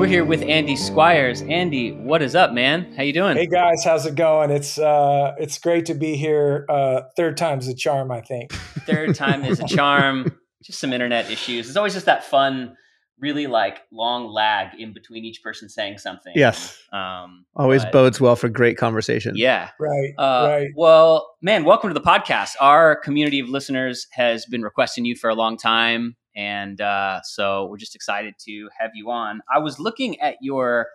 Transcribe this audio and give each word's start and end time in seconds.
We're 0.00 0.06
here 0.06 0.24
with 0.24 0.40
Andy 0.40 0.76
Squyres. 0.76 1.46
Andy, 1.50 1.92
what 1.92 2.22
is 2.22 2.34
up, 2.34 2.52
man? 2.52 2.94
How 2.96 3.02
you 3.02 3.12
doing? 3.12 3.36
Hey 3.36 3.46
guys, 3.46 3.84
how's 3.84 4.06
it 4.06 4.14
going? 4.14 4.50
It's 4.50 4.78
uh, 4.78 5.34
it's 5.38 5.58
great 5.58 5.84
to 5.84 5.94
be 5.94 6.16
here. 6.16 6.64
Uh, 6.70 7.02
third 7.18 7.36
time's 7.36 7.68
a 7.68 7.74
charm, 7.74 8.10
I 8.10 8.22
think. 8.22 8.50
Third 8.50 9.14
time 9.14 9.44
is 9.44 9.60
a 9.60 9.66
charm. 9.66 10.38
just 10.64 10.80
some 10.80 10.94
internet 10.94 11.30
issues. 11.30 11.68
It's 11.68 11.76
always 11.76 11.92
just 11.92 12.06
that 12.06 12.24
fun, 12.24 12.78
really 13.18 13.46
like 13.46 13.82
long 13.92 14.26
lag 14.26 14.68
in 14.80 14.94
between 14.94 15.26
each 15.26 15.42
person 15.42 15.68
saying 15.68 15.98
something. 15.98 16.32
Yes. 16.34 16.78
Um, 16.94 17.44
always 17.54 17.84
but, 17.84 17.92
bodes 17.92 18.22
well 18.22 18.36
for 18.36 18.48
great 18.48 18.78
conversation. 18.78 19.34
Yeah. 19.36 19.68
Right. 19.78 20.14
Uh, 20.16 20.46
right. 20.48 20.68
Well, 20.76 21.28
man, 21.42 21.64
welcome 21.64 21.90
to 21.90 21.94
the 21.94 22.00
podcast. 22.00 22.52
Our 22.58 22.96
community 22.96 23.38
of 23.38 23.50
listeners 23.50 24.06
has 24.12 24.46
been 24.46 24.62
requesting 24.62 25.04
you 25.04 25.14
for 25.14 25.28
a 25.28 25.34
long 25.34 25.58
time. 25.58 26.16
And 26.36 26.80
uh, 26.80 27.20
so 27.22 27.66
we're 27.66 27.78
just 27.78 27.94
excited 27.94 28.34
to 28.46 28.68
have 28.78 28.92
you 28.94 29.10
on. 29.10 29.40
I 29.52 29.58
was 29.58 29.78
looking 29.78 30.20
at 30.20 30.36
your 30.40 30.88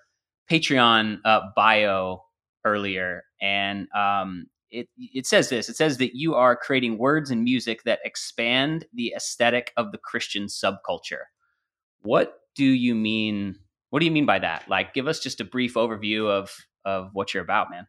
Patreon 0.49 1.19
uh, 1.25 1.41
bio 1.55 2.23
earlier, 2.63 3.23
and 3.41 3.87
um, 3.93 4.47
it 4.71 4.87
it 4.97 5.25
says 5.25 5.49
this. 5.49 5.69
It 5.69 5.75
says 5.75 5.97
that 5.97 6.15
you 6.15 6.35
are 6.35 6.55
creating 6.55 6.97
words 6.97 7.31
and 7.31 7.43
music 7.43 7.83
that 7.83 7.99
expand 8.05 8.85
the 8.93 9.13
aesthetic 9.15 9.73
of 9.77 9.91
the 9.91 9.97
Christian 9.97 10.45
subculture. 10.45 11.23
What 12.01 12.39
do 12.55 12.65
you 12.65 12.95
mean? 12.95 13.59
What 13.89 13.99
do 13.99 14.05
you 14.05 14.11
mean 14.11 14.25
by 14.25 14.39
that? 14.39 14.67
Like, 14.69 14.93
give 14.93 15.07
us 15.07 15.19
just 15.19 15.41
a 15.41 15.45
brief 15.45 15.73
overview 15.73 16.29
of 16.29 16.55
of 16.85 17.09
what 17.13 17.33
you're 17.33 17.43
about, 17.43 17.69
man. 17.71 17.87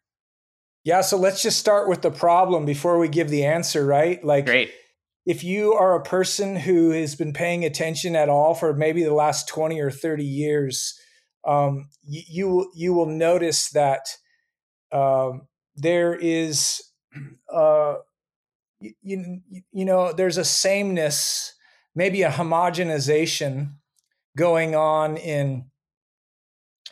Yeah, 0.85 1.01
so 1.01 1.17
let's 1.17 1.43
just 1.43 1.59
start 1.59 1.89
with 1.89 2.03
the 2.03 2.13
problem 2.13 2.65
before 2.65 2.99
we 2.99 3.09
give 3.09 3.29
the 3.29 3.45
answer, 3.45 3.85
right? 3.85 4.23
Like, 4.25 4.47
great 4.47 4.73
if 5.27 5.43
you 5.43 5.73
are 5.73 5.97
a 5.97 6.03
person 6.03 6.55
who 6.55 6.91
has 6.91 7.17
been 7.17 7.33
paying 7.33 7.65
attention 7.65 8.15
at 8.15 8.29
all 8.29 8.55
for 8.55 8.73
maybe 8.73 9.03
the 9.03 9.13
last 9.13 9.49
20 9.49 9.81
or 9.81 9.91
30 9.91 10.25
years, 10.25 10.99
um, 11.45 11.89
you, 12.05 12.23
you, 12.29 12.73
you 12.75 12.95
will 12.95 13.07
notice 13.07 13.71
that 13.71 14.07
um, 14.93 15.49
there 15.75 16.15
is, 16.15 16.81
uh, 17.53 17.97
you, 18.81 19.41
you 19.73 19.85
know, 19.85 20.13
there's 20.13 20.39
a 20.39 20.45
sameness, 20.45 21.55
maybe 21.95 22.23
a 22.23 22.31
homogenization 22.31 23.73
going 24.37 24.77
on 24.77 25.17
in 25.17 25.65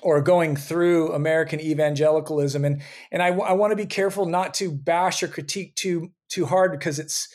or 0.03 0.21
going 0.21 0.57
through 0.57 1.13
American 1.13 1.61
evangelicalism. 1.61 2.65
And, 2.65 2.83
and 3.13 3.23
I, 3.23 3.29
I 3.29 3.53
want 3.53 3.71
to 3.71 3.77
be 3.77 3.87
careful 3.87 4.27
not 4.27 4.55
to 4.55 4.73
bash 4.73 5.23
or 5.23 5.29
critique 5.29 5.77
too, 5.77 6.11
too 6.29 6.47
hard 6.47 6.73
because 6.73 6.99
it's, 6.99 7.29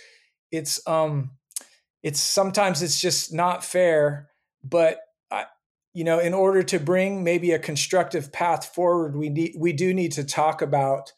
it's 0.51 0.85
um 0.87 1.31
it's 2.03 2.19
sometimes 2.19 2.81
it's 2.81 2.99
just 2.99 3.33
not 3.33 3.63
fair 3.63 4.29
but 4.63 4.99
I, 5.31 5.45
you 5.93 6.03
know 6.03 6.19
in 6.19 6.33
order 6.33 6.63
to 6.63 6.79
bring 6.79 7.23
maybe 7.23 7.51
a 7.51 7.59
constructive 7.59 8.31
path 8.31 8.73
forward 8.73 9.15
we 9.15 9.29
need 9.29 9.55
we 9.57 9.73
do 9.73 9.93
need 9.93 10.13
to 10.13 10.23
talk 10.23 10.61
about 10.61 11.13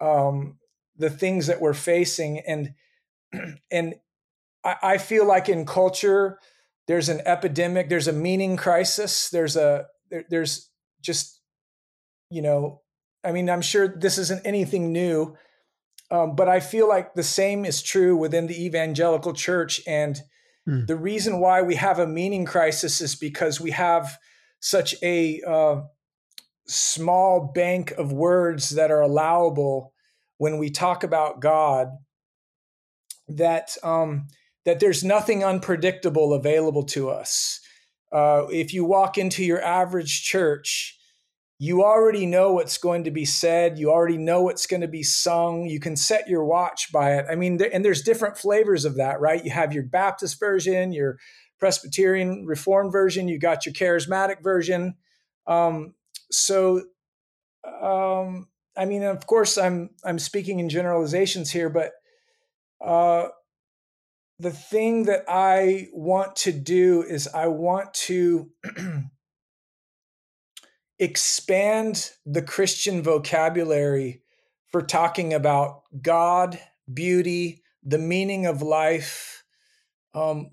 um 0.00 0.58
the 0.96 1.10
things 1.10 1.46
that 1.46 1.60
we're 1.60 1.74
facing 1.74 2.40
and 2.40 2.74
and 3.70 3.94
I, 4.64 4.76
I 4.82 4.98
feel 4.98 5.26
like 5.26 5.48
in 5.48 5.64
culture 5.64 6.38
there's 6.86 7.08
an 7.08 7.20
epidemic 7.26 7.88
there's 7.88 8.08
a 8.08 8.12
meaning 8.12 8.56
crisis 8.56 9.30
there's 9.30 9.56
a 9.56 9.86
there, 10.10 10.24
there's 10.30 10.70
just 11.00 11.40
you 12.30 12.42
know 12.42 12.82
i 13.24 13.32
mean 13.32 13.48
i'm 13.48 13.62
sure 13.62 13.88
this 13.88 14.18
isn't 14.18 14.46
anything 14.46 14.92
new 14.92 15.36
um, 16.10 16.34
but 16.34 16.48
I 16.48 16.60
feel 16.60 16.88
like 16.88 17.14
the 17.14 17.22
same 17.22 17.64
is 17.64 17.82
true 17.82 18.16
within 18.16 18.46
the 18.46 18.64
evangelical 18.64 19.32
church. 19.32 19.80
And 19.86 20.20
mm. 20.66 20.86
the 20.86 20.96
reason 20.96 21.40
why 21.40 21.62
we 21.62 21.74
have 21.74 21.98
a 21.98 22.06
meaning 22.06 22.44
crisis 22.44 23.00
is 23.00 23.14
because 23.14 23.60
we 23.60 23.72
have 23.72 24.18
such 24.60 24.94
a 25.02 25.42
uh, 25.42 25.82
small 26.66 27.52
bank 27.54 27.92
of 27.92 28.12
words 28.12 28.70
that 28.70 28.90
are 28.90 29.00
allowable 29.00 29.92
when 30.38 30.58
we 30.58 30.70
talk 30.70 31.04
about 31.04 31.40
God 31.40 31.88
that 33.28 33.76
um, 33.82 34.28
that 34.64 34.80
there's 34.80 35.04
nothing 35.04 35.44
unpredictable 35.44 36.32
available 36.32 36.82
to 36.84 37.10
us. 37.10 37.60
Uh, 38.10 38.46
if 38.50 38.72
you 38.72 38.84
walk 38.84 39.18
into 39.18 39.44
your 39.44 39.62
average 39.62 40.24
church, 40.24 40.97
you 41.58 41.82
already 41.82 42.24
know 42.24 42.52
what's 42.52 42.78
going 42.78 43.04
to 43.04 43.10
be 43.10 43.24
said. 43.24 43.78
You 43.78 43.90
already 43.90 44.16
know 44.16 44.42
what's 44.42 44.66
going 44.66 44.82
to 44.82 44.88
be 44.88 45.02
sung. 45.02 45.66
You 45.66 45.80
can 45.80 45.96
set 45.96 46.28
your 46.28 46.44
watch 46.44 46.92
by 46.92 47.14
it. 47.14 47.26
I 47.30 47.34
mean 47.34 47.60
and 47.72 47.84
there's 47.84 48.02
different 48.02 48.38
flavors 48.38 48.84
of 48.84 48.96
that 48.96 49.20
right? 49.20 49.44
You 49.44 49.50
have 49.50 49.72
your 49.72 49.84
baptist 49.84 50.38
version 50.38 50.92
your 50.92 51.18
presbyterian 51.58 52.46
reformed 52.46 52.92
version 52.92 53.26
you 53.26 53.38
got 53.38 53.66
your 53.66 53.72
charismatic 53.72 54.42
version. 54.42 54.94
Um, 55.46 55.94
so 56.30 56.82
um, 57.80 58.48
i 58.76 58.84
mean 58.84 59.02
of 59.02 59.26
course 59.26 59.58
i'm 59.58 59.90
i'm 60.04 60.18
speaking 60.18 60.60
in 60.60 60.68
generalizations 60.68 61.50
here 61.50 61.70
but 61.70 61.92
uh, 62.84 63.28
the 64.38 64.50
thing 64.50 65.04
that 65.04 65.24
i 65.28 65.88
want 65.92 66.36
to 66.36 66.52
do 66.52 67.02
is 67.02 67.28
i 67.28 67.46
want 67.46 67.92
to 67.94 68.50
expand 70.98 72.10
the 72.26 72.42
Christian 72.42 73.02
vocabulary 73.02 74.22
for 74.70 74.82
talking 74.82 75.32
about 75.32 75.82
God, 76.02 76.58
beauty, 76.92 77.62
the 77.82 77.98
meaning 77.98 78.46
of 78.46 78.62
life. 78.62 79.44
Um, 80.14 80.50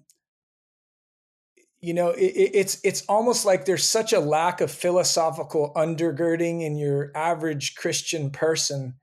you 1.81 1.93
know, 1.93 2.09
it, 2.09 2.31
it's 2.53 2.79
it's 2.83 3.03
almost 3.07 3.45
like 3.45 3.65
there's 3.65 3.83
such 3.83 4.13
a 4.13 4.19
lack 4.19 4.61
of 4.61 4.71
philosophical 4.71 5.71
undergirding 5.75 6.63
in 6.63 6.77
your 6.77 7.11
average 7.15 7.75
Christian 7.75 8.29
person 8.31 8.95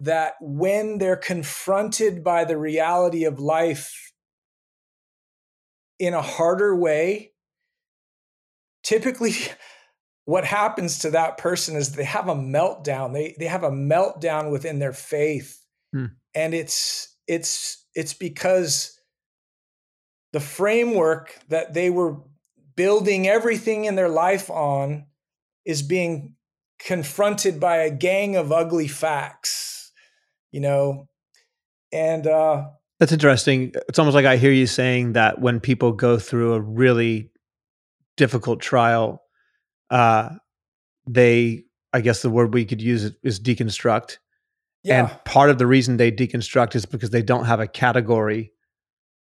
that 0.00 0.34
when 0.40 0.98
they're 0.98 1.16
confronted 1.16 2.24
by 2.24 2.44
the 2.44 2.58
reality 2.58 3.24
of 3.24 3.38
life 3.38 4.12
in 5.98 6.14
a 6.14 6.22
harder 6.22 6.74
way, 6.74 7.32
typically 8.82 9.32
what 10.24 10.44
happens 10.44 11.00
to 11.00 11.10
that 11.10 11.38
person 11.38 11.76
is 11.76 11.92
they 11.92 12.04
have 12.04 12.28
a 12.28 12.34
meltdown. 12.34 13.12
They 13.12 13.34
they 13.38 13.46
have 13.46 13.62
a 13.62 13.70
meltdown 13.70 14.50
within 14.50 14.78
their 14.78 14.92
faith. 14.92 15.60
Hmm. 15.92 16.06
and 16.34 16.54
it's 16.54 17.14
it's 17.28 17.86
it's 17.94 18.14
because 18.14 18.98
the 20.32 20.40
framework 20.40 21.38
that 21.50 21.72
they 21.72 21.88
were 21.88 22.16
building 22.74 23.28
everything 23.28 23.84
in 23.84 23.94
their 23.94 24.08
life 24.08 24.50
on 24.50 25.06
is 25.64 25.82
being 25.82 26.34
confronted 26.80 27.60
by 27.60 27.76
a 27.76 27.90
gang 27.90 28.34
of 28.34 28.50
ugly 28.50 28.88
facts 28.88 29.74
you 30.54 30.60
know? 30.60 31.08
And 31.92 32.26
uh 32.26 32.68
that's 33.00 33.10
interesting. 33.10 33.72
It's 33.88 33.98
almost 33.98 34.14
like 34.14 34.24
i 34.24 34.36
hear 34.36 34.52
you 34.52 34.68
saying 34.68 35.14
that 35.14 35.40
when 35.40 35.60
people 35.60 35.92
go 35.92 36.16
through 36.16 36.54
a 36.54 36.60
really 36.60 37.30
difficult 38.16 38.60
trial 38.60 39.20
uh, 39.90 40.30
they, 41.06 41.64
I 41.92 42.00
guess 42.00 42.22
the 42.22 42.30
word 42.30 42.54
we 42.54 42.64
could 42.64 42.82
use 42.82 43.10
is 43.22 43.40
deconstruct. 43.40 44.18
Yeah. 44.82 45.06
And 45.06 45.24
part 45.24 45.50
of 45.50 45.58
the 45.58 45.66
reason 45.66 45.96
they 45.96 46.12
deconstruct 46.12 46.74
is 46.74 46.84
because 46.86 47.10
they 47.10 47.22
don't 47.22 47.46
have 47.46 47.60
a 47.60 47.66
category 47.66 48.52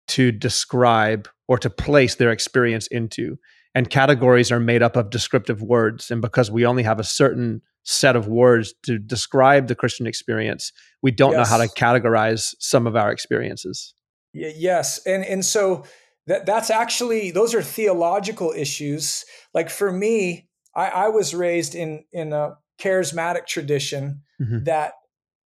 to 0.09 0.33
describe 0.33 1.29
or 1.49 1.59
to 1.59 1.71
place 1.71 2.15
their 2.15 2.31
experience 2.31 2.87
into. 2.89 3.39
And 3.75 3.91
categories 3.91 4.51
are 4.51 4.61
made 4.61 4.83
up 4.83 4.97
of 4.97 5.11
descriptive 5.11 5.63
words. 5.63 6.11
And 6.11 6.23
because 6.23 6.51
we 6.51 6.65
only 6.65 6.83
have 6.83 6.99
a 6.99 7.05
certain 7.05 7.63
set 7.85 8.17
of 8.17 8.29
words 8.29 8.75
to 8.85 8.99
describe 8.99 9.67
the 9.67 9.75
Christian 9.75 10.07
experience, 10.07 10.73
we 11.03 11.11
don't 11.11 11.33
yes. 11.33 11.39
know 11.39 11.57
how 11.57 11.63
to 11.63 11.69
categorize 11.73 12.55
some 12.59 12.87
of 12.87 12.97
our 12.97 13.11
experiences. 13.11 13.95
Yes. 14.33 15.05
And 15.07 15.25
and 15.25 15.45
so 15.45 15.85
that 16.27 16.45
that's 16.45 16.71
actually 16.71 17.31
those 17.31 17.55
are 17.55 17.63
theological 17.63 18.53
issues. 18.57 19.25
Like 19.55 19.71
for 19.71 19.91
me, 19.91 20.48
I, 20.79 20.89
I 20.89 21.09
was 21.09 21.35
raised 21.35 21.75
in 21.75 22.05
in 22.13 22.33
a 22.33 22.57
charismatic 22.81 23.47
tradition 23.47 24.23
mm-hmm. 24.41 24.65
that 24.65 24.93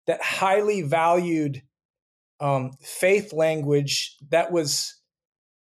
that 0.07 0.23
highly 0.23 0.83
valued 0.83 1.63
um, 2.41 2.73
faith 2.81 3.33
language 3.33 4.17
that 4.31 4.53
was 4.53 4.95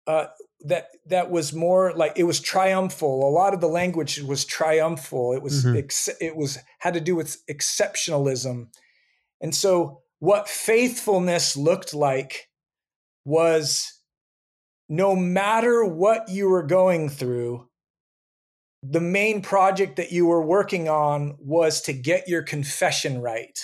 uh, 0.07 0.27
that 0.61 0.89
that 1.07 1.31
was 1.31 1.55
more 1.55 1.95
like 1.95 2.13
it 2.17 2.25
was 2.25 2.41
triumphal. 2.41 3.29
A 3.29 3.33
lot 3.33 3.55
of 3.55 3.61
the 3.61 3.69
language 3.69 4.21
was 4.21 4.45
triumphal. 4.45 5.33
It 5.33 5.43
was 5.43 5.65
mm-hmm. 5.65 5.77
ex- 5.77 6.11
it 6.21 6.37
was 6.37 6.59
had 6.81 6.95
to 6.95 7.01
do 7.01 7.17
with 7.17 7.45
exceptionalism, 7.47 8.69
and 9.41 9.55
so 9.55 10.03
what 10.19 10.49
faithfulness 10.49 11.57
looked 11.57 11.95
like 11.95 12.49
was 13.25 14.01
no 14.89 15.17
matter 15.17 15.85
what 15.85 16.29
you 16.29 16.49
were 16.49 16.63
going 16.63 17.09
through, 17.09 17.66
the 18.91 19.01
main 19.01 19.43
project 19.43 19.97
that 19.97 20.13
you 20.13 20.27
were 20.27 20.43
working 20.43 20.89
on 20.89 21.37
was 21.39 21.81
to 21.83 21.93
get 21.93 22.29
your 22.29 22.43
confession 22.43 23.21
right. 23.21 23.59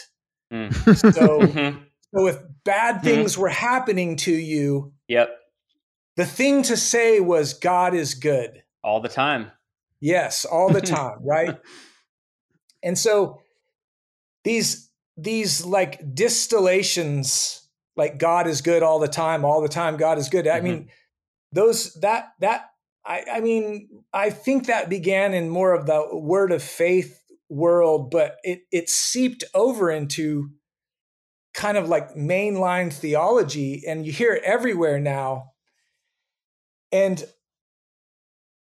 Mm. 0.52 0.72
So, 0.96 1.40
mm-hmm. 1.40 1.78
so 2.14 2.26
if 2.26 2.38
bad 2.64 2.96
mm-hmm. 2.96 3.04
things 3.04 3.32
mm-hmm. 3.32 3.42
were 3.42 3.48
happening 3.48 4.16
to 4.16 4.32
you, 4.32 4.92
yep, 5.08 5.30
the 6.16 6.26
thing 6.26 6.62
to 6.64 6.76
say 6.76 7.20
was 7.20 7.54
God 7.54 7.94
is 7.94 8.14
good 8.14 8.62
all 8.82 9.00
the 9.00 9.08
time. 9.08 9.50
Yes, 10.00 10.44
all 10.44 10.70
the 10.70 10.80
time, 10.96 11.18
right? 11.22 11.58
And 12.82 12.98
so 12.98 13.40
these 14.44 14.90
these 15.16 15.64
like 15.64 16.14
distillations 16.14 17.62
like 17.96 18.18
God 18.18 18.46
is 18.46 18.62
good 18.62 18.82
all 18.82 18.98
the 18.98 19.08
time, 19.08 19.44
all 19.44 19.60
the 19.60 19.68
time 19.68 19.96
God 19.96 20.18
is 20.18 20.28
good. 20.28 20.46
I 20.46 20.56
mm-hmm. 20.56 20.64
mean, 20.64 20.88
those 21.52 21.94
that 21.94 22.32
that 22.40 22.71
I, 23.04 23.24
I 23.34 23.40
mean, 23.40 23.88
I 24.12 24.30
think 24.30 24.66
that 24.66 24.88
began 24.88 25.34
in 25.34 25.48
more 25.48 25.72
of 25.74 25.86
the 25.86 26.06
word 26.12 26.52
of 26.52 26.62
faith 26.62 27.20
world, 27.48 28.10
but 28.10 28.36
it 28.42 28.62
it 28.70 28.88
seeped 28.88 29.44
over 29.54 29.90
into 29.90 30.50
kind 31.54 31.76
of 31.76 31.88
like 31.88 32.14
mainline 32.14 32.92
theology, 32.92 33.82
and 33.86 34.06
you 34.06 34.12
hear 34.12 34.32
it 34.34 34.44
everywhere 34.44 35.00
now. 35.00 35.50
And 36.92 37.24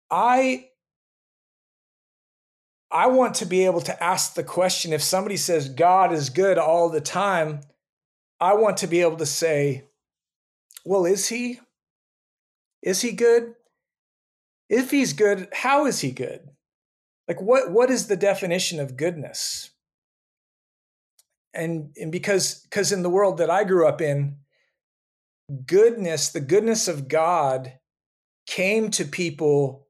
I 0.10 0.66
I 2.92 3.08
want 3.08 3.36
to 3.36 3.46
be 3.46 3.66
able 3.66 3.82
to 3.82 4.04
ask 4.04 4.34
the 4.34 4.44
question 4.44 4.92
if 4.92 5.02
somebody 5.02 5.38
says 5.38 5.70
God 5.70 6.12
is 6.12 6.30
good 6.30 6.58
all 6.58 6.90
the 6.90 7.02
time, 7.02 7.62
I 8.40 8.56
want 8.56 8.78
to 8.78 8.88
be 8.88 9.02
able 9.02 9.18
to 9.18 9.26
say, 9.26 9.86
well, 10.84 11.06
is 11.06 11.28
he? 11.30 11.60
Is 12.82 13.02
he 13.02 13.12
good? 13.14 13.54
If 14.72 14.90
he's 14.90 15.12
good, 15.12 15.50
how 15.52 15.86
is 15.86 16.00
he 16.00 16.12
good? 16.12 16.50
Like 17.28 17.42
what 17.42 17.72
what 17.72 17.92
is 17.92 18.08
the 18.08 18.16
definition 18.16 18.80
of 18.80 18.96
goodness? 18.96 19.70
And 21.54 21.92
and 21.98 22.12
because 22.12 22.62
because 22.62 22.94
in 22.94 23.04
the 23.04 23.10
world 23.10 23.38
that 23.38 23.50
I 23.50 23.66
grew 23.66 23.86
up 23.86 24.02
in, 24.02 24.38
goodness, 25.66 26.30
the 26.30 26.40
goodness 26.40 26.88
of 26.88 27.10
God 27.10 27.74
came 28.48 28.90
to 28.92 29.04
people 29.04 29.88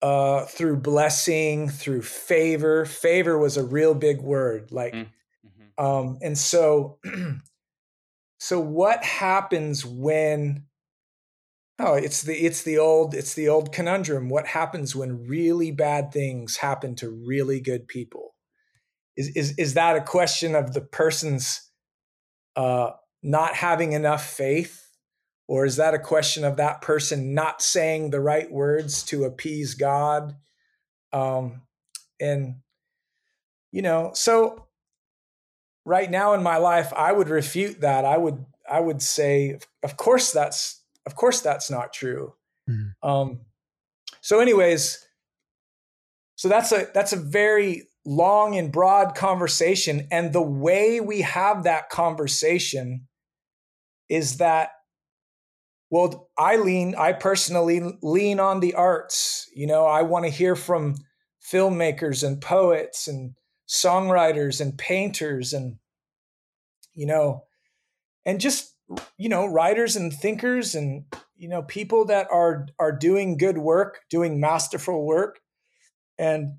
uh, 0.00 0.46
through 0.46 0.78
blessing, 0.78 1.68
through 1.68 2.02
favor. 2.02 2.86
Favor 2.86 3.38
was 3.38 3.58
a 3.58 3.64
real 3.64 3.94
big 3.94 4.22
word. 4.22 4.72
Like, 4.72 4.94
mm, 4.94 5.06
mm-hmm. 5.46 5.84
um, 5.84 6.18
and 6.22 6.38
so, 6.38 6.98
so 8.38 8.60
what 8.60 9.04
happens 9.04 9.84
when 9.84 10.64
Oh, 11.78 11.94
it's 11.94 12.22
the 12.22 12.34
it's 12.34 12.62
the 12.62 12.78
old 12.78 13.14
it's 13.14 13.34
the 13.34 13.48
old 13.48 13.72
conundrum. 13.72 14.28
What 14.28 14.48
happens 14.48 14.96
when 14.96 15.26
really 15.28 15.70
bad 15.70 16.12
things 16.12 16.56
happen 16.56 16.96
to 16.96 17.08
really 17.08 17.60
good 17.60 17.86
people? 17.86 18.34
Is 19.16 19.28
is 19.36 19.54
is 19.58 19.74
that 19.74 19.96
a 19.96 20.00
question 20.00 20.56
of 20.56 20.74
the 20.74 20.80
person's 20.80 21.70
uh, 22.56 22.90
not 23.22 23.54
having 23.54 23.92
enough 23.92 24.28
faith, 24.28 24.90
or 25.46 25.64
is 25.64 25.76
that 25.76 25.94
a 25.94 25.98
question 26.00 26.44
of 26.44 26.56
that 26.56 26.82
person 26.82 27.34
not 27.34 27.62
saying 27.62 28.10
the 28.10 28.20
right 28.20 28.50
words 28.50 29.04
to 29.04 29.24
appease 29.24 29.74
God? 29.74 30.34
Um, 31.12 31.62
and 32.20 32.56
you 33.70 33.82
know, 33.82 34.10
so 34.14 34.66
right 35.84 36.10
now 36.10 36.32
in 36.34 36.42
my 36.42 36.56
life, 36.56 36.92
I 36.96 37.12
would 37.12 37.28
refute 37.28 37.82
that. 37.82 38.04
I 38.04 38.16
would 38.16 38.44
I 38.68 38.80
would 38.80 39.00
say, 39.00 39.60
of 39.84 39.96
course, 39.96 40.32
that's 40.32 40.77
of 41.08 41.16
course, 41.16 41.40
that's 41.40 41.70
not 41.70 41.94
true. 41.94 42.34
Mm-hmm. 42.68 43.08
Um, 43.08 43.40
so, 44.20 44.40
anyways, 44.40 44.98
so 46.36 46.50
that's 46.50 46.70
a 46.70 46.88
that's 46.92 47.14
a 47.14 47.16
very 47.16 47.88
long 48.04 48.56
and 48.58 48.70
broad 48.70 49.14
conversation, 49.14 50.06
and 50.10 50.34
the 50.34 50.42
way 50.42 51.00
we 51.00 51.22
have 51.22 51.62
that 51.62 51.88
conversation 51.88 53.08
is 54.10 54.36
that 54.36 54.72
well 55.90 56.28
i 56.36 56.56
lean 56.56 56.94
i 56.96 57.12
personally 57.12 57.82
lean 58.02 58.40
on 58.40 58.60
the 58.60 58.74
arts 58.74 59.48
you 59.54 59.66
know 59.66 59.84
i 59.84 60.00
want 60.00 60.24
to 60.24 60.30
hear 60.30 60.56
from 60.56 60.94
filmmakers 61.52 62.26
and 62.26 62.40
poets 62.40 63.06
and 63.06 63.34
songwriters 63.68 64.60
and 64.60 64.78
painters 64.78 65.52
and 65.52 65.76
you 66.94 67.06
know 67.06 67.44
and 68.24 68.40
just 68.40 68.74
you 69.16 69.28
know 69.28 69.46
writers 69.46 69.96
and 69.96 70.12
thinkers 70.12 70.74
and 70.74 71.04
you 71.36 71.48
know 71.48 71.62
people 71.62 72.04
that 72.06 72.26
are 72.30 72.66
are 72.78 72.92
doing 72.92 73.36
good 73.36 73.58
work 73.58 74.00
doing 74.10 74.40
masterful 74.40 75.04
work. 75.04 75.40
And 76.18 76.54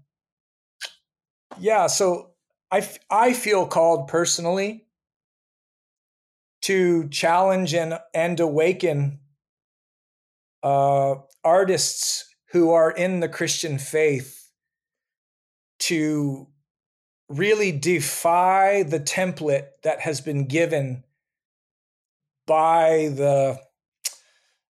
yeah 1.57 1.87
so 1.87 2.31
i 2.71 2.87
i 3.09 3.33
feel 3.33 3.65
called 3.65 4.07
personally 4.07 4.85
to 6.61 7.07
challenge 7.09 7.73
and 7.73 7.97
and 8.13 8.39
awaken 8.39 9.19
uh 10.63 11.15
artists 11.43 12.25
who 12.51 12.71
are 12.71 12.91
in 12.91 13.19
the 13.19 13.29
christian 13.29 13.77
faith 13.77 14.51
to 15.79 16.47
really 17.29 17.71
defy 17.71 18.83
the 18.83 18.99
template 18.99 19.67
that 19.83 19.99
has 20.01 20.19
been 20.19 20.45
given 20.45 21.03
by 22.49 23.09
the 23.13 23.59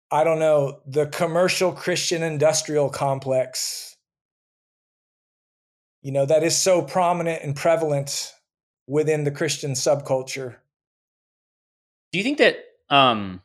I 0.10 0.24
don't 0.24 0.39
know, 0.39 0.80
the 0.88 1.07
commercial 1.07 1.74
Christian 1.74 2.24
industrial 2.24 2.89
complex, 2.89 3.98
you 6.01 6.13
know, 6.13 6.25
that 6.25 6.44
is 6.44 6.56
so 6.56 6.81
prominent 6.81 7.44
and 7.44 7.54
prevalent 7.54 8.33
within 8.88 9.25
the 9.25 9.31
Christian 9.31 9.72
subculture. 9.72 10.56
Do 12.13 12.19
you 12.19 12.24
think 12.24 12.38
that 12.38 12.57
um, 12.89 13.42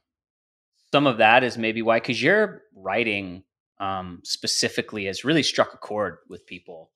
some 0.93 1.09
of 1.09 1.19
that 1.19 1.43
is 1.43 1.59
maybe 1.59 1.83
why? 1.83 1.99
Because 1.99 2.23
your 2.23 2.63
writing 2.77 3.43
um, 3.81 4.21
specifically 4.23 5.07
has 5.07 5.25
really 5.25 5.43
struck 5.43 5.75
a 5.75 5.79
chord 5.79 6.19
with 6.29 6.47
people 6.47 6.93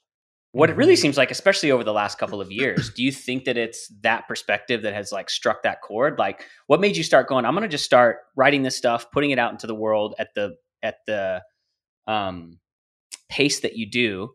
what 0.55 0.71
it 0.71 0.77
really 0.77 0.95
seems 0.95 1.17
like 1.17 1.33
especially 1.33 1.73
over 1.73 1.83
the 1.83 1.93
last 1.93 2.17
couple 2.17 2.41
of 2.41 2.51
years 2.51 2.91
do 2.95 3.03
you 3.03 3.11
think 3.11 3.45
that 3.45 3.57
it's 3.57 3.89
that 4.03 4.29
perspective 4.29 4.83
that 4.83 4.95
has 4.95 5.11
like 5.11 5.29
struck 5.29 5.65
that 5.65 5.83
chord? 5.83 6.17
Like 6.17 6.45
what 6.69 6.81
made 6.81 6.97
you 6.97 7.03
start 7.03 7.29
going 7.29 7.45
i'm 7.45 7.55
going 7.55 7.63
to 7.63 7.69
just 7.69 7.85
start 7.85 8.19
writing 8.37 8.63
this 8.63 8.77
stuff 8.77 9.11
putting 9.11 9.31
it 9.33 9.39
out 9.39 9.51
into 9.51 9.67
the 9.67 9.75
world 9.75 10.15
at 10.19 10.29
the 10.35 10.57
at 10.83 10.97
the 11.07 11.43
um 12.07 12.59
pace 13.29 13.61
that 13.61 13.77
you 13.77 13.91
do 13.91 14.31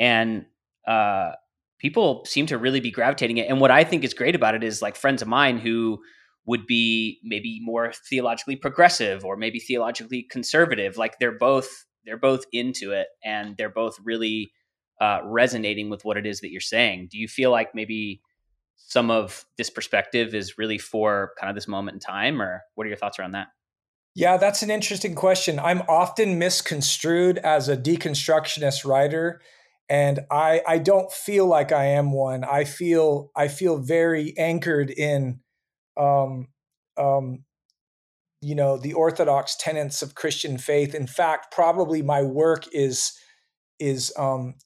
and 0.00 0.46
uh 0.86 1.30
people 1.78 2.24
seem 2.24 2.46
to 2.46 2.58
really 2.58 2.80
be 2.80 2.90
gravitating 2.90 3.36
it 3.36 3.48
and 3.48 3.60
what 3.60 3.70
i 3.70 3.84
think 3.84 4.02
is 4.02 4.14
great 4.14 4.34
about 4.34 4.54
it 4.54 4.64
is 4.64 4.82
like 4.82 4.96
friends 4.96 5.22
of 5.22 5.28
mine 5.28 5.58
who 5.58 5.98
would 6.44 6.66
be 6.66 7.20
maybe 7.22 7.60
more 7.62 7.92
theologically 8.08 8.56
progressive 8.56 9.24
or 9.24 9.36
maybe 9.36 9.60
theologically 9.60 10.26
conservative 10.28 10.96
like 10.96 11.18
they're 11.20 11.38
both 11.38 11.68
they're 12.04 12.16
both 12.16 12.44
into 12.52 12.90
it 12.90 13.06
and 13.24 13.56
they're 13.56 13.70
both 13.70 13.96
really 14.02 14.50
uh, 15.00 15.20
resonating 15.24 15.90
with 15.90 16.04
what 16.04 16.16
it 16.16 16.26
is 16.26 16.40
that 16.40 16.50
you're 16.50 16.60
saying. 16.60 17.08
Do 17.10 17.18
you 17.18 17.28
feel 17.28 17.50
like 17.50 17.74
maybe 17.74 18.22
some 18.76 19.10
of 19.10 19.44
this 19.56 19.70
perspective 19.70 20.34
is 20.34 20.58
really 20.58 20.78
for 20.78 21.32
kind 21.38 21.48
of 21.48 21.54
this 21.54 21.68
moment 21.68 21.94
in 21.94 22.00
time, 22.00 22.40
or 22.40 22.62
what 22.74 22.84
are 22.84 22.88
your 22.88 22.96
thoughts 22.96 23.18
around 23.18 23.32
that? 23.32 23.48
Yeah, 24.14 24.36
that's 24.36 24.62
an 24.62 24.70
interesting 24.70 25.14
question. 25.14 25.58
I'm 25.58 25.82
often 25.88 26.38
misconstrued 26.38 27.38
as 27.38 27.68
a 27.68 27.76
deconstructionist 27.76 28.84
writer, 28.84 29.40
and 29.88 30.20
I 30.30 30.60
I 30.66 30.78
don't 30.78 31.10
feel 31.10 31.46
like 31.46 31.72
I 31.72 31.86
am 31.86 32.12
one. 32.12 32.44
I 32.44 32.64
feel 32.64 33.30
I 33.34 33.48
feel 33.48 33.78
very 33.78 34.36
anchored 34.36 34.90
in, 34.90 35.40
um, 35.96 36.48
um, 36.98 37.44
you 38.42 38.54
know, 38.54 38.76
the 38.76 38.92
orthodox 38.92 39.56
tenets 39.56 40.02
of 40.02 40.14
Christian 40.14 40.58
faith. 40.58 40.94
In 40.94 41.06
fact, 41.06 41.50
probably 41.50 42.02
my 42.02 42.22
work 42.22 42.64
is 42.72 43.18
is 43.78 44.12
um, 44.18 44.56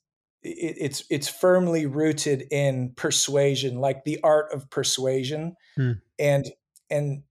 it, 0.47 0.77
it's 0.79 1.05
it's 1.11 1.29
firmly 1.29 1.87
rooted 1.87 2.47
in 2.51 2.93
persuasion, 2.97 3.79
like 3.79 4.05
the 4.05 4.21
art 4.23 4.53
of 4.53 4.71
persuasion, 4.71 5.57
hmm. 5.77 5.93
and 6.19 6.47
and 6.91 7.23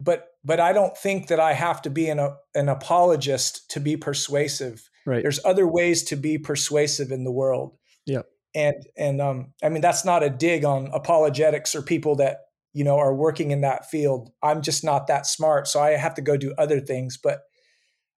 but 0.00 0.28
but 0.44 0.60
I 0.60 0.72
don't 0.72 0.96
think 0.96 1.28
that 1.28 1.40
I 1.40 1.52
have 1.52 1.82
to 1.82 1.90
be 1.90 2.08
an 2.08 2.20
an 2.54 2.68
apologist 2.68 3.70
to 3.72 3.80
be 3.80 3.96
persuasive. 3.96 4.88
Right. 5.06 5.22
There's 5.22 5.44
other 5.44 5.66
ways 5.66 6.04
to 6.04 6.16
be 6.16 6.38
persuasive 6.38 7.10
in 7.10 7.24
the 7.24 7.32
world. 7.32 7.76
Yeah. 8.06 8.22
And 8.54 8.76
and 8.96 9.20
um 9.20 9.52
I 9.62 9.68
mean 9.68 9.82
that's 9.82 10.04
not 10.04 10.22
a 10.22 10.30
dig 10.30 10.64
on 10.64 10.90
apologetics 10.92 11.74
or 11.74 11.82
people 11.82 12.16
that 12.16 12.38
you 12.72 12.84
know 12.84 12.98
are 12.98 13.14
working 13.14 13.50
in 13.50 13.60
that 13.62 13.90
field. 13.90 14.30
I'm 14.42 14.62
just 14.62 14.84
not 14.84 15.06
that 15.08 15.26
smart, 15.26 15.68
so 15.68 15.80
I 15.80 15.90
have 15.90 16.14
to 16.14 16.22
go 16.22 16.36
do 16.36 16.54
other 16.56 16.80
things. 16.80 17.18
But 17.22 17.40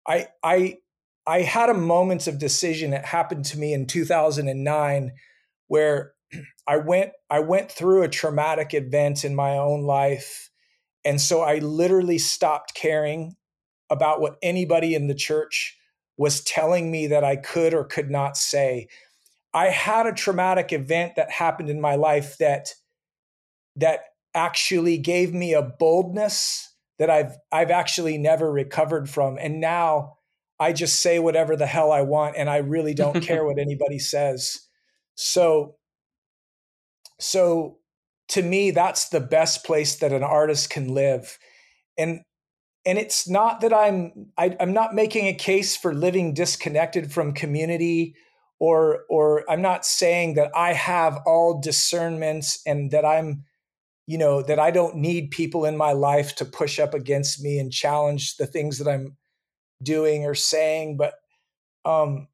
I 0.07 0.27
I 0.43 0.77
I 1.27 1.41
had 1.41 1.69
a 1.69 1.75
moment 1.75 2.27
of 2.27 2.39
decision. 2.39 2.91
that 2.91 3.05
happened 3.05 3.45
to 3.45 3.59
me 3.59 3.73
in 3.73 3.85
2009 3.85 5.11
where 5.67 6.13
I 6.67 6.77
went 6.77 7.11
I 7.29 7.39
went 7.39 7.71
through 7.71 8.03
a 8.03 8.09
traumatic 8.09 8.73
event 8.73 9.23
in 9.23 9.35
my 9.35 9.57
own 9.57 9.83
life 9.83 10.49
and 11.03 11.19
so 11.19 11.41
I 11.41 11.59
literally 11.59 12.17
stopped 12.17 12.75
caring 12.75 13.35
about 13.89 14.21
what 14.21 14.37
anybody 14.41 14.95
in 14.95 15.07
the 15.07 15.15
church 15.15 15.77
was 16.17 16.41
telling 16.41 16.91
me 16.91 17.07
that 17.07 17.23
I 17.23 17.35
could 17.35 17.73
or 17.73 17.83
could 17.83 18.11
not 18.11 18.37
say. 18.37 18.87
I 19.53 19.67
had 19.67 20.05
a 20.05 20.13
traumatic 20.13 20.71
event 20.71 21.13
that 21.15 21.31
happened 21.31 21.69
in 21.69 21.81
my 21.81 21.95
life 21.95 22.37
that 22.37 22.69
that 23.75 24.01
actually 24.33 24.97
gave 24.97 25.33
me 25.33 25.53
a 25.53 25.61
boldness 25.61 26.73
that 26.99 27.09
I've 27.09 27.35
I've 27.51 27.71
actually 27.71 28.17
never 28.17 28.51
recovered 28.51 29.09
from 29.09 29.37
and 29.39 29.59
now 29.59 30.17
I 30.61 30.73
just 30.73 31.01
say 31.01 31.17
whatever 31.17 31.55
the 31.55 31.65
hell 31.65 31.91
I 31.91 32.03
want 32.03 32.37
and 32.37 32.47
I 32.47 32.57
really 32.57 32.93
don't 32.93 33.21
care 33.29 33.43
what 33.43 33.57
anybody 33.57 33.97
says. 33.97 34.61
So 35.15 35.75
so 37.19 37.79
to 38.29 38.43
me 38.43 38.71
that's 38.71 39.09
the 39.09 39.19
best 39.19 39.65
place 39.65 39.95
that 39.97 40.13
an 40.13 40.23
artist 40.23 40.69
can 40.69 40.93
live. 40.93 41.39
And 41.97 42.21
and 42.85 42.97
it's 42.99 43.27
not 43.27 43.61
that 43.61 43.73
I'm 43.73 44.31
I, 44.37 44.45
am 44.45 44.55
i 44.59 44.63
am 44.63 44.73
not 44.73 44.93
making 44.93 45.27
a 45.27 45.33
case 45.33 45.75
for 45.75 45.95
living 45.95 46.33
disconnected 46.35 47.11
from 47.11 47.33
community 47.33 48.15
or 48.59 49.05
or 49.09 49.43
I'm 49.49 49.63
not 49.63 49.83
saying 49.83 50.35
that 50.35 50.51
I 50.55 50.73
have 50.73 51.17
all 51.25 51.59
discernments 51.59 52.61
and 52.67 52.91
that 52.91 53.03
I'm 53.03 53.45
you 54.05 54.19
know 54.19 54.43
that 54.43 54.59
I 54.59 54.69
don't 54.69 54.97
need 54.97 55.31
people 55.31 55.65
in 55.65 55.75
my 55.75 55.93
life 55.93 56.35
to 56.35 56.45
push 56.45 56.79
up 56.79 56.93
against 56.93 57.41
me 57.41 57.57
and 57.57 57.71
challenge 57.71 58.37
the 58.37 58.45
things 58.45 58.77
that 58.77 58.87
I'm 58.87 59.17
doing 59.83 60.25
or 60.25 60.35
saying 60.35 60.97
but 60.97 61.15
um 61.85 62.27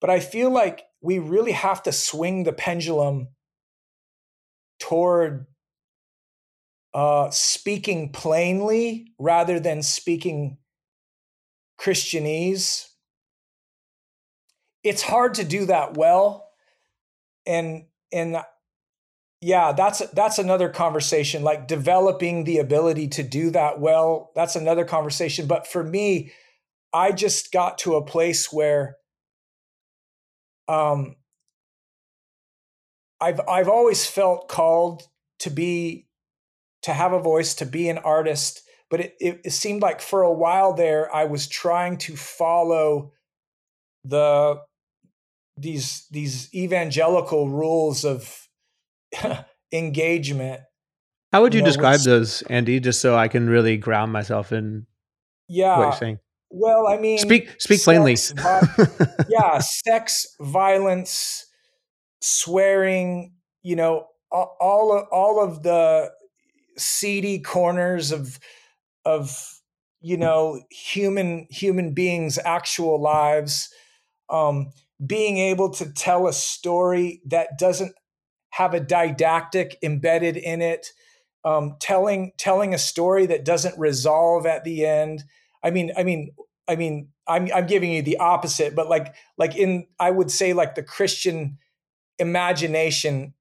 but 0.00 0.10
I 0.10 0.20
feel 0.20 0.50
like 0.50 0.84
we 1.00 1.18
really 1.18 1.52
have 1.52 1.82
to 1.84 1.92
swing 1.92 2.44
the 2.44 2.52
pendulum 2.52 3.28
toward 4.78 5.46
uh, 6.92 7.30
speaking 7.30 8.12
plainly 8.12 9.12
rather 9.18 9.58
than 9.58 9.82
speaking 9.82 10.58
Christianese. 11.80 12.86
It's 14.82 15.02
hard 15.02 15.34
to 15.34 15.44
do 15.44 15.64
that 15.66 15.96
well, 15.96 16.50
and 17.46 17.86
and 18.12 18.36
yeah, 19.40 19.72
that's 19.72 20.00
that's 20.10 20.38
another 20.38 20.68
conversation. 20.68 21.42
Like 21.42 21.66
developing 21.66 22.44
the 22.44 22.58
ability 22.58 23.08
to 23.08 23.22
do 23.22 23.50
that 23.50 23.80
well, 23.80 24.32
that's 24.34 24.54
another 24.54 24.84
conversation. 24.84 25.46
But 25.46 25.66
for 25.66 25.82
me, 25.82 26.32
I 26.94 27.10
just 27.12 27.52
got 27.52 27.78
to 27.78 27.96
a 27.96 28.04
place 28.04 28.52
where 28.52 28.96
um, 30.68 31.16
I've 33.20 33.40
I've 33.48 33.68
always 33.68 34.06
felt 34.06 34.48
called 34.48 35.02
to 35.40 35.50
be 35.50 36.06
to 36.82 36.92
have 36.92 37.12
a 37.12 37.18
voice, 37.18 37.54
to 37.56 37.66
be 37.66 37.88
an 37.88 37.98
artist. 37.98 38.62
But 38.90 39.00
it, 39.00 39.14
it, 39.18 39.40
it 39.46 39.50
seemed 39.50 39.82
like 39.82 40.00
for 40.00 40.22
a 40.22 40.32
while 40.32 40.74
there, 40.74 41.12
I 41.14 41.24
was 41.24 41.48
trying 41.48 41.96
to 41.98 42.16
follow 42.16 43.12
the 44.04 44.60
these 45.56 46.06
these 46.10 46.54
evangelical 46.54 47.48
rules 47.48 48.04
of 48.04 48.48
engagement. 49.72 50.60
How 51.32 51.42
would 51.42 51.54
you, 51.54 51.58
you 51.58 51.64
know, 51.64 51.70
describe 51.70 52.00
those, 52.00 52.42
Andy? 52.42 52.78
Just 52.78 53.00
so 53.00 53.16
I 53.16 53.26
can 53.26 53.48
really 53.48 53.76
ground 53.76 54.12
myself 54.12 54.52
in 54.52 54.86
yeah, 55.48 55.78
what 55.78 55.84
you're 55.84 55.92
saying. 55.92 56.18
Well, 56.56 56.86
I 56.86 56.98
mean, 56.98 57.18
speak 57.18 57.60
speak 57.60 57.82
plainly. 57.82 58.16
yeah, 59.28 59.58
sex, 59.58 60.36
violence, 60.40 61.46
swearing. 62.20 63.32
You 63.62 63.74
know, 63.76 64.06
all 64.30 64.96
of, 64.96 65.08
all 65.10 65.42
of 65.42 65.64
the 65.64 66.12
seedy 66.76 67.40
corners 67.40 68.12
of 68.12 68.38
of 69.04 69.60
you 70.00 70.16
know 70.16 70.62
human 70.70 71.46
human 71.50 71.92
beings 71.92 72.38
actual 72.44 73.00
lives 73.00 73.68
um, 74.30 74.70
being 75.04 75.38
able 75.38 75.70
to 75.70 75.92
tell 75.92 76.28
a 76.28 76.32
story 76.32 77.20
that 77.26 77.58
doesn't 77.58 77.94
have 78.50 78.74
a 78.74 78.80
didactic 78.80 79.76
embedded 79.82 80.36
in 80.36 80.62
it 80.62 80.88
um, 81.44 81.76
telling 81.80 82.32
telling 82.38 82.74
a 82.74 82.78
story 82.78 83.26
that 83.26 83.44
doesn't 83.44 83.78
resolve 83.78 84.46
at 84.46 84.64
the 84.64 84.86
end 84.86 85.24
i 85.62 85.70
mean 85.70 85.92
i 85.96 86.02
mean 86.02 86.32
i 86.68 86.76
mean 86.76 87.08
i'm 87.26 87.48
i'm 87.54 87.66
giving 87.66 87.92
you 87.92 88.02
the 88.02 88.18
opposite 88.18 88.74
but 88.74 88.88
like 88.88 89.14
like 89.36 89.56
in 89.56 89.86
i 89.98 90.10
would 90.10 90.30
say 90.30 90.52
like 90.52 90.74
the 90.74 90.82
christian 90.82 91.58
imagination 92.18 93.34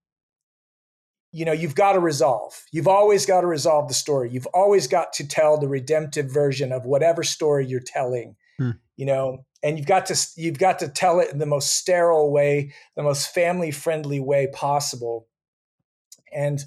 you 1.34 1.46
know 1.46 1.52
you've 1.52 1.76
got 1.76 1.94
to 1.94 2.00
resolve. 2.00 2.64
You've 2.72 2.88
always 2.88 3.26
got 3.26 3.42
to 3.42 3.48
resolve 3.48 3.88
the 3.88 3.94
story. 3.94 4.30
You've 4.30 4.48
always 4.54 4.88
got 4.88 5.12
to 5.14 5.28
tell 5.28 5.60
the 5.60 5.68
redemptive 5.68 6.32
version 6.32 6.72
of 6.72 6.86
whatever 6.86 7.24
story 7.24 7.66
you're 7.66 7.82
telling 7.82 8.36
hmm. 8.58 8.72
you 8.96 9.06
know? 9.06 9.44
And 9.64 9.78
you've 9.78 9.88
got 9.88 10.06
to 10.08 10.28
you've 10.38 10.60
got 10.60 10.80
to 10.80 10.88
tell 10.88 11.20
it 11.20 11.32
in 11.32 11.40
the 11.40 11.46
most 11.46 11.76
sterile 11.76 12.32
way 12.32 12.72
the 12.96 13.04
most 13.04 13.34
family 13.34 13.72
friendly 13.72 14.20
way 14.20 14.48
possible. 14.54 15.28
And 16.32 16.64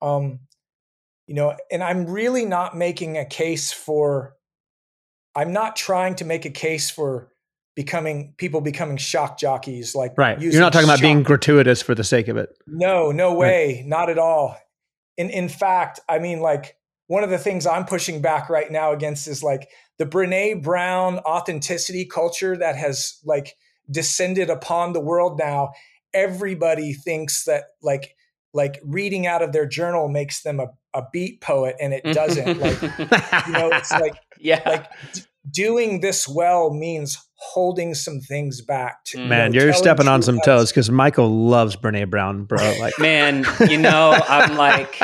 um 0.00 0.40
you 1.26 1.34
know 1.34 1.56
and 1.70 1.82
i'm 1.82 2.06
really 2.06 2.44
not 2.44 2.76
making 2.76 3.16
a 3.16 3.24
case 3.24 3.72
for 3.72 4.34
i'm 5.36 5.52
not 5.52 5.76
trying 5.76 6.14
to 6.14 6.24
make 6.24 6.44
a 6.44 6.50
case 6.50 6.90
for 6.90 7.28
becoming 7.74 8.34
people 8.36 8.60
becoming 8.60 8.96
shock 8.96 9.36
jockeys 9.36 9.94
like 9.96 10.12
right. 10.16 10.40
You're 10.40 10.60
not 10.60 10.72
talking 10.72 10.88
about 10.88 11.00
being 11.00 11.24
gratuitous 11.24 11.82
for 11.82 11.92
the 11.92 12.04
sake 12.04 12.28
of 12.28 12.36
it. 12.36 12.56
No 12.68 13.10
no 13.10 13.34
way. 13.34 13.78
Right. 13.78 13.86
not 13.86 14.10
at 14.10 14.18
all. 14.18 14.56
In 15.16 15.28
in 15.30 15.48
fact 15.48 16.00
i 16.08 16.18
mean 16.18 16.40
like 16.40 16.76
one 17.08 17.24
of 17.24 17.30
the 17.30 17.38
things 17.38 17.66
i'm 17.66 17.84
pushing 17.84 18.22
back 18.22 18.48
right 18.48 18.70
now 18.70 18.92
against 18.92 19.26
is 19.26 19.42
like 19.42 19.68
the 19.98 20.06
brene 20.06 20.62
brown 20.62 21.18
authenticity 21.20 22.04
culture 22.04 22.56
that 22.56 22.76
has 22.76 23.18
like 23.24 23.56
descended 23.90 24.50
upon 24.50 24.92
the 24.92 25.00
world 25.00 25.38
now. 25.38 25.72
Everybody 26.12 26.92
thinks 26.92 27.44
that 27.44 27.64
like 27.82 28.16
like 28.52 28.80
reading 28.84 29.26
out 29.26 29.42
of 29.42 29.52
their 29.52 29.66
journal 29.66 30.08
makes 30.08 30.42
them 30.42 30.60
a, 30.60 30.68
a 30.94 31.02
beat 31.12 31.40
poet 31.40 31.76
and 31.80 31.92
it 31.92 32.04
doesn't 32.14 32.58
like 32.58 32.82
you 32.82 33.52
know 33.52 33.68
it's 33.72 33.92
like 33.92 34.16
yeah 34.38 34.62
like 34.66 34.86
doing 35.50 36.00
this 36.00 36.28
well 36.28 36.70
means 36.72 37.18
holding 37.36 37.94
some 37.94 38.20
things 38.20 38.62
back. 38.62 39.04
To, 39.04 39.20
man, 39.26 39.52
you 39.52 39.68
are 39.68 39.72
stepping 39.72 40.08
on 40.08 40.22
some 40.22 40.40
toes 40.44 40.70
because 40.70 40.90
Michael 40.90 41.28
loves 41.28 41.76
Brene 41.76 42.08
Brown, 42.08 42.44
bro. 42.44 42.58
Like, 42.84 42.98
man, 42.98 43.46
you 43.68 43.78
know, 43.78 44.18
I'm 44.28 44.56
like, 44.56 45.00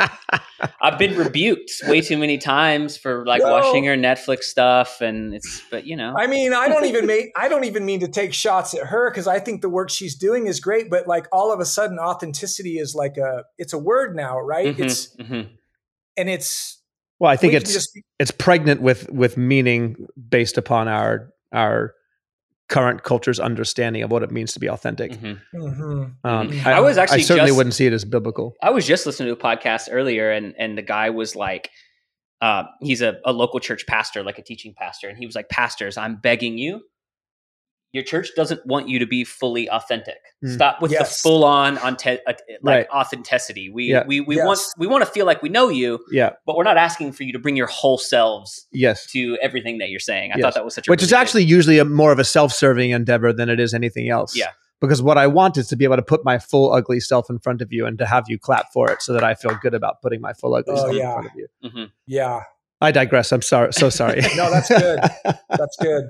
I've 0.81 0.99
been 0.99 1.15
rebuked 1.15 1.71
way 1.87 2.01
too 2.01 2.17
many 2.17 2.37
times 2.37 2.97
for 2.97 3.25
like 3.25 3.41
well, 3.41 3.59
watching 3.59 3.85
her 3.85 3.95
Netflix 3.95 4.43
stuff, 4.43 5.01
and 5.01 5.33
it's, 5.33 5.63
but 5.71 5.85
you 5.87 5.95
know, 5.95 6.13
I 6.17 6.27
mean, 6.27 6.53
I 6.53 6.67
don't 6.67 6.85
even 6.85 7.07
make, 7.07 7.31
I 7.35 7.47
don't 7.47 7.63
even 7.63 7.85
mean 7.85 8.01
to 8.01 8.07
take 8.07 8.33
shots 8.33 8.73
at 8.73 8.87
her 8.87 9.09
because 9.09 9.25
I 9.25 9.39
think 9.39 9.61
the 9.61 9.69
work 9.69 9.89
she's 9.89 10.15
doing 10.15 10.47
is 10.47 10.59
great, 10.59 10.89
but 10.89 11.07
like 11.07 11.27
all 11.31 11.51
of 11.51 11.59
a 11.59 11.65
sudden, 11.65 11.97
authenticity 11.97 12.77
is 12.77 12.93
like 12.93 13.17
a, 13.17 13.45
it's 13.57 13.73
a 13.73 13.79
word 13.79 14.15
now, 14.15 14.39
right? 14.39 14.67
Mm-hmm, 14.67 14.83
it's, 14.83 15.15
mm-hmm. 15.15 15.53
And 16.17 16.29
it's. 16.29 16.81
Well, 17.19 17.29
I 17.29 17.35
think 17.35 17.53
it's 17.53 17.71
just, 17.71 17.99
it's 18.17 18.31
pregnant 18.31 18.81
with 18.81 19.09
with 19.11 19.37
meaning 19.37 20.07
based 20.29 20.57
upon 20.57 20.87
our 20.87 21.31
our 21.51 21.93
current 22.67 23.03
culture's 23.03 23.39
understanding 23.39 24.01
of 24.01 24.09
what 24.09 24.23
it 24.23 24.31
means 24.31 24.53
to 24.53 24.59
be 24.59 24.67
authentic. 24.67 25.11
Mm-hmm. 25.11 25.61
Mm-hmm. 25.61 25.81
Um, 26.27 26.49
mm-hmm. 26.49 26.67
I, 26.67 26.73
I, 26.73 26.79
was 26.79 26.97
actually 26.97 27.19
I 27.19 27.23
certainly 27.23 27.49
just, 27.49 27.57
wouldn't 27.57 27.75
see 27.75 27.85
it 27.85 27.93
as 27.93 28.05
biblical. 28.05 28.55
I 28.63 28.69
was 28.69 28.87
just 28.87 29.05
listening 29.05 29.27
to 29.27 29.33
a 29.33 29.43
podcast 29.43 29.89
earlier, 29.91 30.31
and 30.31 30.55
and 30.57 30.77
the 30.77 30.81
guy 30.81 31.11
was 31.11 31.35
like, 31.35 31.69
uh, 32.39 32.63
he's 32.81 33.01
a, 33.01 33.17
a 33.25 33.33
local 33.33 33.59
church 33.59 33.85
pastor, 33.85 34.23
like 34.23 34.39
a 34.39 34.43
teaching 34.43 34.73
pastor, 34.75 35.09
and 35.09 35.17
he 35.17 35.25
was 35.25 35.35
like, 35.35 35.49
"Pastors, 35.49 35.97
I'm 35.97 36.15
begging 36.15 36.57
you 36.57 36.81
your 37.93 38.03
church 38.03 38.29
doesn't 38.35 38.65
want 38.65 38.87
you 38.87 38.99
to 38.99 39.05
be 39.05 39.23
fully 39.23 39.69
authentic. 39.69 40.17
Mm. 40.43 40.53
Stop 40.53 40.81
with 40.81 40.91
yes. 40.91 41.21
the 41.21 41.29
full 41.29 41.43
on 41.43 41.77
on 41.79 41.97
te- 41.97 42.19
uh, 42.25 42.33
like 42.61 42.63
right. 42.63 42.87
authenticity. 42.89 43.69
We 43.69 43.85
yeah. 43.85 44.03
we 44.07 44.21
we 44.21 44.37
yes. 44.37 44.45
want 44.45 44.59
we 44.77 44.87
want 44.87 45.05
to 45.05 45.11
feel 45.11 45.25
like 45.25 45.41
we 45.41 45.49
know 45.49 45.69
you. 45.69 45.99
Yeah. 46.11 46.31
But 46.45 46.55
we're 46.55 46.63
not 46.63 46.77
asking 46.77 47.11
for 47.11 47.23
you 47.23 47.33
to 47.33 47.39
bring 47.39 47.55
your 47.55 47.67
whole 47.67 47.97
selves. 47.97 48.67
Yes. 48.71 49.05
To 49.11 49.37
everything 49.41 49.79
that 49.79 49.89
you're 49.89 49.99
saying. 49.99 50.31
I 50.31 50.37
yes. 50.37 50.43
thought 50.43 50.53
that 50.55 50.65
was 50.65 50.75
such 50.75 50.87
a 50.87 50.91
which 50.91 51.03
is 51.03 51.13
actually 51.13 51.43
usually 51.43 51.79
a, 51.79 51.85
more 51.85 52.11
of 52.11 52.19
a 52.19 52.23
self 52.23 52.53
serving 52.53 52.91
endeavor 52.91 53.33
than 53.33 53.49
it 53.49 53.59
is 53.59 53.73
anything 53.73 54.09
else. 54.09 54.35
Yeah. 54.35 54.51
Because 54.79 55.01
what 55.03 55.17
I 55.19 55.27
want 55.27 55.57
is 55.57 55.67
to 55.67 55.75
be 55.75 55.85
able 55.85 55.97
to 55.97 56.01
put 56.01 56.25
my 56.25 56.39
full 56.39 56.73
ugly 56.73 56.99
self 56.99 57.29
in 57.29 57.37
front 57.37 57.61
of 57.61 57.71
you 57.71 57.85
and 57.85 57.99
to 57.99 58.05
have 58.07 58.25
you 58.27 58.39
clap 58.39 58.73
for 58.73 58.89
it, 58.89 59.03
so 59.03 59.13
that 59.13 59.23
I 59.23 59.35
feel 59.35 59.55
good 59.61 59.75
about 59.75 60.01
putting 60.01 60.21
my 60.21 60.33
full 60.33 60.55
ugly 60.55 60.73
oh, 60.75 60.77
self 60.77 60.95
yeah. 60.95 61.07
in 61.07 61.13
front 61.13 61.27
of 61.27 61.35
you. 61.35 61.47
Mm-hmm. 61.63 61.83
Yeah. 62.07 62.41
I 62.81 62.91
digress. 62.91 63.31
I'm 63.31 63.41
sorry. 63.41 63.71
So 63.73 63.89
sorry. 63.89 64.21
no, 64.35 64.49
that's 64.49 64.69
good. 64.69 64.99
That's 65.49 65.77
good. 65.79 66.03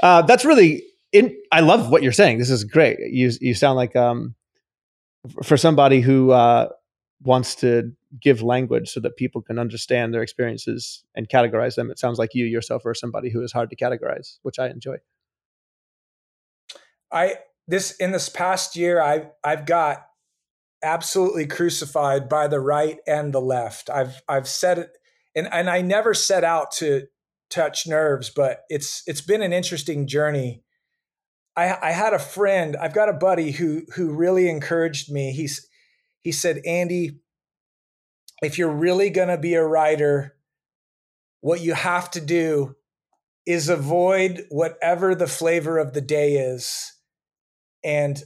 Uh, 0.00 0.22
that's 0.22 0.44
really 0.44 0.84
in, 1.12 1.34
I 1.50 1.60
love 1.60 1.90
what 1.90 2.02
you're 2.02 2.12
saying. 2.12 2.38
This 2.38 2.50
is 2.50 2.64
great. 2.64 2.98
You 3.10 3.30
you 3.40 3.54
sound 3.54 3.76
like 3.76 3.96
um, 3.96 4.34
for 5.42 5.56
somebody 5.56 6.00
who 6.00 6.32
uh, 6.32 6.68
wants 7.22 7.54
to 7.56 7.92
give 8.20 8.42
language 8.42 8.90
so 8.90 9.00
that 9.00 9.16
people 9.16 9.40
can 9.42 9.58
understand 9.58 10.12
their 10.12 10.22
experiences 10.22 11.04
and 11.14 11.28
categorize 11.28 11.74
them. 11.74 11.90
It 11.90 11.98
sounds 11.98 12.18
like 12.18 12.34
you 12.34 12.44
yourself 12.44 12.84
are 12.86 12.94
somebody 12.94 13.30
who 13.30 13.42
is 13.42 13.52
hard 13.52 13.70
to 13.70 13.76
categorize, 13.76 14.38
which 14.42 14.58
I 14.58 14.68
enjoy. 14.68 14.96
I 17.10 17.36
this 17.66 17.96
in 17.96 18.12
this 18.12 18.28
past 18.28 18.76
year, 18.76 19.00
I 19.00 19.30
I've 19.42 19.64
got 19.64 20.06
absolutely 20.82 21.46
crucified 21.46 22.28
by 22.28 22.46
the 22.46 22.60
right 22.60 22.98
and 23.06 23.32
the 23.32 23.40
left. 23.40 23.88
I've 23.88 24.20
I've 24.28 24.48
said 24.48 24.78
it, 24.78 24.98
and 25.34 25.48
and 25.52 25.68
I 25.68 25.82
never 25.82 26.14
set 26.14 26.44
out 26.44 26.72
to 26.78 27.06
touch 27.50 27.86
nerves, 27.86 28.30
but 28.30 28.62
it's 28.68 29.02
it's 29.06 29.20
been 29.20 29.42
an 29.42 29.52
interesting 29.52 30.06
journey 30.06 30.64
I, 31.56 31.76
I 31.80 31.92
had 31.92 32.14
a 32.14 32.18
friend, 32.18 32.76
I've 32.76 32.94
got 32.94 33.08
a 33.08 33.14
buddy 33.14 33.52
who 33.52 33.82
who 33.94 34.12
really 34.12 34.48
encouraged 34.48 35.10
me. 35.10 35.32
He's 35.32 35.66
he 36.20 36.32
said, 36.32 36.60
Andy, 36.66 37.20
if 38.42 38.58
you're 38.58 38.72
really 38.72 39.10
gonna 39.10 39.38
be 39.38 39.54
a 39.54 39.64
writer, 39.64 40.36
what 41.40 41.60
you 41.60 41.74
have 41.74 42.10
to 42.12 42.20
do 42.20 42.74
is 43.46 43.68
avoid 43.68 44.46
whatever 44.48 45.14
the 45.14 45.26
flavor 45.26 45.78
of 45.78 45.92
the 45.92 46.00
day 46.00 46.36
is. 46.36 46.92
And 47.84 48.22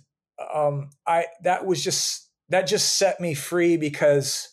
um, 0.55 0.91
I 1.07 1.27
that 1.43 1.67
was 1.67 1.85
just 1.85 2.31
that 2.49 2.67
just 2.67 2.97
set 2.97 3.21
me 3.21 3.35
free 3.35 3.77
because 3.77 4.49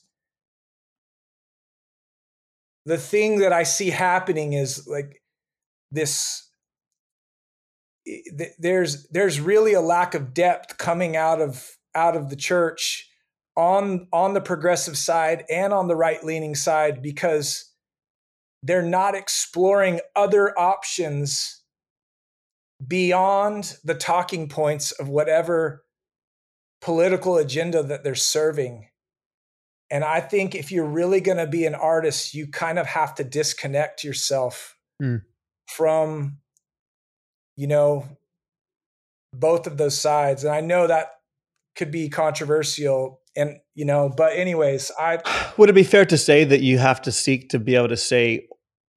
the 2.86 2.98
thing 2.98 3.40
that 3.40 3.52
I 3.52 3.64
see 3.64 3.90
happening 3.90 4.54
is 4.54 4.88
like 4.88 5.22
this 5.92 6.48
there's 8.60 9.08
there's 9.08 9.40
really 9.40 9.74
a 9.74 9.82
lack 9.82 10.14
of 10.14 10.34
depth 10.34 10.78
coming 10.78 11.16
out 11.16 11.42
of 11.42 11.72
out 11.96 12.16
of 12.16 12.30
the 12.30 12.36
church 12.36 13.10
on 13.56 14.08
on 14.14 14.34
the 14.34 14.42
progressive 14.42 14.98
side 14.98 15.44
and 15.50 15.74
on 15.74 15.88
the 15.88 15.96
right 15.96 16.24
leaning 16.24 16.54
side 16.54 17.02
because 17.02 17.72
they're 18.62 18.84
not 18.84 19.16
exploring 19.16 20.02
other 20.16 20.58
options 20.58 21.64
beyond 22.86 23.78
the 23.84 23.96
talking 23.96 24.50
points 24.50 24.92
of 24.92 25.08
whatever 25.08 25.84
political 26.82 27.38
agenda 27.38 27.82
that 27.82 28.04
they're 28.04 28.14
serving 28.14 28.88
and 29.92 30.04
I 30.04 30.20
think 30.20 30.56
if 30.56 30.72
you're 30.72 30.86
really 30.86 31.22
going 31.22 31.38
to 31.38 31.48
be 31.48 31.66
an 31.66 31.76
artist, 31.76 32.34
you 32.34 32.48
kind 32.48 32.80
of 32.80 32.88
have 32.88 33.16
to 33.16 33.24
disconnect 33.24 34.04
yourself 34.04 34.76
mm. 35.02 35.22
from, 35.68 36.38
you 37.56 37.68
know, 37.68 38.06
both 39.32 39.68
of 39.68 39.78
those 39.78 40.00
sides. 40.00 40.44
And 40.44 40.54
I 40.54 40.62
know 40.62 40.88
that 40.88 41.12
could 41.76 41.92
be 41.92 42.10
controversial 42.10 43.22
and 43.36 43.58
you 43.74 43.84
know 43.84 44.08
but 44.08 44.32
anyways 44.32 44.92
i 44.98 45.20
would 45.58 45.70
it 45.70 45.74
be 45.74 45.84
fair 45.84 46.06
to 46.06 46.18
say 46.18 46.46
that 46.46 46.62
you 46.62 46.78
have 46.78 47.02
to 47.02 47.12
seek 47.12 47.50
to 47.50 47.60
be 47.60 47.76
able 47.76 47.90
to 47.90 47.98
say 47.98 48.48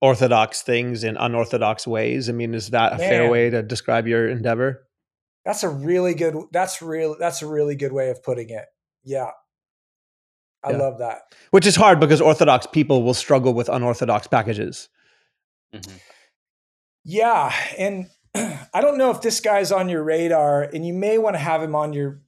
orthodox 0.00 0.62
things 0.62 1.02
in 1.02 1.16
unorthodox 1.16 1.88
ways? 1.88 2.28
I 2.28 2.32
mean 2.32 2.54
is 2.54 2.70
that 2.70 2.92
a 2.92 2.98
Man, 2.98 3.08
fair 3.08 3.28
way 3.28 3.50
to 3.50 3.64
describe 3.64 4.06
your 4.06 4.28
endeavor? 4.28 4.86
That's 5.44 5.64
a 5.64 5.68
really 5.68 6.14
good 6.14 6.36
that's 6.52 6.80
real 6.80 7.16
that's 7.18 7.42
a 7.42 7.48
really 7.48 7.74
good 7.74 7.92
way 7.92 8.10
of 8.10 8.22
putting 8.22 8.50
it. 8.50 8.66
Yeah 9.02 9.30
I 10.64 10.72
yeah. 10.72 10.76
love 10.78 10.98
that. 10.98 11.34
Which 11.50 11.66
is 11.66 11.76
hard 11.76 12.00
because 12.00 12.20
Orthodox 12.20 12.66
people 12.66 13.02
will 13.02 13.14
struggle 13.14 13.54
with 13.54 13.68
unorthodox 13.68 14.26
packages. 14.26 14.88
Mm-hmm. 15.74 15.96
Yeah. 17.04 17.54
And 17.78 18.06
I 18.34 18.80
don't 18.80 18.98
know 18.98 19.10
if 19.10 19.22
this 19.22 19.40
guy's 19.40 19.72
on 19.72 19.88
your 19.88 20.02
radar, 20.02 20.62
and 20.62 20.86
you 20.86 20.94
may 20.94 21.18
want 21.18 21.34
to 21.34 21.40
have 21.40 21.62
him 21.62 21.74
on 21.74 21.92
your 21.92 22.20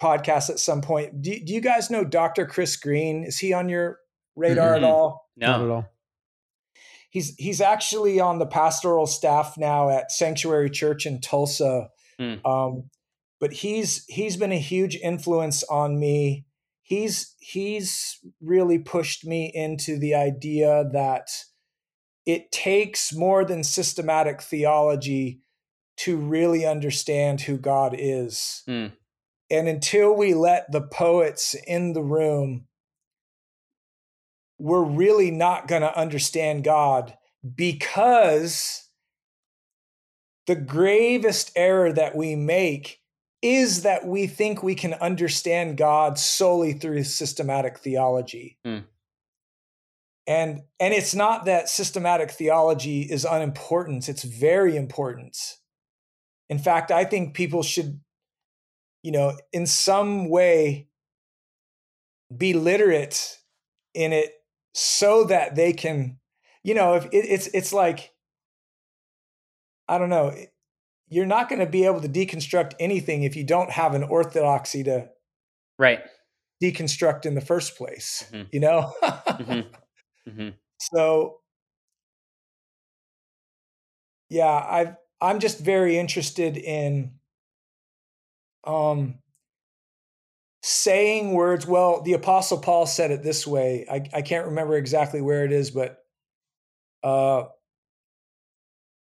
podcast 0.00 0.50
at 0.50 0.58
some 0.58 0.80
point. 0.80 1.22
Do, 1.22 1.38
do 1.38 1.52
you 1.52 1.60
guys 1.60 1.90
know 1.90 2.04
Dr. 2.04 2.46
Chris 2.46 2.76
Green? 2.76 3.24
Is 3.24 3.38
he 3.38 3.52
on 3.52 3.68
your 3.68 3.98
radar 4.36 4.74
mm-hmm. 4.74 4.84
at 4.84 4.90
all? 4.90 5.28
No. 5.36 5.46
Not 5.46 5.62
at 5.62 5.70
all. 5.70 5.86
He's 7.10 7.34
he's 7.36 7.60
actually 7.60 8.20
on 8.20 8.38
the 8.38 8.46
pastoral 8.46 9.06
staff 9.06 9.56
now 9.58 9.90
at 9.90 10.12
Sanctuary 10.12 10.70
Church 10.70 11.06
in 11.06 11.20
Tulsa. 11.20 11.88
Mm. 12.20 12.46
Um, 12.46 12.90
but 13.40 13.52
he's 13.52 14.04
he's 14.06 14.36
been 14.36 14.52
a 14.52 14.58
huge 14.58 14.94
influence 14.94 15.64
on 15.64 15.98
me 15.98 16.44
he's 16.90 17.36
he's 17.38 18.18
really 18.42 18.78
pushed 18.78 19.24
me 19.24 19.50
into 19.54 19.96
the 19.96 20.12
idea 20.12 20.84
that 20.92 21.28
it 22.26 22.50
takes 22.50 23.14
more 23.14 23.44
than 23.44 23.62
systematic 23.62 24.42
theology 24.42 25.40
to 25.98 26.16
really 26.16 26.66
understand 26.66 27.42
who 27.42 27.56
God 27.56 27.94
is. 27.96 28.64
Mm. 28.68 28.92
And 29.50 29.68
until 29.68 30.16
we 30.16 30.34
let 30.34 30.72
the 30.72 30.82
poets 30.82 31.54
in 31.66 31.92
the 31.92 32.02
room, 32.02 32.66
we're 34.58 34.84
really 34.84 35.30
not 35.30 35.68
going 35.68 35.82
to 35.82 35.96
understand 35.96 36.64
God 36.64 37.16
because 37.54 38.88
the 40.46 40.56
gravest 40.56 41.52
error 41.54 41.92
that 41.92 42.16
we 42.16 42.34
make 42.34 42.99
is 43.42 43.82
that 43.82 44.06
we 44.06 44.26
think 44.26 44.62
we 44.62 44.74
can 44.74 44.94
understand 44.94 45.76
God 45.76 46.18
solely 46.18 46.72
through 46.74 47.04
systematic 47.04 47.78
theology. 47.78 48.58
Mm. 48.66 48.84
And 50.26 50.60
and 50.78 50.94
it's 50.94 51.14
not 51.14 51.46
that 51.46 51.68
systematic 51.68 52.30
theology 52.30 53.02
is 53.02 53.24
unimportant, 53.24 54.08
it's 54.08 54.22
very 54.22 54.76
important. 54.76 55.36
In 56.48 56.58
fact, 56.58 56.90
I 56.90 57.04
think 57.04 57.34
people 57.34 57.62
should 57.62 58.00
you 59.02 59.12
know, 59.12 59.36
in 59.52 59.66
some 59.66 60.28
way 60.28 60.88
be 62.36 62.52
literate 62.52 63.38
in 63.94 64.12
it 64.12 64.34
so 64.74 65.24
that 65.24 65.56
they 65.56 65.72
can 65.72 66.18
you 66.62 66.74
know, 66.74 66.94
if 66.94 67.06
it, 67.06 67.10
it's 67.12 67.46
it's 67.48 67.72
like 67.72 68.12
I 69.88 69.98
don't 69.98 70.10
know, 70.10 70.32
you're 71.10 71.26
not 71.26 71.48
going 71.48 71.58
to 71.58 71.66
be 71.66 71.84
able 71.84 72.00
to 72.00 72.08
deconstruct 72.08 72.72
anything 72.78 73.24
if 73.24 73.36
you 73.36 73.44
don't 73.44 73.70
have 73.70 73.94
an 73.94 74.04
orthodoxy 74.04 74.82
to 74.84 75.08
right 75.78 76.00
deconstruct 76.62 77.26
in 77.26 77.34
the 77.34 77.40
first 77.40 77.76
place 77.76 78.24
mm-hmm. 78.32 78.44
you 78.52 78.60
know 78.60 78.92
mm-hmm. 79.02 79.60
Mm-hmm. 80.28 80.50
so 80.78 81.38
yeah 84.28 84.44
i 84.44 84.94
i'm 85.22 85.40
just 85.40 85.58
very 85.58 85.98
interested 85.98 86.58
in 86.58 87.12
um 88.64 89.14
saying 90.62 91.32
words 91.32 91.66
well 91.66 92.02
the 92.02 92.12
apostle 92.12 92.58
paul 92.58 92.84
said 92.84 93.10
it 93.10 93.22
this 93.22 93.46
way 93.46 93.86
i, 93.90 94.02
I 94.12 94.20
can't 94.20 94.48
remember 94.48 94.76
exactly 94.76 95.22
where 95.22 95.46
it 95.46 95.52
is 95.52 95.70
but 95.70 96.04
uh 97.02 97.44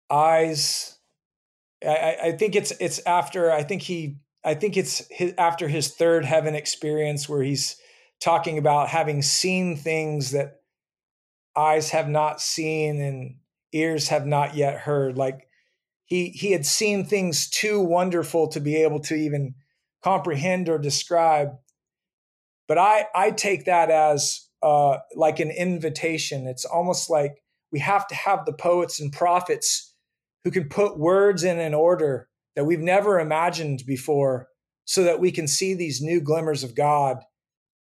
eyes 0.10 0.93
I, 1.86 2.18
I 2.24 2.32
think 2.32 2.56
it's 2.56 2.72
it's 2.80 3.00
after 3.06 3.52
I 3.52 3.64
think 3.64 3.82
he 3.82 4.18
I 4.44 4.54
think 4.56 4.78
it's 4.78 5.04
his, 5.10 5.34
after 5.38 5.68
his 5.68 5.94
third 5.94 6.26
heaven 6.26 6.56
experience 6.56 7.30
where 7.30 7.42
he's 7.42 7.78
talking 8.20 8.58
about 8.58 8.90
having 8.90 9.22
seen 9.22 9.76
things 9.76 10.32
that 10.32 10.62
eyes 11.56 11.92
have 11.92 12.10
not 12.10 12.42
seen 12.42 13.02
and 13.02 13.36
ears 13.74 14.10
have 14.10 14.26
not 14.26 14.56
yet 14.56 14.80
heard. 14.80 15.18
Like 15.18 15.48
he 16.06 16.30
he 16.30 16.52
had 16.52 16.66
seen 16.66 17.06
things 17.06 17.50
too 17.50 17.80
wonderful 17.80 18.48
to 18.50 18.60
be 18.60 18.76
able 18.76 19.00
to 19.02 19.16
even 19.16 19.56
comprehend 20.04 20.70
or 20.70 20.78
describe. 20.78 21.50
But 22.68 22.78
i 22.78 23.06
i 23.16 23.32
take 23.32 23.66
that 23.66 23.90
as 23.90 24.48
uh 24.62 24.98
like 25.16 25.40
an 25.40 25.52
invitation. 25.52 26.48
It's 26.48 26.66
almost 26.66 27.10
like 27.10 27.42
we 27.72 27.80
have 27.80 28.08
to 28.08 28.16
have 28.16 28.46
the 28.46 28.54
poets 28.54 29.00
and 29.00 29.12
prophets 29.12 29.93
who 30.44 30.52
can 30.52 30.70
put 30.70 31.00
words 31.00 31.44
in 31.44 31.60
an 31.60 31.74
order 31.74 32.28
that 32.56 32.66
we've 32.66 32.80
never 32.80 33.20
imagined 33.20 33.84
before 33.86 34.48
so 34.86 35.04
that 35.04 35.20
we 35.20 35.32
can 35.32 35.48
see 35.48 35.74
these 35.74 36.02
new 36.02 36.20
glimmers 36.20 36.64
of 36.64 36.76
God 36.76 37.24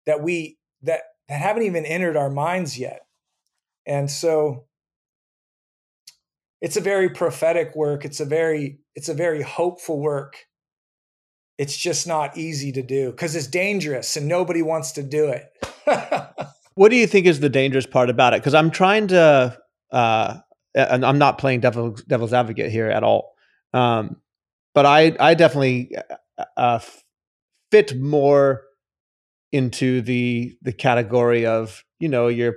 that 0.05 0.21
we 0.23 0.57
that, 0.81 1.01
that 1.27 1.39
haven't 1.39 1.63
even 1.63 1.85
entered 1.85 2.17
our 2.17 2.29
minds 2.29 2.77
yet. 2.77 3.01
And 3.85 4.09
so 4.09 4.65
it's 6.61 6.77
a 6.77 6.81
very 6.81 7.09
prophetic 7.09 7.75
work. 7.75 8.03
It's 8.03 8.19
a 8.19 8.25
very 8.25 8.79
it's 8.95 9.09
a 9.09 9.13
very 9.13 9.41
hopeful 9.41 9.99
work. 9.99 10.37
It's 11.57 11.77
just 11.77 12.07
not 12.07 12.37
easy 12.37 12.71
to 12.73 12.81
do 12.81 13.11
because 13.11 13.35
it's 13.35 13.47
dangerous 13.47 14.15
and 14.15 14.27
nobody 14.27 14.61
wants 14.61 14.91
to 14.93 15.03
do 15.03 15.29
it. 15.29 15.51
what 16.75 16.89
do 16.89 16.95
you 16.95 17.07
think 17.07 17.25
is 17.25 17.39
the 17.39 17.49
dangerous 17.49 17.85
part 17.85 18.09
about 18.09 18.33
it? 18.33 18.41
Because 18.41 18.53
I'm 18.53 18.71
trying 18.71 19.07
to 19.07 19.57
uh, 19.91 20.37
and 20.75 21.05
I'm 21.05 21.17
not 21.17 21.37
playing 21.37 21.61
devil, 21.61 21.97
devil's 22.07 22.33
advocate 22.33 22.71
here 22.71 22.87
at 22.87 23.03
all. 23.03 23.33
Um, 23.73 24.17
but 24.73 24.85
I 24.85 25.15
I 25.19 25.33
definitely 25.33 25.95
uh, 26.37 26.45
uh 26.55 26.79
fit 27.71 27.97
more 27.99 28.63
into 29.51 30.01
the 30.01 30.57
the 30.61 30.73
category 30.73 31.45
of 31.45 31.83
you 31.99 32.09
know 32.09 32.27
your 32.27 32.55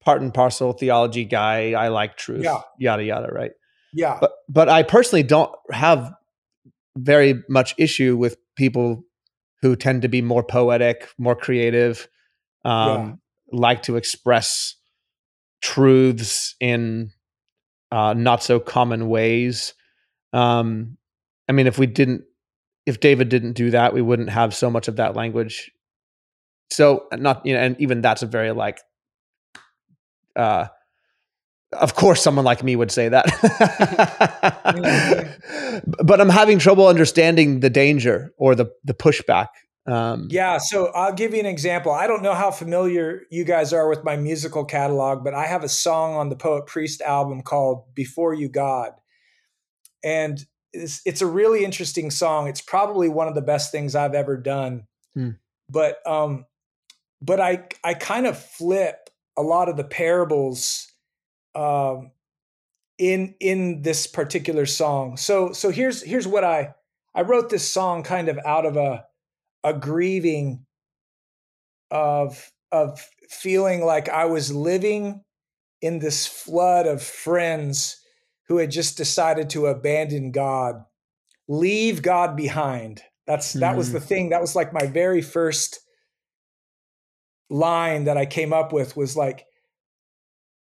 part 0.00 0.22
and 0.22 0.32
parcel 0.32 0.72
theology 0.72 1.24
guy. 1.24 1.72
I 1.72 1.88
like 1.88 2.16
truth, 2.16 2.44
yeah. 2.44 2.60
yada 2.78 3.04
yada, 3.04 3.28
right? 3.28 3.52
Yeah. 3.92 4.18
But 4.20 4.32
but 4.48 4.68
I 4.68 4.82
personally 4.82 5.22
don't 5.22 5.52
have 5.72 6.12
very 6.96 7.42
much 7.48 7.74
issue 7.78 8.16
with 8.16 8.36
people 8.56 9.04
who 9.62 9.76
tend 9.76 10.02
to 10.02 10.08
be 10.08 10.22
more 10.22 10.42
poetic, 10.42 11.08
more 11.18 11.34
creative, 11.34 12.08
um, 12.64 13.20
yeah. 13.52 13.58
like 13.58 13.82
to 13.82 13.96
express 13.96 14.76
truths 15.60 16.54
in 16.60 17.10
uh, 17.90 18.14
not 18.14 18.42
so 18.42 18.60
common 18.60 19.08
ways. 19.08 19.74
Um, 20.32 20.96
I 21.48 21.52
mean, 21.52 21.66
if 21.66 21.78
we 21.78 21.86
didn't, 21.86 22.24
if 22.86 23.00
David 23.00 23.28
didn't 23.28 23.52
do 23.52 23.70
that, 23.70 23.92
we 23.92 24.02
wouldn't 24.02 24.30
have 24.30 24.54
so 24.54 24.70
much 24.70 24.88
of 24.88 24.96
that 24.96 25.16
language. 25.16 25.70
So 26.70 27.06
not 27.12 27.44
you 27.46 27.54
know, 27.54 27.60
and 27.60 27.80
even 27.80 28.02
that's 28.02 28.22
a 28.22 28.26
very 28.26 28.52
like, 28.52 28.80
uh, 30.36 30.66
of 31.72 31.94
course, 31.94 32.22
someone 32.22 32.44
like 32.44 32.62
me 32.62 32.76
would 32.76 32.90
say 32.90 33.08
that. 33.08 33.26
but 36.04 36.20
I'm 36.20 36.28
having 36.28 36.58
trouble 36.58 36.88
understanding 36.88 37.60
the 37.60 37.70
danger 37.70 38.32
or 38.36 38.54
the 38.54 38.66
the 38.84 38.94
pushback 38.94 39.48
Um, 39.88 40.28
yeah, 40.30 40.58
so 40.58 40.88
I'll 40.88 41.14
give 41.14 41.32
you 41.32 41.40
an 41.40 41.46
example. 41.46 41.92
I 41.92 42.06
don't 42.06 42.22
know 42.22 42.34
how 42.34 42.50
familiar 42.50 43.22
you 43.30 43.44
guys 43.44 43.72
are 43.72 43.88
with 43.88 44.04
my 44.04 44.16
musical 44.16 44.66
catalog, 44.66 45.24
but 45.24 45.32
I 45.32 45.46
have 45.46 45.64
a 45.64 45.68
song 45.68 46.14
on 46.14 46.28
the 46.28 46.36
Poet 46.36 46.66
Priest 46.66 47.00
album 47.00 47.40
called 47.40 47.94
Before 47.94 48.34
You 48.34 48.50
God. 48.50 48.92
And 50.04 50.44
it's, 50.74 51.00
it's 51.06 51.22
a 51.22 51.26
really 51.26 51.64
interesting 51.64 52.10
song. 52.10 52.48
It's 52.48 52.60
probably 52.60 53.08
one 53.08 53.28
of 53.28 53.34
the 53.34 53.40
best 53.40 53.72
things 53.72 53.94
I've 53.94 54.14
ever 54.14 54.36
done. 54.36 54.86
Hmm. 55.14 55.30
But 55.70 56.06
um 56.06 56.44
but 57.20 57.40
I 57.40 57.64
I 57.82 57.94
kind 57.94 58.26
of 58.26 58.38
flip 58.38 59.10
a 59.36 59.42
lot 59.42 59.68
of 59.68 59.76
the 59.76 59.84
parables 59.84 60.92
um 61.54 62.12
in 62.98 63.34
in 63.40 63.82
this 63.82 64.06
particular 64.06 64.66
song. 64.66 65.16
So 65.16 65.52
so 65.52 65.70
here's 65.70 66.02
here's 66.02 66.26
what 66.26 66.44
I 66.44 66.74
I 67.14 67.22
wrote 67.22 67.50
this 67.50 67.68
song 67.68 68.02
kind 68.02 68.28
of 68.28 68.38
out 68.44 68.66
of 68.66 68.76
a 68.76 69.07
a 69.64 69.72
grieving 69.72 70.64
of 71.90 72.50
of 72.70 73.00
feeling 73.30 73.84
like 73.84 74.08
I 74.08 74.26
was 74.26 74.52
living 74.52 75.22
in 75.80 75.98
this 75.98 76.26
flood 76.26 76.86
of 76.86 77.02
friends 77.02 78.00
who 78.48 78.58
had 78.58 78.70
just 78.70 78.96
decided 78.96 79.50
to 79.50 79.66
abandon 79.66 80.32
God, 80.32 80.84
leave 81.46 82.02
God 82.02 82.36
behind. 82.36 83.02
That's 83.26 83.52
that 83.54 83.76
was 83.76 83.92
the 83.92 83.98
mm. 83.98 84.04
thing. 84.04 84.28
That 84.30 84.40
was 84.40 84.56
like 84.56 84.72
my 84.72 84.86
very 84.86 85.22
first 85.22 85.80
line 87.50 88.04
that 88.04 88.16
I 88.16 88.26
came 88.26 88.52
up 88.52 88.72
with 88.72 88.96
was 88.96 89.16
like 89.16 89.44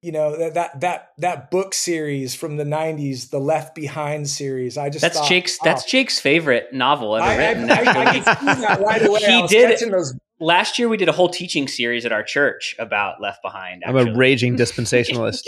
you 0.02 0.12
know 0.12 0.38
that 0.38 0.54
that 0.54 0.80
that 0.80 1.10
that 1.18 1.52
book 1.52 1.74
series 1.74 2.34
from 2.34 2.58
the 2.58 2.64
90s 2.64 3.30
the 3.30 3.40
left 3.40 3.76
behind 3.76 4.30
series 4.30 4.78
i 4.78 4.90
just 4.90 5.02
that's 5.02 5.18
thought, 5.18 5.28
jake's 5.28 5.58
oh, 5.62 5.66
that's 5.66 5.84
jake's 5.84 6.20
favorite 6.20 6.72
novel 6.74 7.18
ever 7.18 7.26
I, 7.26 7.36
written. 7.38 7.70
I, 7.70 7.76
I, 7.76 8.04
I, 8.06 8.14
see 8.14 8.62
that 8.62 8.82
right 8.86 9.06
away. 9.06 9.20
He 9.20 9.48
did 9.48 9.92
those 9.92 10.14
last 10.40 10.80
year 10.80 10.88
we 10.88 10.98
did 10.98 11.10
a 11.10 11.12
whole 11.12 11.30
teaching 11.30 11.68
series 11.68 12.06
at 12.06 12.12
our 12.12 12.24
church 12.24 12.76
about 12.80 13.22
left 13.22 13.42
behind 13.42 13.84
actually. 13.84 14.02
i'm 14.02 14.08
a 14.10 14.18
raging 14.18 14.56
dispensationalist. 14.58 15.42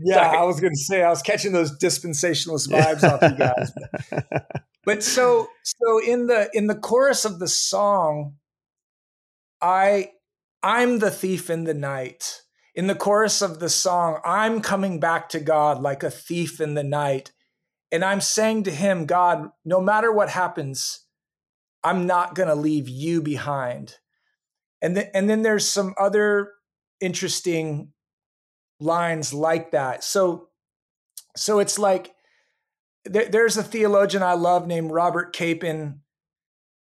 yeah 0.00 0.14
Sorry. 0.14 0.38
i 0.38 0.42
was 0.42 0.60
gonna 0.60 0.74
say 0.74 1.02
i 1.02 1.10
was 1.10 1.22
catching 1.22 1.52
those 1.52 1.76
dispensationalist 1.78 2.68
vibes 2.68 3.04
off 3.04 3.22
you 3.22 3.38
guys. 3.38 3.72
But, 4.10 4.46
but 4.84 5.02
so 5.02 5.48
so 5.62 6.00
in 6.04 6.26
the 6.26 6.50
in 6.52 6.66
the 6.66 6.74
chorus 6.74 7.24
of 7.24 7.38
the 7.38 7.48
song 7.48 8.34
i 9.60 10.10
i'm 10.62 10.98
the 10.98 11.10
thief 11.10 11.50
in 11.50 11.64
the 11.64 11.74
night 11.74 12.42
in 12.74 12.86
the 12.86 12.94
chorus 12.94 13.42
of 13.42 13.58
the 13.58 13.68
song, 13.68 14.20
I'm 14.24 14.60
coming 14.60 14.98
back 14.98 15.28
to 15.30 15.40
God 15.40 15.80
like 15.80 16.02
a 16.02 16.10
thief 16.10 16.60
in 16.60 16.74
the 16.74 16.84
night. 16.84 17.32
And 17.90 18.04
I'm 18.04 18.20
saying 18.22 18.62
to 18.64 18.70
him, 18.70 19.04
God, 19.04 19.50
no 19.64 19.80
matter 19.80 20.10
what 20.10 20.30
happens, 20.30 21.00
I'm 21.84 22.06
not 22.06 22.34
going 22.34 22.48
to 22.48 22.54
leave 22.54 22.88
you 22.88 23.20
behind. 23.20 23.96
And 24.80 24.96
then, 24.96 25.10
and 25.12 25.28
then 25.28 25.42
there's 25.42 25.68
some 25.68 25.94
other 25.98 26.52
interesting 27.00 27.92
lines 28.80 29.34
like 29.34 29.72
that. 29.72 30.02
So, 30.02 30.48
so 31.36 31.58
it's 31.58 31.78
like 31.78 32.14
there, 33.04 33.28
there's 33.28 33.56
a 33.56 33.62
theologian 33.62 34.22
I 34.22 34.34
love 34.34 34.66
named 34.66 34.90
Robert 34.90 35.32
Capon, 35.32 36.00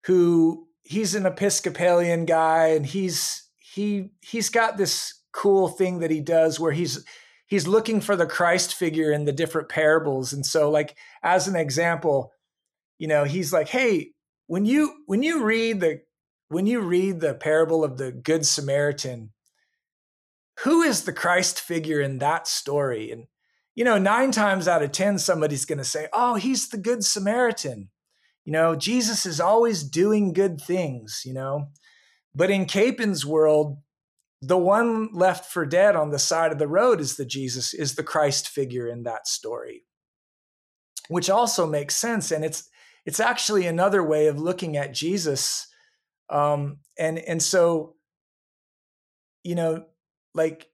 who 0.05 0.67
he's 0.83 1.15
an 1.15 1.25
Episcopalian 1.25 2.25
guy, 2.25 2.67
and 2.69 2.85
he's 2.85 3.43
he 3.57 4.09
he's 4.21 4.49
got 4.49 4.77
this 4.77 5.13
cool 5.35 5.67
thing 5.67 5.99
that 5.99 6.11
he 6.11 6.21
does 6.21 6.59
where 6.59 6.71
he's 6.71 7.03
he's 7.45 7.67
looking 7.67 8.01
for 8.01 8.15
the 8.15 8.25
Christ 8.25 8.73
figure 8.73 9.11
in 9.11 9.25
the 9.25 9.33
different 9.33 9.69
parables. 9.69 10.33
And 10.33 10.45
so 10.45 10.71
like 10.71 10.95
as 11.21 11.47
an 11.47 11.55
example, 11.55 12.31
you 12.97 13.07
know, 13.07 13.25
he's 13.25 13.51
like, 13.51 13.67
"Hey, 13.67 14.11
when 14.47 14.65
you 14.65 15.03
when 15.05 15.21
you 15.21 15.43
read 15.43 15.81
the 15.81 16.01
when 16.47 16.65
you 16.65 16.79
read 16.79 17.19
the 17.19 17.33
parable 17.33 17.83
of 17.83 17.97
the 17.97 18.11
good 18.11 18.45
Samaritan, 18.45 19.31
who 20.59 20.81
is 20.81 21.03
the 21.03 21.13
Christ 21.13 21.59
figure 21.59 21.99
in 21.99 22.19
that 22.19 22.47
story?" 22.47 23.11
And 23.11 23.27
you 23.75 23.83
know, 23.83 23.97
9 23.97 24.31
times 24.31 24.69
out 24.69 24.83
of 24.83 24.93
10 24.93 25.19
somebody's 25.19 25.65
going 25.65 25.79
to 25.79 25.83
say, 25.83 26.07
"Oh, 26.13 26.35
he's 26.35 26.69
the 26.69 26.77
good 26.77 27.03
Samaritan." 27.03 27.89
You 28.45 28.53
know, 28.53 28.75
Jesus 28.75 29.25
is 29.25 29.41
always 29.41 29.83
doing 29.83 30.31
good 30.31 30.61
things, 30.61 31.23
you 31.25 31.33
know. 31.33 31.69
But 32.33 32.51
in 32.51 32.67
Capon's 32.67 33.25
world, 33.25 33.77
the 34.41 34.57
one 34.57 35.09
left 35.13 35.51
for 35.51 35.65
dead 35.65 35.95
on 35.95 36.11
the 36.11 36.19
side 36.19 36.51
of 36.51 36.59
the 36.59 36.67
road 36.67 36.99
is 36.99 37.15
the 37.15 37.25
Jesus, 37.25 37.73
is 37.73 37.95
the 37.95 38.03
Christ 38.03 38.47
figure 38.47 38.87
in 38.87 39.03
that 39.03 39.27
story, 39.27 39.85
which 41.07 41.29
also 41.29 41.65
makes 41.65 41.95
sense. 41.95 42.31
And 42.31 42.43
it's 42.43 42.69
it's 43.05 43.19
actually 43.19 43.67
another 43.67 44.03
way 44.03 44.27
of 44.27 44.39
looking 44.39 44.77
at 44.77 44.93
Jesus. 44.93 45.67
Um, 46.29 46.79
and 46.97 47.19
and 47.19 47.41
so, 47.41 47.95
you 49.43 49.55
know, 49.55 49.85
like 50.33 50.67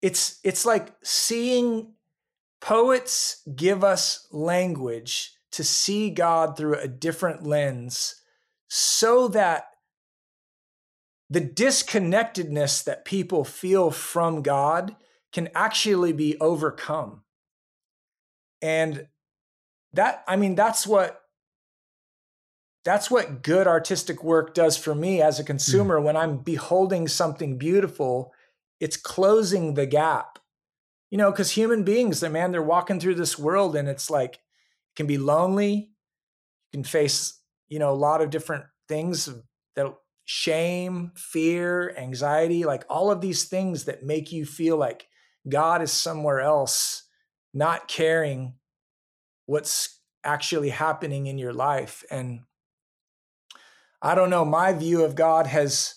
it's 0.00 0.40
it's 0.42 0.66
like 0.66 0.92
seeing 1.04 1.94
poets 2.60 3.42
give 3.54 3.84
us 3.84 4.26
language 4.32 5.32
to 5.52 5.62
see 5.62 6.10
God 6.10 6.56
through 6.56 6.76
a 6.76 6.88
different 6.88 7.46
lens 7.46 8.16
so 8.68 9.28
that 9.28 9.66
the 11.32 11.40
disconnectedness 11.40 12.82
that 12.84 13.06
people 13.06 13.42
feel 13.42 13.90
from 13.90 14.42
God 14.42 14.94
can 15.32 15.48
actually 15.54 16.12
be 16.12 16.36
overcome. 16.40 17.22
And 18.60 19.08
that, 19.94 20.24
I 20.28 20.36
mean, 20.36 20.54
that's 20.54 20.86
what 20.86 21.22
that's 22.84 23.10
what 23.10 23.42
good 23.42 23.66
artistic 23.66 24.22
work 24.22 24.52
does 24.54 24.76
for 24.76 24.94
me 24.94 25.22
as 25.22 25.38
a 25.38 25.44
consumer 25.44 26.00
mm. 26.00 26.02
when 26.02 26.16
i'm 26.16 26.38
beholding 26.38 27.06
something 27.06 27.56
beautiful 27.56 28.32
it's 28.80 28.96
closing 28.96 29.74
the 29.74 29.86
gap 29.86 30.40
you 31.08 31.16
know 31.16 31.30
because 31.30 31.52
human 31.52 31.84
beings 31.84 32.18
they 32.18 32.28
man 32.28 32.50
they're 32.50 32.60
walking 32.60 32.98
through 32.98 33.14
this 33.14 33.38
world 33.38 33.76
and 33.76 33.88
it's 33.88 34.10
like 34.10 34.34
it 34.34 34.96
can 34.96 35.06
be 35.06 35.16
lonely 35.16 35.92
you 36.72 36.72
can 36.72 36.82
face 36.82 37.40
you 37.68 37.78
know 37.78 37.92
a 37.92 37.94
lot 37.94 38.20
of 38.20 38.30
different 38.30 38.64
things 38.88 39.28
that 39.76 39.86
shame, 40.32 41.12
fear, 41.14 41.94
anxiety, 41.98 42.64
like 42.64 42.84
all 42.88 43.10
of 43.10 43.20
these 43.20 43.44
things 43.44 43.84
that 43.84 44.02
make 44.02 44.32
you 44.32 44.46
feel 44.46 44.78
like 44.78 45.06
God 45.46 45.82
is 45.82 45.92
somewhere 45.92 46.40
else, 46.40 47.02
not 47.52 47.86
caring 47.86 48.54
what's 49.44 50.00
actually 50.24 50.70
happening 50.70 51.26
in 51.26 51.36
your 51.36 51.52
life. 51.52 52.02
And 52.10 52.40
I 54.00 54.14
don't 54.14 54.30
know, 54.30 54.46
my 54.46 54.72
view 54.72 55.04
of 55.04 55.16
God 55.16 55.46
has 55.48 55.96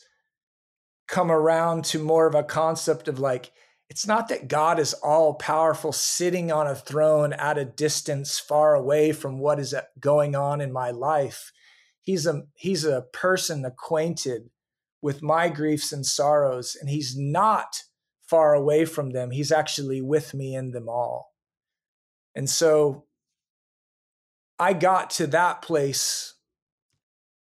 come 1.08 1.32
around 1.32 1.86
to 1.86 2.00
more 2.00 2.28
of 2.28 2.36
a 2.36 2.44
concept 2.44 3.08
of 3.08 3.20
like, 3.20 3.54
it's 3.90 4.06
not 4.06 4.28
that 4.28 4.50
God 4.50 4.80
is 4.80 4.94
all 4.96 5.36
powerful, 5.36 5.94
sitting 5.94 6.52
on 6.52 6.68
a 6.68 6.76
throne 6.76 7.32
at 7.32 7.58
a 7.58 7.64
distance 7.64 8.38
far 8.38 8.76
away 8.76 9.14
from 9.14 9.40
what 9.40 9.60
is 9.60 9.74
uh, 9.74 9.84
going 9.98 10.36
on 10.36 10.60
in 10.60 10.74
my 10.74 10.92
life 10.92 11.54
he's 12.06 12.26
a 12.26 12.44
he's 12.54 12.86
a 12.86 13.02
person 13.12 13.66
acquainted 13.66 14.50
with 15.02 15.22
my 15.22 15.50
griefs 15.50 15.92
and 15.92 16.06
sorrows 16.06 16.78
and 16.80 16.90
he's 16.90 17.18
not 17.18 17.82
far 18.28 18.54
away 18.54 18.86
from 18.86 19.12
them. 19.12 19.32
He's 19.32 19.52
actually 19.52 20.02
with 20.02 20.34
me 20.34 20.56
in 20.56 20.72
them 20.72 20.88
all. 20.88 21.34
And 22.34 22.50
so 22.50 23.04
i 24.58 24.72
got 24.72 25.10
to 25.10 25.28
that 25.28 25.62
place 25.62 26.36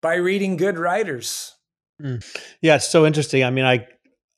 by 0.02 0.16
reading 0.16 0.58
good 0.58 0.80
writers. 0.80 1.54
Mm. 2.02 2.24
yeah 2.62 2.76
it's 2.76 2.90
so 2.90 3.06
interesting. 3.06 3.44
I 3.44 3.52
mean 3.52 3.66
i 3.66 3.86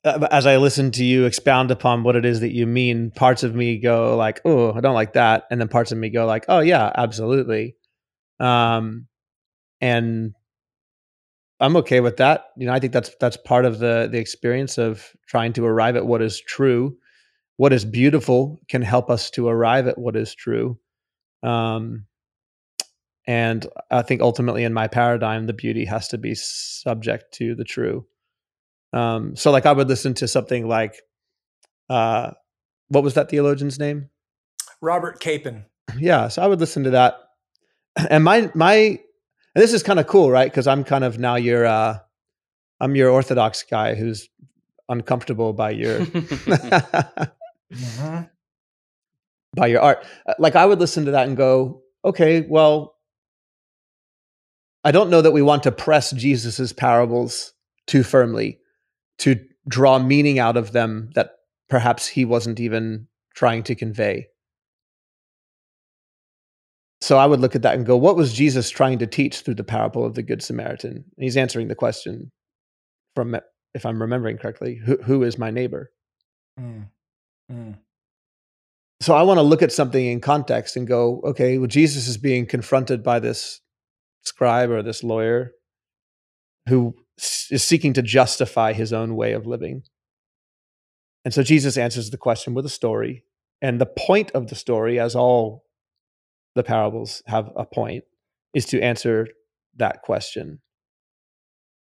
uh, 0.02 0.26
as 0.30 0.46
i 0.46 0.56
listen 0.56 0.90
to 0.90 1.04
you 1.04 1.24
expound 1.26 1.70
upon 1.70 2.02
what 2.02 2.16
it 2.16 2.24
is 2.24 2.40
that 2.40 2.54
you 2.54 2.66
mean 2.66 3.10
parts 3.10 3.42
of 3.42 3.54
me 3.54 3.78
go 3.78 4.16
like 4.16 4.40
oh 4.46 4.72
i 4.72 4.80
don't 4.80 4.94
like 4.94 5.12
that 5.12 5.44
and 5.50 5.60
then 5.60 5.68
parts 5.68 5.92
of 5.92 5.98
me 5.98 6.08
go 6.08 6.26
like 6.26 6.46
oh 6.48 6.60
yeah 6.60 6.90
absolutely. 6.96 7.76
Um 8.40 9.06
and 9.80 10.34
I'm 11.60 11.76
okay 11.76 12.00
with 12.00 12.16
that. 12.16 12.46
You 12.56 12.66
know, 12.66 12.72
I 12.72 12.78
think 12.78 12.92
that's 12.92 13.14
that's 13.20 13.36
part 13.36 13.64
of 13.64 13.78
the 13.78 14.08
the 14.10 14.18
experience 14.18 14.78
of 14.78 15.10
trying 15.26 15.52
to 15.54 15.64
arrive 15.64 15.96
at 15.96 16.06
what 16.06 16.22
is 16.22 16.40
true. 16.40 16.96
What 17.56 17.72
is 17.72 17.84
beautiful 17.84 18.60
can 18.68 18.82
help 18.82 19.10
us 19.10 19.30
to 19.32 19.48
arrive 19.48 19.86
at 19.86 19.98
what 19.98 20.16
is 20.16 20.34
true. 20.34 20.78
Um, 21.42 22.06
and 23.26 23.66
I 23.90 24.02
think 24.02 24.22
ultimately 24.22 24.64
in 24.64 24.72
my 24.72 24.88
paradigm, 24.88 25.46
the 25.46 25.52
beauty 25.52 25.84
has 25.84 26.08
to 26.08 26.18
be 26.18 26.34
subject 26.34 27.34
to 27.34 27.54
the 27.54 27.64
true. 27.64 28.06
Um, 28.92 29.36
so 29.36 29.50
like 29.50 29.66
I 29.66 29.72
would 29.72 29.88
listen 29.88 30.14
to 30.14 30.26
something 30.26 30.66
like, 30.66 30.96
uh, 31.88 32.32
what 32.88 33.04
was 33.04 33.14
that 33.14 33.28
theologian's 33.28 33.78
name? 33.78 34.08
Robert 34.80 35.20
Capon. 35.20 35.66
Yeah. 35.98 36.28
So 36.28 36.42
I 36.42 36.46
would 36.46 36.60
listen 36.60 36.84
to 36.84 36.90
that. 36.90 37.18
And 38.08 38.24
my, 38.24 38.50
my, 38.54 39.00
and 39.54 39.62
this 39.62 39.72
is 39.72 39.82
kind 39.82 39.98
of 39.98 40.06
cool, 40.06 40.30
right? 40.30 40.50
Because 40.50 40.66
I'm 40.66 40.84
kind 40.84 41.04
of 41.04 41.18
now 41.18 41.36
your 41.36 41.66
uh, 41.66 41.98
I'm 42.80 42.96
your 42.96 43.10
orthodox 43.10 43.62
guy 43.62 43.94
who's 43.94 44.28
uncomfortable 44.88 45.52
by 45.52 45.70
your 45.70 46.06
by 49.54 49.66
your 49.66 49.80
art. 49.80 50.04
Uh, 50.26 50.34
like 50.38 50.56
I 50.56 50.66
would 50.66 50.80
listen 50.80 51.04
to 51.06 51.12
that 51.12 51.26
and 51.26 51.36
go, 51.36 51.82
okay, 52.04 52.46
well, 52.48 52.96
I 54.84 54.92
don't 54.92 55.10
know 55.10 55.22
that 55.22 55.32
we 55.32 55.42
want 55.42 55.64
to 55.64 55.72
press 55.72 56.12
Jesus's 56.12 56.72
parables 56.72 57.52
too 57.86 58.02
firmly 58.02 58.58
to 59.18 59.36
draw 59.68 59.98
meaning 59.98 60.38
out 60.38 60.56
of 60.56 60.72
them 60.72 61.10
that 61.14 61.32
perhaps 61.68 62.06
he 62.06 62.24
wasn't 62.24 62.60
even 62.60 63.06
trying 63.34 63.62
to 63.64 63.74
convey. 63.74 64.28
So 67.00 67.16
I 67.16 67.26
would 67.26 67.40
look 67.40 67.56
at 67.56 67.62
that 67.62 67.74
and 67.74 67.86
go, 67.86 67.96
what 67.96 68.16
was 68.16 68.32
Jesus 68.32 68.68
trying 68.68 68.98
to 68.98 69.06
teach 69.06 69.40
through 69.40 69.54
the 69.54 69.64
parable 69.64 70.04
of 70.04 70.14
the 70.14 70.22
Good 70.22 70.42
Samaritan? 70.42 70.92
And 70.92 71.04
he's 71.24 71.36
answering 71.36 71.68
the 71.68 71.74
question 71.74 72.30
from, 73.14 73.36
if 73.74 73.86
I'm 73.86 74.02
remembering 74.02 74.36
correctly, 74.36 74.80
who, 74.84 74.98
who 75.02 75.22
is 75.22 75.38
my 75.38 75.50
neighbor? 75.50 75.90
Mm. 76.58 76.88
Mm. 77.50 77.78
So 79.00 79.14
I 79.14 79.22
want 79.22 79.38
to 79.38 79.42
look 79.42 79.62
at 79.62 79.72
something 79.72 80.04
in 80.04 80.20
context 80.20 80.76
and 80.76 80.86
go, 80.86 81.22
okay, 81.24 81.56
well, 81.56 81.66
Jesus 81.66 82.06
is 82.06 82.18
being 82.18 82.46
confronted 82.46 83.02
by 83.02 83.18
this 83.18 83.60
scribe 84.22 84.70
or 84.70 84.82
this 84.82 85.02
lawyer 85.02 85.52
who 86.68 86.94
is 87.16 87.62
seeking 87.62 87.94
to 87.94 88.02
justify 88.02 88.74
his 88.74 88.92
own 88.92 89.16
way 89.16 89.32
of 89.32 89.46
living. 89.46 89.84
And 91.24 91.32
so 91.32 91.42
Jesus 91.42 91.78
answers 91.78 92.10
the 92.10 92.18
question 92.18 92.52
with 92.52 92.66
a 92.66 92.70
story. 92.70 93.24
And 93.62 93.80
the 93.80 93.86
point 93.86 94.30
of 94.32 94.48
the 94.48 94.54
story, 94.54 95.00
as 95.00 95.16
all 95.16 95.64
the 96.54 96.62
parables 96.62 97.22
have 97.26 97.50
a 97.56 97.64
point, 97.64 98.04
is 98.54 98.66
to 98.66 98.80
answer 98.80 99.28
that 99.76 100.02
question. 100.02 100.60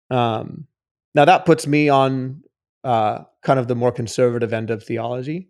Um, 0.10 0.68
now, 1.16 1.26
that 1.26 1.46
puts 1.46 1.66
me 1.68 1.90
on 1.90 2.44
uh, 2.84 3.24
kind 3.42 3.60
of 3.60 3.68
the 3.68 3.76
more 3.76 3.92
conservative 3.92 4.54
end 4.54 4.70
of 4.70 4.84
theology. 4.84 5.50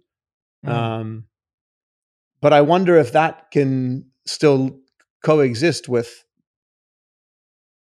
Mm. 0.65 0.71
Um, 0.71 1.23
but 2.41 2.53
I 2.53 2.61
wonder 2.61 2.95
if 2.97 3.11
that 3.13 3.51
can 3.51 4.05
still 4.25 4.79
coexist 5.23 5.89
with 5.89 6.23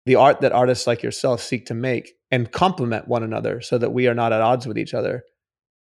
the 0.06 0.16
art 0.16 0.42
that 0.42 0.52
artists 0.52 0.88
like 0.88 1.04
yourself 1.04 1.42
seek 1.42 1.68
to 1.68 1.74
make 1.74 2.14
and 2.32 2.52
complement 2.52 3.08
one 3.08 3.24
another 3.24 3.62
so 3.62 3.78
that 3.78 3.92
we 3.92 4.08
are 4.08 4.16
not 4.16 4.34
at 4.34 4.42
odds 4.42 4.66
with 4.66 4.78
each 4.78 4.94
other, 4.94 5.24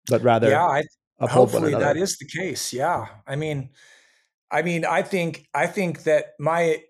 but 0.07 0.21
rather 0.21 0.49
yeah, 0.49 0.63
I, 0.63 0.83
hopefully 1.27 1.73
that 1.73 1.97
is 1.97 2.17
the 2.17 2.27
case. 2.27 2.71
Yeah. 2.71 3.07
I 3.25 3.35
mean, 3.35 3.69
I 4.55 4.61
mean, 4.61 4.85
I 4.85 5.01
think, 5.01 5.47
I 5.53 5.67
think 5.67 6.03
that 6.03 6.33
my, 6.39 6.81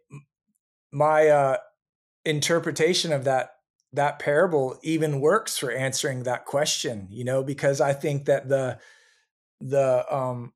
my, 0.91 1.27
uh, 1.27 1.57
interpretation 2.23 3.11
of 3.11 3.23
that, 3.25 3.51
that 3.93 4.19
parable 4.19 4.79
even 4.83 5.19
works 5.19 5.57
for 5.57 5.71
answering 5.71 6.23
that 6.23 6.45
question, 6.45 7.07
you 7.09 7.23
know, 7.23 7.43
because 7.43 7.81
I 7.81 7.93
think 7.93 8.25
that 8.25 8.49
the, 8.49 8.79
the, 9.61 10.05
um, 10.13 10.53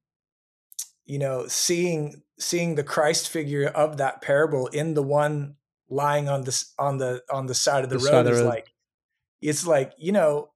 you 1.06 1.20
know, 1.20 1.48
seeing, 1.48 2.22
seeing 2.38 2.76
the 2.76 2.84
Christ 2.84 3.30
figure 3.30 3.68
of 3.68 3.98
that 3.98 4.22
parable 4.22 4.68
in 4.68 4.94
the 4.94 5.04
one 5.04 5.56
lying 5.90 6.30
on 6.30 6.44
this 6.44 6.74
on 6.78 6.98
the 6.98 7.22
on 7.32 7.48
the 7.48 7.56
side 7.56 7.84
of 7.84 7.90
the, 7.90 7.98
the 7.98 8.12
road 8.12 8.28
is 8.28 8.40
road. 8.40 8.48
like 8.48 8.74
it's 9.42 9.66
like 9.66 9.94
you 9.98 10.12
know 10.12 10.50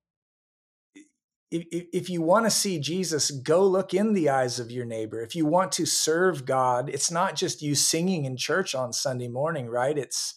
if, 1.53 1.85
if 1.93 2.09
you 2.09 2.21
want 2.21 2.45
to 2.45 2.51
see 2.51 2.79
jesus 2.79 3.31
go 3.31 3.65
look 3.65 3.93
in 3.93 4.13
the 4.13 4.29
eyes 4.29 4.59
of 4.59 4.71
your 4.71 4.85
neighbor. 4.85 5.21
If 5.21 5.35
you 5.35 5.45
want 5.45 5.71
to 5.73 5.85
serve 5.85 6.45
god 6.45 6.89
it's 6.89 7.11
not 7.11 7.35
just 7.35 7.61
you 7.61 7.75
singing 7.75 8.25
in 8.25 8.37
church 8.37 8.75
on 8.75 8.93
sunday 8.93 9.27
morning 9.27 9.67
right? 9.67 9.97
It's 9.97 10.35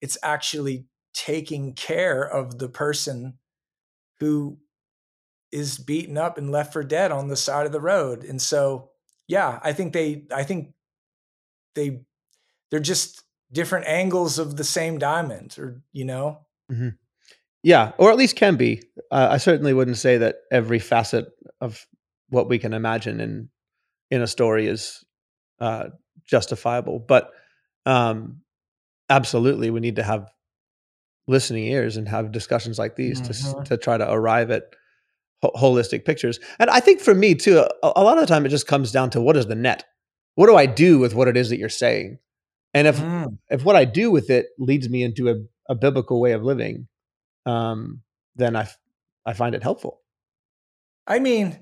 it's 0.00 0.18
actually 0.22 0.86
taking 1.12 1.74
care 1.74 2.22
of 2.22 2.58
the 2.58 2.68
person 2.68 3.38
who 4.20 4.58
is 5.52 5.78
beaten 5.78 6.16
up 6.16 6.38
and 6.38 6.50
left 6.50 6.72
for 6.72 6.84
dead 6.84 7.10
on 7.10 7.28
the 7.28 7.36
side 7.36 7.66
of 7.66 7.72
the 7.72 7.80
road. 7.80 8.24
And 8.24 8.40
so 8.40 8.90
yeah 9.30 9.60
i 9.62 9.72
think 9.72 9.92
they 9.92 10.24
i 10.34 10.42
think 10.42 10.72
they 11.76 12.00
they're 12.70 12.80
just 12.80 13.22
different 13.52 13.86
angles 13.86 14.38
of 14.38 14.56
the 14.56 14.64
same 14.64 14.98
diamond 14.98 15.56
or 15.58 15.80
you 15.92 16.04
know? 16.04 16.40
Mm-hmm. 16.70 16.90
yeah 17.62 17.92
or 17.96 18.10
at 18.10 18.16
least 18.16 18.36
can 18.36 18.56
be 18.56 18.82
uh, 19.10 19.28
i 19.30 19.36
certainly 19.36 19.72
wouldn't 19.72 19.96
say 19.96 20.18
that 20.18 20.36
every 20.50 20.78
facet 20.78 21.26
of 21.60 21.86
what 22.28 22.48
we 22.48 22.58
can 22.58 22.72
imagine 22.72 23.20
in 23.20 23.48
in 24.10 24.22
a 24.22 24.26
story 24.26 24.66
is 24.66 25.04
uh, 25.60 25.88
justifiable 26.24 26.98
but 26.98 27.30
um 27.86 28.40
absolutely 29.08 29.70
we 29.70 29.80
need 29.80 29.96
to 29.96 30.02
have 30.02 30.30
listening 31.26 31.64
ears 31.64 31.96
and 31.96 32.08
have 32.08 32.32
discussions 32.32 32.78
like 32.78 32.96
these 32.96 33.20
mm-hmm. 33.20 33.62
to 33.62 33.68
to 33.68 33.76
try 33.76 33.96
to 33.96 34.10
arrive 34.10 34.50
at 34.50 34.64
ho- 35.42 35.52
holistic 35.56 36.04
pictures 36.04 36.40
and 36.58 36.70
i 36.70 36.80
think 36.80 37.00
for 37.00 37.14
me 37.14 37.34
too 37.34 37.58
a, 37.58 37.92
a 37.96 38.02
lot 38.02 38.16
of 38.16 38.22
the 38.22 38.32
time 38.32 38.46
it 38.46 38.50
just 38.50 38.66
comes 38.66 38.90
down 38.92 39.10
to 39.10 39.20
what 39.20 39.36
is 39.36 39.46
the 39.46 39.54
net 39.54 39.84
what 40.34 40.46
do 40.46 40.56
i 40.56 40.66
do 40.66 40.98
with 40.98 41.14
what 41.14 41.28
it 41.28 41.36
is 41.36 41.50
that 41.50 41.58
you're 41.58 41.68
saying 41.68 42.18
and 42.74 42.86
if 42.86 42.98
mm. 42.98 43.36
if 43.48 43.64
what 43.64 43.76
I 43.76 43.84
do 43.84 44.10
with 44.10 44.30
it 44.30 44.46
leads 44.58 44.88
me 44.88 45.02
into 45.02 45.28
a, 45.28 45.34
a 45.68 45.74
biblical 45.74 46.20
way 46.20 46.32
of 46.32 46.42
living, 46.42 46.86
um, 47.46 48.02
then 48.36 48.56
I 48.56 48.68
I 49.26 49.32
find 49.32 49.54
it 49.54 49.62
helpful. 49.62 50.00
I 51.06 51.18
mean, 51.18 51.58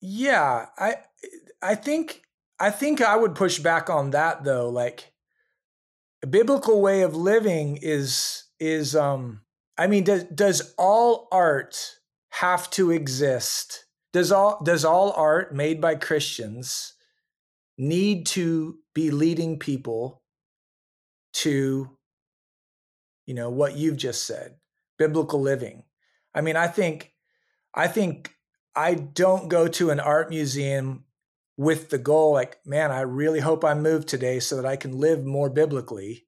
yeah, 0.00 0.66
I 0.78 0.96
I 1.62 1.74
think 1.74 2.22
I 2.60 2.70
think 2.70 3.00
I 3.00 3.16
would 3.16 3.34
push 3.34 3.58
back 3.58 3.90
on 3.90 4.10
that 4.10 4.44
though. 4.44 4.68
Like 4.68 5.12
a 6.22 6.26
biblical 6.26 6.80
way 6.80 7.02
of 7.02 7.16
living 7.16 7.78
is 7.82 8.44
is 8.60 8.94
um 8.94 9.42
I 9.76 9.86
mean 9.86 10.04
does 10.04 10.24
does 10.24 10.74
all 10.78 11.28
art 11.32 11.76
have 12.30 12.70
to 12.70 12.90
exist? 12.90 13.86
Does 14.12 14.30
all 14.32 14.62
does 14.62 14.84
all 14.84 15.12
art 15.12 15.54
made 15.54 15.80
by 15.80 15.96
Christians 15.96 16.94
need 17.76 18.26
to 18.26 18.78
be 18.94 19.10
leading 19.10 19.58
people 19.58 20.22
to 21.32 21.88
you 23.26 23.34
know 23.34 23.50
what 23.50 23.76
you've 23.76 23.96
just 23.96 24.24
said 24.24 24.56
biblical 24.98 25.40
living. 25.40 25.84
I 26.34 26.40
mean 26.40 26.56
i 26.56 26.66
think 26.66 27.12
i 27.74 27.88
think 27.88 28.34
i 28.76 28.94
don't 28.94 29.48
go 29.48 29.66
to 29.68 29.90
an 29.90 30.00
art 30.00 30.28
museum 30.30 31.04
with 31.56 31.90
the 31.90 31.98
goal 31.98 32.32
like 32.32 32.58
man 32.64 32.90
i 32.90 33.00
really 33.00 33.40
hope 33.40 33.64
i 33.64 33.74
move 33.74 34.06
today 34.06 34.38
so 34.38 34.56
that 34.56 34.66
i 34.66 34.76
can 34.76 34.98
live 34.98 35.24
more 35.24 35.50
biblically. 35.50 36.26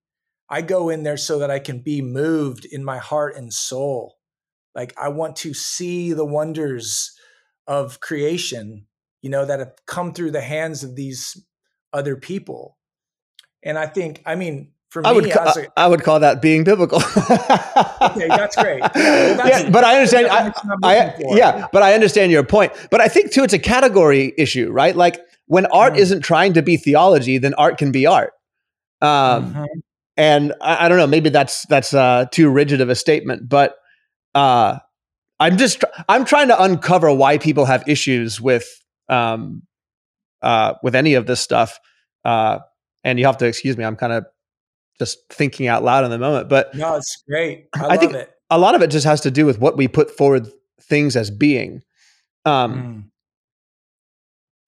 I 0.48 0.62
go 0.62 0.88
in 0.88 1.04
there 1.04 1.16
so 1.16 1.38
that 1.38 1.50
i 1.50 1.58
can 1.58 1.80
be 1.80 2.02
moved 2.02 2.64
in 2.64 2.82
my 2.84 2.98
heart 2.98 3.36
and 3.36 3.52
soul. 3.52 4.16
Like 4.74 4.94
i 4.98 5.08
want 5.08 5.36
to 5.36 5.54
see 5.54 6.12
the 6.12 6.24
wonders 6.24 7.12
of 7.66 8.00
creation 8.00 8.86
you 9.22 9.30
know 9.30 9.44
that 9.44 9.58
have 9.58 9.74
come 9.86 10.12
through 10.12 10.30
the 10.30 10.40
hands 10.40 10.82
of 10.82 10.96
these 10.96 11.36
other 11.92 12.16
people. 12.16 12.78
And 13.62 13.78
I 13.78 13.86
think, 13.86 14.22
I 14.24 14.36
mean, 14.36 14.72
for 14.90 15.06
I 15.06 15.12
would, 15.12 15.30
ca- 15.30 15.54
I 15.76 15.86
would 15.86 16.02
call 16.02 16.18
that 16.20 16.42
being 16.42 16.64
biblical. 16.64 16.98
okay, 16.98 18.26
that's 18.28 18.56
great. 18.56 18.80
Yeah, 18.80 18.90
well, 18.94 19.36
that's, 19.36 19.62
yeah 19.62 19.70
but 19.70 19.84
I 19.84 19.94
understand. 19.94 20.26
I, 20.26 20.52
I, 20.82 21.14
yeah, 21.36 21.68
but 21.72 21.82
I 21.84 21.94
understand 21.94 22.32
your 22.32 22.42
point. 22.42 22.72
But 22.90 23.00
I 23.00 23.06
think 23.06 23.30
too, 23.30 23.44
it's 23.44 23.54
a 23.54 23.58
category 23.58 24.34
issue, 24.36 24.70
right? 24.70 24.96
Like 24.96 25.20
when 25.46 25.66
art 25.66 25.92
mm-hmm. 25.92 26.02
isn't 26.02 26.20
trying 26.22 26.54
to 26.54 26.62
be 26.62 26.76
theology, 26.76 27.38
then 27.38 27.54
art 27.54 27.78
can 27.78 27.92
be 27.92 28.04
art. 28.04 28.32
Um, 29.00 29.08
mm-hmm. 29.52 29.64
And 30.16 30.52
I, 30.60 30.86
I, 30.86 30.88
don't 30.88 30.98
know, 30.98 31.06
maybe 31.06 31.30
that's 31.30 31.66
that's 31.66 31.94
uh, 31.94 32.26
too 32.32 32.50
rigid 32.50 32.80
of 32.80 32.88
a 32.88 32.96
statement, 32.96 33.48
but 33.48 33.76
uh, 34.34 34.78
I'm 35.38 35.56
just 35.56 35.84
I'm 36.08 36.24
trying 36.24 36.48
to 36.48 36.62
uncover 36.62 37.12
why 37.14 37.38
people 37.38 37.64
have 37.64 37.88
issues 37.88 38.40
with 38.40 38.68
um, 39.08 39.62
uh, 40.42 40.74
with 40.82 40.96
any 40.96 41.14
of 41.14 41.26
this 41.26 41.40
stuff. 41.40 41.78
Uh, 42.24 42.58
and 43.04 43.18
you 43.18 43.26
have 43.26 43.38
to 43.38 43.46
excuse 43.46 43.76
me, 43.76 43.84
I'm 43.84 43.96
kind 43.96 44.12
of 44.12 44.26
just 45.00 45.18
thinking 45.30 45.66
out 45.66 45.82
loud 45.82 46.04
in 46.04 46.10
the 46.10 46.18
moment. 46.18 46.48
But 46.48 46.74
no, 46.74 46.94
it's 46.94 47.22
great. 47.28 47.66
I, 47.74 47.88
I 47.88 47.96
think 47.96 48.14
it. 48.14 48.30
a 48.50 48.58
lot 48.58 48.76
of 48.76 48.82
it 48.82 48.90
just 48.90 49.06
has 49.06 49.20
to 49.22 49.30
do 49.30 49.44
with 49.44 49.58
what 49.58 49.76
we 49.76 49.88
put 49.88 50.10
forward 50.10 50.48
things 50.80 51.16
as 51.16 51.30
being. 51.30 51.82
Um, 52.44 52.74
mm. 52.74 53.04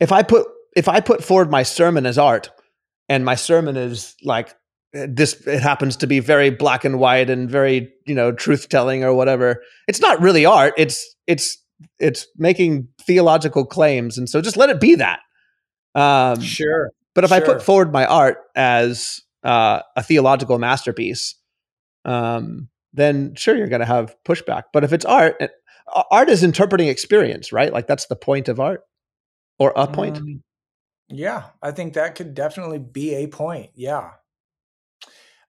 If 0.01 0.11
I 0.11 0.25
put 0.25 0.47
if 0.75 0.89
I 0.89 1.01
put 1.01 1.23
forward 1.23 1.51
my 1.51 1.63
sermon 1.63 2.07
as 2.07 2.19
art, 2.19 2.51
and 3.09 3.25
my 3.25 3.37
sermon 3.37 3.77
is 3.77 4.17
like 4.25 4.55
this 4.93 5.47
it 5.47 5.63
happens 5.63 5.97
to 5.99 6.07
be 6.07 6.19
very 6.19 6.51
black 6.51 6.85
and 6.85 6.99
white 6.99 7.31
and 7.31 7.49
very 7.49 7.93
you 8.07 8.15
know 8.15 8.33
truth 8.33 8.69
telling 8.69 9.05
or 9.05 9.15
whatever 9.15 9.63
it's 9.89 10.03
not 10.03 10.21
really 10.21 10.45
art 10.45 10.75
it's 10.77 11.17
it's 11.27 11.57
it's 11.99 12.27
making 12.37 12.87
theological 13.01 13.65
claims 13.65 14.19
and 14.19 14.29
so 14.29 14.43
just 14.43 14.59
let 14.59 14.69
it 14.69 14.83
be 14.83 14.95
that 14.95 15.21
um, 15.95 16.41
sure. 16.41 16.91
But 17.15 17.25
if 17.25 17.31
sure. 17.31 17.37
I 17.37 17.41
put 17.41 17.63
forward 17.63 17.93
my 17.93 18.07
art 18.07 18.39
as 18.55 19.21
uh, 19.43 19.83
a 19.97 20.03
theological 20.03 20.59
masterpiece, 20.59 21.35
um, 22.05 22.69
then 22.93 23.35
sure 23.35 23.57
you're 23.57 23.69
going 23.69 23.81
to 23.81 23.87
have 23.87 24.17
pushback. 24.25 24.65
But 24.73 24.85
if 24.85 24.93
it's 24.93 25.05
art, 25.05 25.37
it, 25.41 25.53
art 26.11 26.29
is 26.29 26.43
interpreting 26.43 26.89
experience, 26.89 27.53
right? 27.53 27.73
Like 27.73 27.87
that's 27.87 28.07
the 28.07 28.17
point 28.17 28.49
of 28.49 28.61
art, 28.61 28.83
or 29.59 29.73
a 29.77 29.87
point. 29.87 30.19
Um, 30.19 30.43
yeah, 31.09 31.45
I 31.63 31.73
think 31.73 31.95
that 31.95 32.15
could 32.15 32.35
definitely 32.35 32.79
be 32.79 33.15
a 33.15 33.27
point. 33.27 33.71
Yeah. 33.75 34.13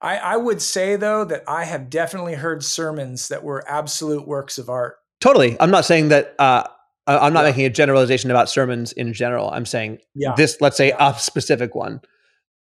I, 0.02 0.18
I 0.18 0.38
would 0.38 0.62
say 0.62 0.98
though 0.98 1.24
that 1.26 1.44
I 1.48 1.64
have 1.64 1.90
definitely 1.90 2.34
heard 2.34 2.64
sermons 2.64 3.30
that 3.30 3.44
were 3.44 3.64
absolute 3.70 4.28
works 4.28 4.58
of 4.58 4.70
art. 4.70 4.98
Totally. 5.22 5.56
I'm 5.62 5.72
not 5.72 5.86
saying 5.86 6.10
that 6.10 6.36
uh, 6.38 6.66
I'm 7.08 7.32
not 7.32 7.42
yeah. 7.42 7.52
making 7.52 7.66
a 7.66 7.70
generalization 7.70 8.30
about 8.30 8.50
sermons 8.50 8.92
in 8.92 9.14
general. 9.14 9.50
I'm 9.50 9.66
saying 9.66 10.00
yeah. 10.16 10.34
this, 10.36 10.60
let's 10.60 10.76
say 10.76 10.90
yeah. 10.90 11.16
a 11.16 11.18
specific 11.18 11.76
one. 11.76 12.02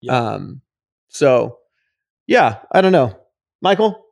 Um, 0.09 0.61
So, 1.09 1.59
yeah, 2.27 2.59
I 2.71 2.81
don't 2.81 2.91
know, 2.91 3.17
Michael. 3.61 4.05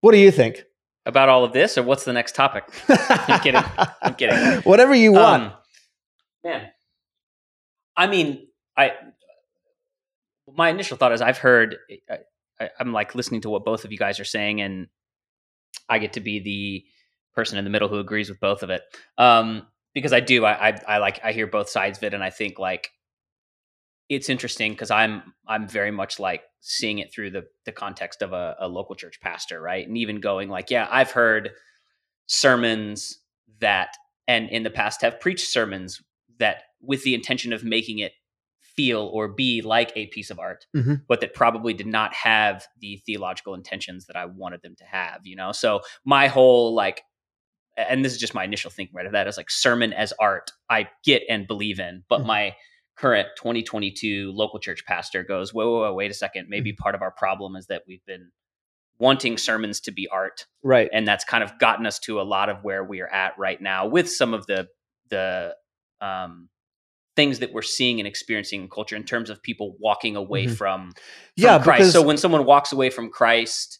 What 0.00 0.12
do 0.12 0.18
you 0.18 0.30
think 0.30 0.64
about 1.06 1.28
all 1.28 1.44
of 1.44 1.52
this, 1.52 1.76
or 1.76 1.82
what's 1.82 2.04
the 2.04 2.12
next 2.12 2.34
topic? 2.34 2.64
I'm 2.88 3.40
kidding. 3.40 3.62
I'm 4.02 4.14
kidding. 4.14 4.62
Whatever 4.62 4.94
you 4.94 5.12
want, 5.12 5.44
um, 5.44 5.52
man. 6.44 6.68
I 7.96 8.06
mean, 8.06 8.46
I 8.76 8.92
my 10.54 10.68
initial 10.70 10.96
thought 10.96 11.12
is 11.12 11.20
I've 11.20 11.38
heard 11.38 11.76
I, 12.60 12.70
am 12.80 12.92
like 12.92 13.14
listening 13.14 13.40
to 13.42 13.50
what 13.50 13.64
both 13.64 13.84
of 13.84 13.92
you 13.92 13.98
guys 13.98 14.20
are 14.20 14.24
saying, 14.24 14.60
and 14.60 14.88
I 15.88 15.98
get 15.98 16.14
to 16.14 16.20
be 16.20 16.40
the 16.40 16.84
person 17.34 17.58
in 17.58 17.64
the 17.64 17.70
middle 17.70 17.88
who 17.88 17.98
agrees 17.98 18.28
with 18.28 18.40
both 18.40 18.62
of 18.62 18.70
it. 18.70 18.82
Um, 19.16 19.66
because 19.94 20.12
I 20.12 20.20
do, 20.20 20.44
I, 20.44 20.68
I, 20.68 20.80
I 20.86 20.98
like 20.98 21.20
I 21.24 21.32
hear 21.32 21.46
both 21.46 21.68
sides 21.68 21.98
of 21.98 22.04
it, 22.04 22.14
and 22.14 22.22
I 22.22 22.30
think 22.30 22.58
like 22.58 22.90
it's 24.08 24.28
interesting 24.28 24.72
because 24.72 24.90
I'm 24.90 25.34
I'm 25.46 25.68
very 25.68 25.90
much 25.90 26.18
like 26.18 26.42
seeing 26.60 26.98
it 26.98 27.12
through 27.12 27.30
the 27.30 27.44
the 27.64 27.72
context 27.72 28.22
of 28.22 28.32
a, 28.32 28.56
a 28.58 28.68
local 28.68 28.94
church 28.94 29.20
pastor, 29.20 29.60
right? 29.60 29.86
And 29.86 29.96
even 29.98 30.20
going 30.20 30.48
like, 30.48 30.70
yeah, 30.70 30.88
I've 30.90 31.10
heard 31.10 31.50
sermons 32.26 33.18
that 33.60 33.90
and 34.26 34.48
in 34.50 34.62
the 34.62 34.70
past 34.70 35.02
have 35.02 35.20
preached 35.20 35.48
sermons 35.48 36.02
that 36.38 36.62
with 36.80 37.02
the 37.02 37.14
intention 37.14 37.52
of 37.52 37.64
making 37.64 37.98
it 37.98 38.12
feel 38.60 39.10
or 39.12 39.26
be 39.26 39.60
like 39.60 39.90
a 39.96 40.06
piece 40.06 40.30
of 40.30 40.38
art, 40.38 40.66
mm-hmm. 40.76 40.94
but 41.08 41.20
that 41.20 41.34
probably 41.34 41.74
did 41.74 41.86
not 41.86 42.14
have 42.14 42.64
the 42.80 43.02
theological 43.04 43.54
intentions 43.54 44.06
that 44.06 44.14
I 44.14 44.26
wanted 44.26 44.62
them 44.62 44.76
to 44.76 44.84
have, 44.84 45.22
you 45.24 45.34
know? 45.34 45.50
So 45.50 45.80
my 46.04 46.28
whole 46.28 46.74
like, 46.74 47.02
and 47.76 48.04
this 48.04 48.12
is 48.12 48.18
just 48.18 48.34
my 48.34 48.44
initial 48.44 48.70
thinking 48.70 48.94
right 48.94 49.06
of 49.06 49.12
that 49.12 49.26
is 49.26 49.36
like 49.36 49.50
sermon 49.50 49.92
as 49.92 50.12
art, 50.20 50.52
I 50.70 50.88
get 51.04 51.24
and 51.28 51.48
believe 51.48 51.80
in, 51.80 52.04
but 52.08 52.18
mm-hmm. 52.18 52.28
my 52.28 52.56
current 52.98 53.28
2022 53.36 54.32
local 54.32 54.58
church 54.58 54.84
pastor 54.84 55.22
goes, 55.22 55.54
whoa, 55.54 55.70
whoa, 55.70 55.80
whoa, 55.80 55.94
wait 55.94 56.10
a 56.10 56.14
second. 56.14 56.48
Maybe 56.48 56.72
mm-hmm. 56.72 56.82
part 56.82 56.94
of 56.94 57.02
our 57.02 57.10
problem 57.10 57.56
is 57.56 57.66
that 57.66 57.82
we've 57.86 58.04
been 58.06 58.30
wanting 58.98 59.38
sermons 59.38 59.80
to 59.80 59.92
be 59.92 60.08
art. 60.08 60.46
Right. 60.62 60.90
And 60.92 61.06
that's 61.06 61.24
kind 61.24 61.44
of 61.44 61.58
gotten 61.58 61.86
us 61.86 62.00
to 62.00 62.20
a 62.20 62.22
lot 62.22 62.48
of 62.48 62.64
where 62.64 62.82
we 62.82 63.00
are 63.00 63.08
at 63.08 63.38
right 63.38 63.60
now 63.60 63.86
with 63.86 64.10
some 64.10 64.34
of 64.34 64.46
the, 64.46 64.66
the, 65.10 65.54
um, 66.00 66.48
things 67.14 67.38
that 67.40 67.52
we're 67.52 67.62
seeing 67.62 68.00
and 68.00 68.06
experiencing 68.06 68.62
in 68.62 68.68
culture 68.68 68.96
in 68.96 69.04
terms 69.04 69.30
of 69.30 69.42
people 69.42 69.76
walking 69.80 70.16
away 70.16 70.44
mm-hmm. 70.44 70.54
from, 70.54 70.92
from 70.92 70.94
yeah, 71.36 71.58
Christ. 71.62 71.78
Because- 71.78 71.92
so 71.92 72.02
when 72.02 72.16
someone 72.16 72.44
walks 72.44 72.72
away 72.72 72.90
from 72.90 73.10
Christ 73.10 73.78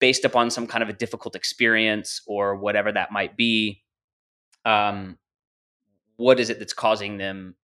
based 0.00 0.24
upon 0.24 0.50
some 0.50 0.68
kind 0.68 0.82
of 0.82 0.88
a 0.88 0.92
difficult 0.92 1.34
experience 1.34 2.22
or 2.26 2.56
whatever 2.56 2.92
that 2.92 3.10
might 3.10 3.36
be, 3.36 3.82
um, 4.64 5.18
what 6.16 6.38
is 6.38 6.50
it 6.50 6.58
that's 6.58 6.72
causing 6.72 7.18
them 7.18 7.54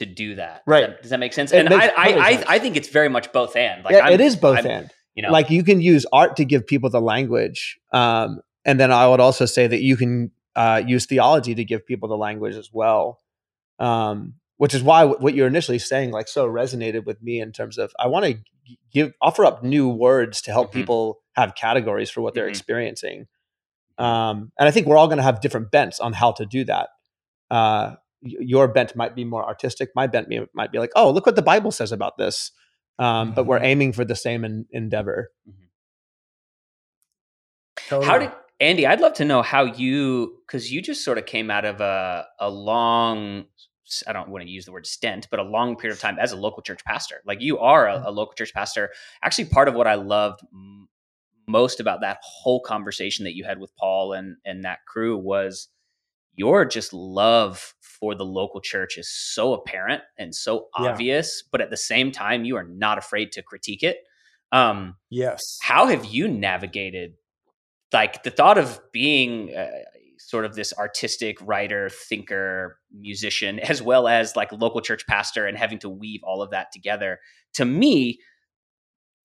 to 0.00 0.06
do 0.06 0.34
that? 0.34 0.62
Right. 0.66 0.80
Does 0.80 0.88
that, 0.88 1.02
does 1.02 1.10
that 1.10 1.20
make 1.20 1.32
sense? 1.32 1.52
It 1.52 1.66
and 1.66 1.74
I, 1.74 1.86
I, 1.86 1.92
I, 1.96 2.44
I, 2.48 2.58
think 2.58 2.76
it's 2.76 2.88
very 2.88 3.08
much 3.08 3.32
both 3.32 3.56
and. 3.56 3.84
Like 3.84 3.94
yeah, 3.94 4.10
it 4.10 4.20
is 4.20 4.36
both 4.36 4.58
I'm, 4.58 4.66
and. 4.66 4.90
You 5.14 5.22
know, 5.22 5.30
like 5.30 5.50
you 5.50 5.64
can 5.64 5.80
use 5.80 6.06
art 6.12 6.36
to 6.36 6.44
give 6.44 6.66
people 6.66 6.90
the 6.90 7.00
language, 7.00 7.78
um, 7.92 8.40
and 8.64 8.78
then 8.78 8.92
I 8.92 9.08
would 9.08 9.20
also 9.20 9.44
say 9.44 9.66
that 9.66 9.82
you 9.82 9.96
can 9.96 10.30
uh, 10.56 10.82
use 10.86 11.06
theology 11.06 11.54
to 11.54 11.64
give 11.64 11.86
people 11.86 12.08
the 12.08 12.16
language 12.16 12.54
as 12.54 12.70
well 12.72 13.20
um, 13.80 14.34
which 14.58 14.74
is 14.74 14.82
why 14.82 15.04
what 15.04 15.34
you're 15.34 15.46
initially 15.46 15.78
saying 15.78 16.12
like 16.12 16.28
so 16.28 16.46
resonated 16.46 17.04
with 17.06 17.20
me 17.22 17.40
in 17.40 17.50
terms 17.50 17.78
of 17.78 17.92
I 17.98 18.06
want 18.06 18.26
to 18.26 18.38
give 18.92 19.12
offer 19.20 19.44
up 19.44 19.64
new 19.64 19.88
words 19.88 20.42
to 20.42 20.52
help 20.52 20.68
mm-hmm. 20.68 20.80
people 20.80 21.18
have 21.34 21.54
categories 21.54 22.10
for 22.10 22.20
what 22.20 22.34
they're 22.34 22.44
mm-hmm. 22.44 22.50
experiencing. 22.50 23.26
Um, 23.98 24.52
and 24.58 24.68
I 24.68 24.70
think 24.70 24.86
we're 24.86 24.96
all 24.96 25.08
going 25.08 25.18
to 25.18 25.24
have 25.24 25.40
different 25.40 25.70
bents 25.70 25.98
on 25.98 26.12
how 26.12 26.32
to 26.32 26.46
do 26.46 26.64
that. 26.64 26.90
Uh, 27.50 27.96
your 28.22 28.68
bent 28.68 28.94
might 28.96 29.14
be 29.14 29.24
more 29.24 29.44
artistic. 29.44 29.90
My 29.94 30.06
bent 30.06 30.28
might 30.54 30.72
be 30.72 30.78
like, 30.78 30.92
oh, 30.96 31.10
look 31.10 31.26
what 31.26 31.36
the 31.36 31.42
Bible 31.42 31.70
says 31.70 31.92
about 31.92 32.18
this. 32.18 32.52
Um, 32.98 33.32
but 33.32 33.46
we're 33.46 33.56
mm-hmm. 33.56 33.64
aiming 33.64 33.92
for 33.94 34.04
the 34.04 34.16
same 34.16 34.44
in, 34.44 34.66
endeavor. 34.70 35.30
Totally. 37.88 38.06
How 38.06 38.18
did 38.18 38.32
Andy? 38.60 38.86
I'd 38.86 39.00
love 39.00 39.14
to 39.14 39.24
know 39.24 39.40
how 39.40 39.64
you, 39.64 40.42
because 40.46 40.70
you 40.70 40.82
just 40.82 41.02
sort 41.02 41.16
of 41.16 41.24
came 41.24 41.50
out 41.50 41.64
of 41.64 41.80
a 41.80 42.26
a 42.38 42.50
long 42.50 43.46
I 44.06 44.12
don't 44.12 44.28
want 44.28 44.44
to 44.44 44.50
use 44.50 44.64
the 44.64 44.72
word 44.72 44.86
stint, 44.86 45.28
but 45.30 45.40
a 45.40 45.42
long 45.42 45.76
period 45.76 45.94
of 45.94 46.00
time 46.00 46.18
as 46.18 46.32
a 46.32 46.36
local 46.36 46.62
church 46.62 46.84
pastor. 46.84 47.22
Like 47.26 47.40
you 47.40 47.58
are 47.58 47.88
a, 47.88 48.04
a 48.06 48.10
local 48.10 48.34
church 48.34 48.54
pastor. 48.54 48.90
Actually, 49.22 49.46
part 49.46 49.68
of 49.68 49.74
what 49.74 49.86
I 49.86 49.94
loved 49.94 50.40
m- 50.52 50.88
most 51.48 51.80
about 51.80 52.00
that 52.02 52.18
whole 52.22 52.60
conversation 52.60 53.24
that 53.24 53.34
you 53.34 53.44
had 53.44 53.58
with 53.58 53.74
Paul 53.76 54.12
and 54.12 54.36
and 54.44 54.64
that 54.64 54.80
crew 54.86 55.16
was 55.16 55.68
your 56.34 56.64
just 56.64 56.92
love 56.92 57.74
for 57.82 58.14
the 58.14 58.24
local 58.24 58.60
church 58.60 58.96
is 58.96 59.10
so 59.10 59.52
apparent 59.52 60.02
and 60.18 60.34
so 60.34 60.68
obvious, 60.74 61.42
yeah. 61.42 61.48
but 61.52 61.60
at 61.60 61.70
the 61.70 61.76
same 61.76 62.10
time, 62.10 62.44
you 62.44 62.56
are 62.56 62.64
not 62.64 62.98
afraid 62.98 63.32
to 63.32 63.42
critique 63.42 63.82
it. 63.82 63.98
Um, 64.52 64.96
yes. 65.10 65.58
How 65.62 65.86
have 65.86 66.06
you 66.06 66.26
navigated 66.26 67.14
like 67.92 68.22
the 68.22 68.30
thought 68.30 68.58
of 68.58 68.80
being 68.92 69.54
uh, 69.54 69.66
sort 70.18 70.44
of 70.44 70.54
this 70.54 70.72
artistic 70.78 71.38
writer, 71.40 71.88
thinker, 71.88 72.78
musician, 72.92 73.58
as 73.60 73.82
well 73.82 74.08
as 74.08 74.36
like 74.36 74.52
local 74.52 74.80
church 74.80 75.06
pastor 75.06 75.46
and 75.46 75.56
having 75.58 75.78
to 75.80 75.88
weave 75.88 76.20
all 76.24 76.42
of 76.42 76.50
that 76.50 76.72
together, 76.72 77.18
to 77.54 77.64
me 77.64 78.18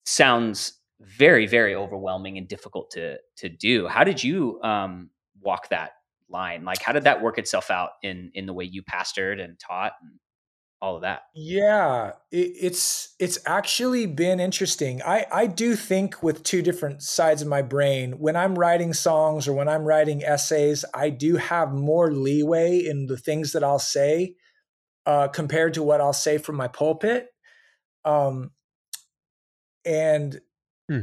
sounds 0.04 0.74
very, 1.00 1.46
very 1.46 1.74
overwhelming 1.74 2.38
and 2.38 2.48
difficult 2.48 2.90
to 2.90 3.18
to 3.36 3.48
do. 3.48 3.86
How 3.86 4.04
did 4.04 4.22
you 4.22 4.60
um, 4.62 5.10
walk 5.40 5.68
that 5.68 5.92
line? 6.28 6.64
Like, 6.64 6.82
how 6.82 6.92
did 6.92 7.04
that 7.04 7.22
work 7.22 7.38
itself 7.38 7.70
out 7.70 7.90
in 8.02 8.30
in 8.34 8.46
the 8.46 8.52
way 8.52 8.64
you 8.64 8.82
pastored 8.82 9.42
and 9.42 9.58
taught? 9.58 9.92
And- 10.02 10.18
all 10.80 10.96
of 10.96 11.02
that. 11.02 11.22
Yeah, 11.34 12.12
it, 12.30 12.52
it's 12.60 13.14
it's 13.18 13.38
actually 13.46 14.06
been 14.06 14.40
interesting. 14.40 15.02
I 15.02 15.26
I 15.32 15.46
do 15.46 15.74
think 15.74 16.22
with 16.22 16.42
two 16.42 16.62
different 16.62 17.02
sides 17.02 17.42
of 17.42 17.48
my 17.48 17.62
brain. 17.62 18.18
When 18.18 18.36
I'm 18.36 18.58
writing 18.58 18.92
songs 18.92 19.48
or 19.48 19.54
when 19.54 19.68
I'm 19.68 19.84
writing 19.84 20.22
essays, 20.22 20.84
I 20.94 21.10
do 21.10 21.36
have 21.36 21.72
more 21.72 22.12
leeway 22.12 22.78
in 22.78 23.06
the 23.06 23.16
things 23.16 23.52
that 23.52 23.64
I'll 23.64 23.78
say 23.78 24.34
uh, 25.06 25.28
compared 25.28 25.74
to 25.74 25.82
what 25.82 26.00
I'll 26.00 26.12
say 26.12 26.38
from 26.38 26.56
my 26.56 26.68
pulpit. 26.68 27.28
Um, 28.04 28.52
and 29.84 30.40
hmm. 30.88 31.00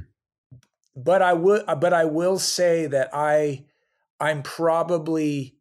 but 0.95 1.21
I 1.21 1.33
would 1.33 1.65
but 1.79 1.93
I 1.93 2.05
will 2.05 2.37
say 2.37 2.85
that 2.87 3.09
I 3.11 3.65
I'm 4.23 4.41
probably 4.41 5.57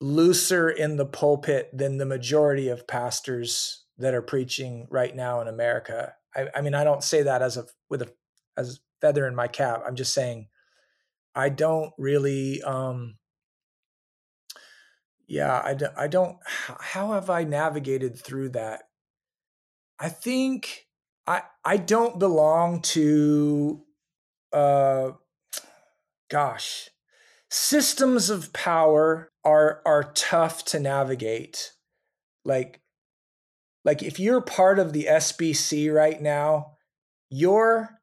looser 0.00 0.70
in 0.70 0.96
the 0.96 1.04
pulpit 1.04 1.68
than 1.72 1.98
the 1.98 2.06
majority 2.06 2.68
of 2.68 2.86
pastors 2.86 3.86
that 3.98 4.14
are 4.14 4.22
preaching 4.22 4.86
right 4.88 5.16
now 5.16 5.40
in 5.40 5.48
America. 5.48 6.14
I, 6.36 6.46
I 6.54 6.60
mean, 6.60 6.74
I 6.74 6.84
don't 6.84 7.02
say 7.02 7.24
that 7.24 7.42
as 7.42 7.56
a 7.56 7.64
with 7.90 8.02
a 8.02 8.12
as 8.56 8.74
a 8.76 8.78
feather 9.00 9.26
in 9.26 9.34
my 9.34 9.48
cap. 9.48 9.82
I'm 9.84 9.96
just 9.96 10.14
saying 10.14 10.46
I 11.34 11.48
don't 11.48 11.92
really 11.98 12.62
um 12.62 13.16
yeah, 15.26 15.60
I, 15.64 15.74
don't, 15.74 15.98
I 15.98 16.06
don't 16.06 16.36
how 16.46 17.14
have 17.14 17.30
I 17.30 17.42
navigated 17.42 18.16
through 18.16 18.50
that? 18.50 18.82
I 19.98 20.08
think 20.08 20.86
I 21.26 21.42
I 21.64 21.78
don't 21.78 22.20
belong 22.20 22.80
to 22.82 23.82
uh 24.52 25.10
gosh 26.30 26.90
systems 27.54 28.30
of 28.30 28.52
power 28.52 29.30
are 29.44 29.80
are 29.86 30.12
tough 30.14 30.64
to 30.64 30.80
navigate. 30.80 31.72
Like 32.44 32.80
like 33.84 34.02
if 34.02 34.18
you're 34.18 34.40
part 34.40 34.80
of 34.80 34.92
the 34.92 35.04
SBC 35.04 35.94
right 35.94 36.20
now 36.20 36.72
you're 37.30 38.00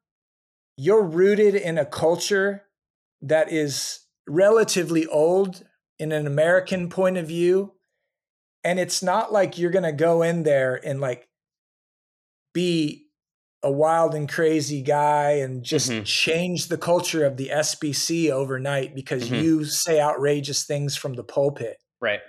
you're 0.76 1.02
rooted 1.02 1.54
in 1.54 1.76
a 1.76 1.84
culture 1.84 2.62
that 3.20 3.52
is 3.52 4.00
relatively 4.26 5.06
old 5.06 5.64
in 5.98 6.12
an 6.12 6.26
American 6.26 6.88
point 6.88 7.18
of 7.18 7.26
view 7.26 7.72
and 8.64 8.78
it's 8.78 9.02
not 9.02 9.32
like 9.32 9.58
you're 9.58 9.70
going 9.70 9.82
to 9.82 9.92
go 9.92 10.22
in 10.22 10.44
there 10.44 10.80
and 10.84 11.00
like 11.00 11.28
be 12.54 13.06
a 13.62 13.70
wild 13.70 14.14
and 14.14 14.28
crazy 14.28 14.82
guy 14.82 15.32
and 15.32 15.62
just 15.62 15.90
mm-hmm. 15.90 16.02
change 16.02 16.66
the 16.66 16.78
culture 16.78 17.24
of 17.24 17.36
the 17.36 17.50
SBC 17.52 18.30
overnight 18.30 18.94
because 18.94 19.24
mm-hmm. 19.24 19.42
you 19.42 19.64
say 19.64 20.00
outrageous 20.00 20.64
things 20.64 20.96
from 20.96 21.14
the 21.14 21.22
pulpit. 21.22 21.76
Right. 22.00 22.20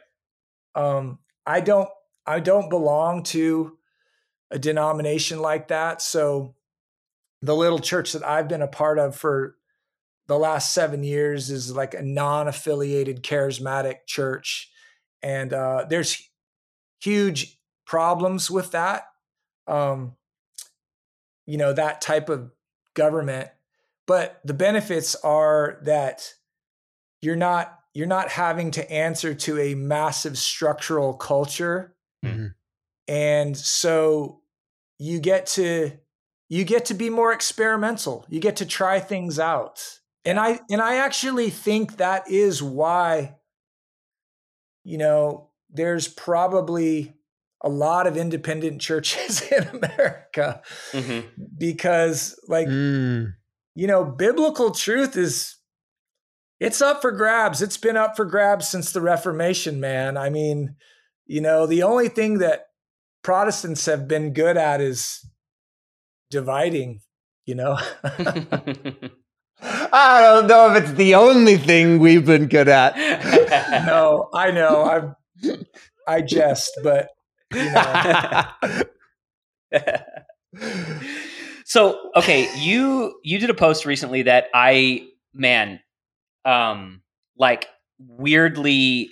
Um, 0.75 1.19
I 1.45 1.61
don't 1.61 1.89
I 2.25 2.39
don't 2.39 2.69
belong 2.69 3.23
to 3.23 3.77
a 4.51 4.59
denomination 4.59 5.39
like 5.39 5.69
that. 5.69 6.01
So 6.01 6.55
the 7.41 7.55
little 7.55 7.79
church 7.79 8.13
that 8.13 8.25
I've 8.25 8.47
been 8.47 8.61
a 8.61 8.67
part 8.67 8.99
of 8.99 9.15
for 9.15 9.55
the 10.27 10.37
last 10.37 10.73
seven 10.73 11.03
years 11.03 11.49
is 11.49 11.75
like 11.75 11.93
a 11.93 12.01
non-affiliated 12.01 13.23
charismatic 13.23 14.05
church. 14.07 14.71
And 15.21 15.51
uh, 15.51 15.85
there's 15.89 16.29
huge 17.01 17.59
problems 17.85 18.49
with 18.49 18.71
that. 18.71 19.03
Um, 19.67 20.15
you 21.45 21.57
know 21.57 21.73
that 21.73 22.01
type 22.01 22.29
of 22.29 22.51
government 22.93 23.49
but 24.05 24.39
the 24.43 24.53
benefits 24.53 25.15
are 25.15 25.79
that 25.83 26.33
you're 27.21 27.35
not 27.35 27.79
you're 27.93 28.07
not 28.07 28.29
having 28.29 28.71
to 28.71 28.91
answer 28.91 29.33
to 29.33 29.59
a 29.59 29.75
massive 29.75 30.37
structural 30.37 31.13
culture 31.13 31.95
mm-hmm. 32.23 32.47
and 33.07 33.57
so 33.57 34.41
you 34.99 35.19
get 35.19 35.45
to 35.45 35.91
you 36.49 36.63
get 36.63 36.85
to 36.85 36.93
be 36.93 37.09
more 37.09 37.33
experimental. 37.33 38.27
You 38.29 38.39
get 38.39 38.57
to 38.57 38.65
try 38.67 38.99
things 38.99 39.39
out. 39.39 39.99
And 40.23 40.39
I 40.39 40.59
and 40.69 40.81
I 40.81 40.97
actually 40.97 41.49
think 41.49 41.97
that 41.97 42.29
is 42.29 42.61
why 42.61 43.37
you 44.85 44.97
know, 44.97 45.49
there's 45.69 46.07
probably 46.07 47.13
a 47.63 47.69
lot 47.69 48.07
of 48.07 48.17
independent 48.17 48.81
churches 48.81 49.41
in 49.51 49.63
America 49.67 50.61
mm-hmm. 50.91 51.27
because 51.57 52.39
like 52.47 52.67
mm. 52.67 53.33
you 53.75 53.87
know, 53.87 54.03
biblical 54.03 54.71
truth 54.71 55.15
is 55.17 55.57
it's 56.59 56.81
up 56.81 57.01
for 57.01 57.11
grabs. 57.11 57.61
It's 57.61 57.77
been 57.77 57.97
up 57.97 58.15
for 58.15 58.25
grabs 58.25 58.67
since 58.69 58.91
the 58.91 59.01
Reformation, 59.01 59.79
man. 59.79 60.17
I 60.17 60.29
mean, 60.29 60.75
you 61.25 61.41
know, 61.41 61.65
the 61.65 61.83
only 61.83 62.09
thing 62.09 62.37
that 62.39 62.67
Protestants 63.21 63.85
have 63.85 64.07
been 64.07 64.33
good 64.33 64.57
at 64.57 64.81
is 64.81 65.25
dividing, 66.29 67.01
you 67.45 67.55
know. 67.55 67.77
I 69.61 70.21
don't 70.21 70.47
know 70.47 70.73
if 70.73 70.83
it's 70.83 70.93
the 70.93 71.15
only 71.15 71.57
thing 71.57 71.99
we've 71.99 72.25
been 72.25 72.47
good 72.47 72.67
at. 72.67 72.95
no, 73.85 74.29
I 74.33 74.51
know. 74.51 74.83
I 74.83 75.55
I 76.07 76.21
jest, 76.21 76.79
but 76.83 77.09
you 77.53 77.71
know. 77.71 78.43
so, 81.65 82.11
okay, 82.15 82.49
you 82.57 83.19
you 83.23 83.39
did 83.39 83.49
a 83.49 83.53
post 83.53 83.85
recently 83.85 84.23
that 84.23 84.47
I 84.53 85.07
man 85.33 85.79
um 86.45 87.01
like 87.37 87.67
weirdly 87.99 89.09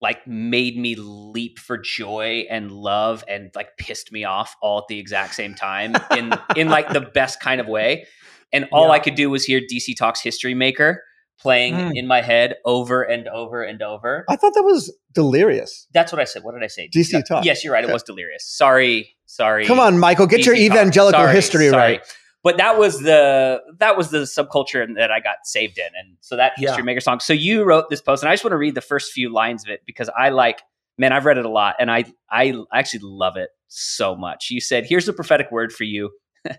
like 0.00 0.26
made 0.26 0.78
me 0.78 0.94
leap 0.96 1.58
for 1.58 1.76
joy 1.76 2.46
and 2.48 2.72
love 2.72 3.24
and 3.28 3.50
like 3.54 3.76
pissed 3.76 4.12
me 4.12 4.24
off 4.24 4.56
all 4.62 4.78
at 4.78 4.84
the 4.88 4.98
exact 4.98 5.34
same 5.34 5.54
time 5.54 5.94
in 6.16 6.32
in 6.56 6.68
like 6.68 6.92
the 6.92 7.00
best 7.14 7.40
kind 7.40 7.60
of 7.60 7.66
way 7.66 8.06
and 8.52 8.68
all 8.72 8.86
yeah. 8.86 8.92
I 8.92 8.98
could 8.98 9.14
do 9.14 9.30
was 9.30 9.44
hear 9.44 9.60
DC 9.60 9.96
Talks 9.96 10.22
History 10.22 10.54
Maker 10.54 11.02
playing 11.40 11.74
mm. 11.74 11.92
in 11.94 12.06
my 12.06 12.20
head 12.20 12.56
over 12.64 13.02
and 13.02 13.26
over 13.28 13.62
and 13.62 13.82
over. 13.82 14.24
I 14.28 14.36
thought 14.36 14.54
that 14.54 14.62
was 14.62 14.94
delirious. 15.12 15.86
That's 15.92 16.12
what 16.12 16.20
I 16.20 16.24
said. 16.24 16.44
What 16.44 16.52
did 16.52 16.62
I 16.62 16.68
say? 16.68 16.88
DC 16.94 17.24
Talk. 17.26 17.44
Yes, 17.44 17.64
you're 17.64 17.72
right. 17.72 17.84
It 17.84 17.92
was 17.92 18.02
delirious. 18.02 18.44
Sorry, 18.46 19.16
sorry. 19.26 19.66
Come 19.66 19.80
on, 19.80 19.98
Michael, 19.98 20.26
get 20.26 20.40
DC 20.40 20.46
your 20.46 20.54
evangelical 20.54 21.20
sorry, 21.20 21.34
history 21.34 21.68
sorry. 21.70 21.92
right. 21.92 22.00
But 22.42 22.56
that 22.56 22.78
was 22.78 23.00
the 23.00 23.60
that 23.78 23.96
was 23.96 24.10
the 24.10 24.20
subculture 24.20 24.86
that 24.96 25.10
I 25.10 25.20
got 25.20 25.36
saved 25.44 25.78
in, 25.78 25.84
and 25.84 26.16
so 26.20 26.36
that 26.36 26.52
history 26.56 26.78
yeah. 26.78 26.84
maker 26.84 27.00
song. 27.00 27.20
So 27.20 27.34
you 27.34 27.64
wrote 27.64 27.90
this 27.90 28.00
post, 28.00 28.22
and 28.22 28.30
I 28.30 28.32
just 28.32 28.44
want 28.44 28.52
to 28.52 28.58
read 28.58 28.74
the 28.74 28.80
first 28.80 29.12
few 29.12 29.30
lines 29.30 29.62
of 29.64 29.70
it 29.70 29.80
because 29.84 30.08
I 30.16 30.30
like, 30.30 30.62
man, 30.96 31.12
I've 31.12 31.26
read 31.26 31.36
it 31.36 31.44
a 31.44 31.50
lot, 31.50 31.76
and 31.78 31.90
I 31.90 32.04
I 32.30 32.54
actually 32.72 33.00
love 33.02 33.36
it 33.36 33.50
so 33.68 34.16
much. 34.16 34.50
You 34.50 34.60
said, 34.60 34.86
"Here's 34.86 35.06
a 35.06 35.12
prophetic 35.12 35.50
word 35.50 35.70
for 35.70 35.84
you." 35.84 36.10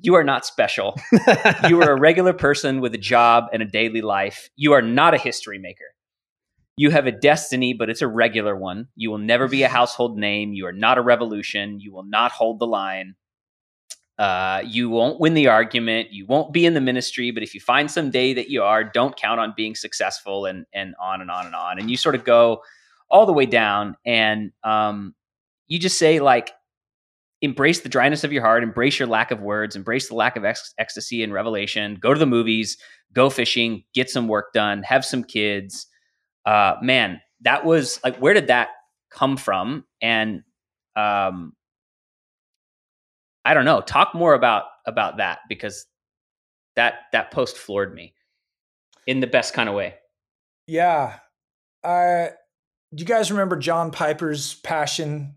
you 0.00 0.14
are 0.14 0.24
not 0.24 0.46
special. 0.46 0.96
you 1.68 1.80
are 1.82 1.92
a 1.92 2.00
regular 2.00 2.32
person 2.32 2.80
with 2.80 2.94
a 2.94 2.98
job 2.98 3.44
and 3.52 3.62
a 3.62 3.66
daily 3.66 4.02
life. 4.02 4.50
You 4.56 4.72
are 4.72 4.82
not 4.82 5.14
a 5.14 5.18
history 5.18 5.58
maker. 5.58 5.84
You 6.76 6.90
have 6.90 7.06
a 7.06 7.12
destiny, 7.12 7.74
but 7.74 7.90
it's 7.90 8.02
a 8.02 8.08
regular 8.08 8.56
one. 8.56 8.88
You 8.96 9.10
will 9.10 9.18
never 9.18 9.48
be 9.48 9.62
a 9.62 9.68
household 9.78 10.18
name. 10.18 10.52
You 10.52 10.66
are 10.66 10.72
not 10.72 10.98
a 10.98 11.02
revolution. 11.02 11.80
You 11.80 11.92
will 11.92 12.04
not 12.04 12.32
hold 12.32 12.58
the 12.58 12.66
line. 12.66 13.16
Uh, 14.18 14.62
you 14.66 14.90
won't 14.90 15.18
win 15.18 15.32
the 15.32 15.48
argument. 15.48 16.12
You 16.12 16.26
won't 16.26 16.52
be 16.52 16.66
in 16.66 16.74
the 16.74 16.80
ministry. 16.80 17.30
But 17.30 17.42
if 17.42 17.54
you 17.54 17.60
find 17.60 17.90
some 17.90 18.10
day 18.10 18.34
that 18.34 18.50
you 18.50 18.62
are, 18.62 18.84
don't 18.84 19.16
count 19.16 19.40
on 19.40 19.54
being 19.56 19.74
successful, 19.74 20.44
and 20.44 20.66
and 20.74 20.94
on 21.00 21.22
and 21.22 21.30
on 21.30 21.46
and 21.46 21.54
on. 21.54 21.78
And 21.78 21.90
you 21.90 21.96
sort 21.96 22.14
of 22.14 22.24
go 22.24 22.62
all 23.08 23.24
the 23.24 23.32
way 23.32 23.46
down, 23.46 23.96
and 24.04 24.52
um, 24.62 25.14
you 25.68 25.78
just 25.78 25.98
say 25.98 26.20
like 26.20 26.50
embrace 27.42 27.80
the 27.80 27.88
dryness 27.88 28.24
of 28.24 28.32
your 28.32 28.42
heart, 28.42 28.62
embrace 28.62 28.98
your 28.98 29.08
lack 29.08 29.30
of 29.30 29.40
words, 29.40 29.76
embrace 29.76 30.08
the 30.08 30.14
lack 30.14 30.36
of 30.36 30.44
ex- 30.44 30.74
ecstasy 30.78 31.22
and 31.22 31.32
revelation. 31.32 31.96
Go 32.00 32.12
to 32.12 32.20
the 32.20 32.26
movies, 32.26 32.76
go 33.12 33.30
fishing, 33.30 33.84
get 33.94 34.10
some 34.10 34.28
work 34.28 34.52
done, 34.52 34.82
have 34.82 35.04
some 35.04 35.24
kids. 35.24 35.86
Uh, 36.44 36.74
man, 36.82 37.20
that 37.42 37.64
was 37.64 38.00
like, 38.04 38.16
where 38.16 38.34
did 38.34 38.48
that 38.48 38.68
come 39.10 39.36
from? 39.36 39.84
And 40.02 40.42
um, 40.96 41.54
I 43.44 43.54
don't 43.54 43.64
know. 43.64 43.80
Talk 43.80 44.14
more 44.14 44.34
about 44.34 44.64
about 44.86 45.18
that 45.18 45.40
because 45.48 45.86
that 46.76 46.94
that 47.12 47.30
post 47.30 47.56
floored 47.56 47.94
me 47.94 48.14
in 49.06 49.20
the 49.20 49.26
best 49.26 49.54
kind 49.54 49.68
of 49.68 49.74
way. 49.74 49.94
Yeah. 50.66 51.18
Uh, 51.82 52.28
do 52.94 53.00
you 53.00 53.06
guys 53.06 53.30
remember 53.30 53.56
John 53.56 53.90
Piper's 53.90 54.54
passion 54.54 55.36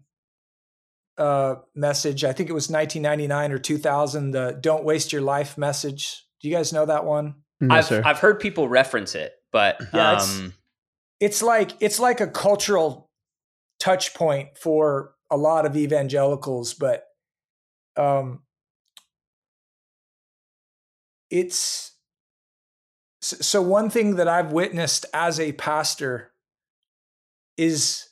uh, 1.17 1.55
message. 1.75 2.23
I 2.23 2.33
think 2.33 2.49
it 2.49 2.53
was 2.53 2.69
1999 2.69 3.51
or 3.51 3.57
2000. 3.57 4.31
The 4.31 4.57
"Don't 4.59 4.83
waste 4.83 5.13
your 5.13 5.21
life" 5.21 5.57
message. 5.57 6.25
Do 6.41 6.49
you 6.49 6.55
guys 6.55 6.73
know 6.73 6.85
that 6.85 7.05
one? 7.05 7.35
No, 7.59 7.75
I've 7.75 7.85
sir. 7.85 8.01
I've 8.05 8.19
heard 8.19 8.39
people 8.39 8.67
reference 8.67 9.15
it, 9.15 9.33
but 9.51 9.81
yeah, 9.93 10.15
it's, 10.15 10.39
um, 10.39 10.53
it's 11.19 11.41
like 11.41 11.71
it's 11.79 11.99
like 11.99 12.21
a 12.21 12.27
cultural 12.27 13.09
touch 13.79 14.13
point 14.13 14.57
for 14.57 15.13
a 15.29 15.37
lot 15.37 15.65
of 15.65 15.75
evangelicals, 15.75 16.73
but 16.73 17.05
um, 17.95 18.41
it's 21.29 21.91
so 23.21 23.61
one 23.61 23.89
thing 23.89 24.17
that 24.17 24.27
I've 24.27 24.51
witnessed 24.51 25.05
as 25.13 25.39
a 25.39 25.53
pastor 25.53 26.33
is 27.57 28.09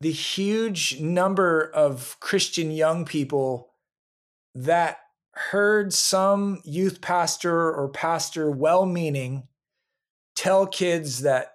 the 0.00 0.12
huge 0.12 1.00
number 1.00 1.70
of 1.74 2.16
Christian 2.20 2.70
young 2.70 3.04
people 3.04 3.70
that 4.54 4.98
heard 5.32 5.92
some 5.92 6.60
youth 6.64 7.00
pastor 7.00 7.72
or 7.72 7.88
pastor 7.88 8.50
well 8.50 8.86
meaning 8.86 9.46
tell 10.34 10.66
kids 10.66 11.22
that 11.22 11.54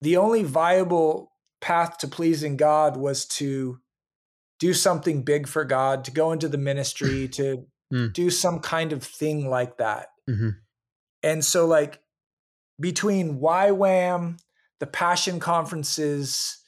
the 0.00 0.16
only 0.16 0.42
viable 0.42 1.32
path 1.60 1.98
to 1.98 2.08
pleasing 2.08 2.56
God 2.56 2.96
was 2.96 3.24
to 3.26 3.80
do 4.58 4.74
something 4.74 5.22
big 5.22 5.48
for 5.48 5.64
God, 5.64 6.04
to 6.04 6.10
go 6.10 6.32
into 6.32 6.48
the 6.48 6.58
ministry, 6.58 7.28
to 7.32 7.66
mm. 7.92 8.12
do 8.12 8.30
some 8.30 8.60
kind 8.60 8.92
of 8.92 9.02
thing 9.02 9.48
like 9.48 9.78
that. 9.78 10.08
Mm-hmm. 10.28 10.50
And 11.22 11.44
so, 11.44 11.66
like, 11.66 12.00
between 12.78 13.40
YWAM, 13.40 14.38
the 14.80 14.86
passion 14.86 15.40
conferences, 15.40 16.58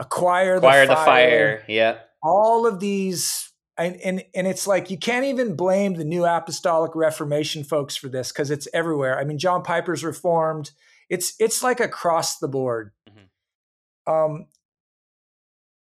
acquire 0.00 0.58
the 0.58 0.66
acquire 0.66 0.86
fire, 0.86 0.86
the 0.86 0.96
fire. 0.96 1.64
Yeah. 1.68 1.98
All 2.22 2.66
of 2.66 2.80
these 2.80 3.50
and, 3.78 3.96
and 3.96 4.24
and 4.34 4.46
it's 4.46 4.66
like 4.66 4.90
you 4.90 4.98
can't 4.98 5.24
even 5.24 5.56
blame 5.56 5.94
the 5.94 6.04
new 6.04 6.26
apostolic 6.26 6.94
reformation 6.94 7.64
folks 7.64 7.96
for 7.96 8.08
this 8.08 8.32
because 8.32 8.50
it's 8.50 8.68
everywhere. 8.74 9.18
I 9.18 9.24
mean, 9.24 9.38
John 9.38 9.62
Piper's 9.62 10.04
reformed. 10.04 10.72
It's 11.08 11.34
it's 11.38 11.62
like 11.62 11.80
across 11.80 12.38
the 12.38 12.48
board. 12.48 12.92
Mm-hmm. 13.08 14.12
Um, 14.12 14.46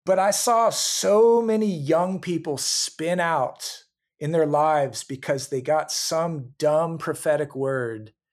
but 0.05 0.19
I 0.19 0.31
saw 0.31 0.71
so 0.71 1.41
many 1.41 1.67
young 1.67 2.21
people 2.21 2.59
spin 2.59 3.21
out 3.21 3.85
in 4.19 4.33
their 4.33 4.47
lives 4.47 5.05
because 5.05 5.49
they 5.49 5.63
got 5.63 5.91
some 5.91 6.53
dumb 6.59 6.99
prophetic 6.99 7.57
word 7.57 8.13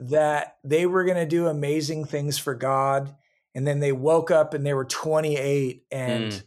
that 0.00 0.56
they 0.64 0.86
were 0.86 1.04
going 1.04 1.16
to 1.16 1.26
do 1.26 1.46
amazing 1.46 2.06
things 2.06 2.38
for 2.38 2.54
God 2.54 3.14
and 3.54 3.66
then 3.66 3.80
they 3.80 3.92
woke 3.92 4.30
up 4.30 4.54
and 4.54 4.64
they 4.64 4.74
were 4.74 4.84
28 4.84 5.84
and 5.90 6.32
mm. 6.32 6.42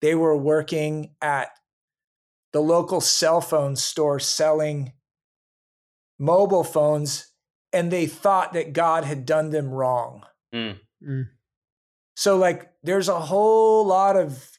they 0.00 0.14
were 0.14 0.36
working 0.36 1.10
at 1.20 1.50
the 2.52 2.60
local 2.60 3.00
cell 3.00 3.40
phone 3.40 3.76
store 3.76 4.18
selling 4.18 4.92
mobile 6.18 6.64
phones 6.64 7.32
and 7.72 7.90
they 7.90 8.06
thought 8.06 8.54
that 8.54 8.72
God 8.72 9.04
had 9.04 9.26
done 9.26 9.50
them 9.50 9.68
wrong. 9.68 10.24
Mm. 10.54 10.78
Mm. 11.06 11.28
So, 12.16 12.36
like, 12.36 12.70
there's 12.82 13.08
a 13.08 13.20
whole 13.20 13.86
lot 13.86 14.16
of 14.16 14.50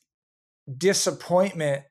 disappointment 0.78 1.84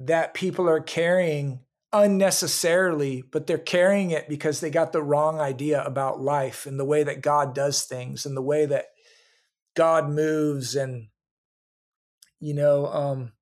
that 0.00 0.34
people 0.34 0.68
are 0.68 0.80
carrying 0.80 1.60
unnecessarily, 1.92 3.22
but 3.22 3.46
they're 3.46 3.58
carrying 3.58 4.10
it 4.10 4.28
because 4.28 4.60
they 4.60 4.70
got 4.70 4.92
the 4.92 5.02
wrong 5.02 5.40
idea 5.40 5.82
about 5.82 6.20
life 6.20 6.66
and 6.66 6.78
the 6.78 6.84
way 6.84 7.02
that 7.02 7.22
God 7.22 7.54
does 7.54 7.82
things 7.82 8.26
and 8.26 8.36
the 8.36 8.42
way 8.42 8.66
that 8.66 8.86
God 9.74 10.10
moves 10.10 10.74
and 10.74 11.08
you 12.40 12.54
know 12.54 12.86
um 12.86 13.32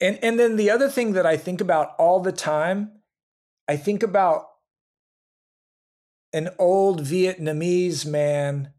and 0.00 0.18
and 0.22 0.38
then 0.38 0.56
the 0.56 0.70
other 0.70 0.88
thing 0.88 1.12
that 1.12 1.26
I 1.26 1.36
think 1.36 1.60
about 1.60 1.94
all 1.98 2.20
the 2.20 2.32
time 2.32 2.90
I 3.68 3.76
think 3.76 4.02
about 4.02 4.46
an 6.32 6.50
old 6.58 7.02
Vietnamese 7.02 8.04
man 8.04 8.72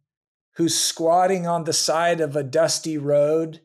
who's 0.57 0.77
squatting 0.77 1.47
on 1.47 1.63
the 1.63 1.73
side 1.73 2.19
of 2.19 2.35
a 2.35 2.43
dusty 2.43 2.97
road 2.97 3.61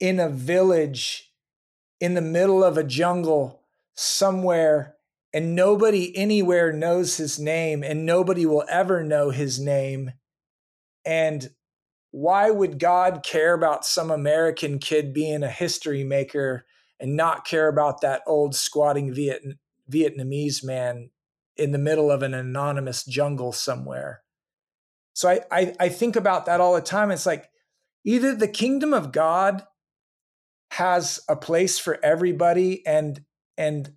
in 0.00 0.18
a 0.18 0.30
village 0.30 1.27
in 2.00 2.14
the 2.14 2.20
middle 2.20 2.62
of 2.62 2.78
a 2.78 2.84
jungle 2.84 3.62
somewhere 3.94 4.96
and 5.32 5.54
nobody 5.54 6.16
anywhere 6.16 6.72
knows 6.72 7.16
his 7.16 7.38
name 7.38 7.82
and 7.82 8.06
nobody 8.06 8.46
will 8.46 8.64
ever 8.68 9.02
know 9.02 9.30
his 9.30 9.58
name 9.58 10.12
and 11.04 11.50
why 12.10 12.50
would 12.50 12.78
God 12.78 13.22
care 13.22 13.54
about 13.54 13.84
some 13.84 14.10
American 14.10 14.78
kid 14.78 15.12
being 15.12 15.42
a 15.42 15.50
history 15.50 16.04
maker 16.04 16.64
and 16.98 17.16
not 17.16 17.46
care 17.46 17.68
about 17.68 18.00
that 18.00 18.22
old 18.26 18.54
squatting 18.54 19.12
Viet, 19.12 19.42
Vietnamese 19.90 20.64
man 20.64 21.10
in 21.56 21.72
the 21.72 21.78
middle 21.78 22.10
of 22.10 22.22
an 22.22 22.34
anonymous 22.34 23.04
jungle 23.04 23.52
somewhere? 23.52 24.22
So 25.12 25.28
I, 25.28 25.40
I, 25.50 25.74
I 25.80 25.88
think 25.88 26.16
about 26.16 26.46
that 26.46 26.60
all 26.60 26.74
the 26.74 26.80
time. 26.80 27.10
It's 27.10 27.26
like 27.26 27.48
either 28.04 28.34
the 28.34 28.48
kingdom 28.48 28.94
of 28.94 29.12
God 29.12 29.64
has 30.78 31.20
a 31.28 31.36
place 31.36 31.78
for 31.78 31.98
everybody 32.02 32.86
and 32.86 33.20
and 33.56 33.92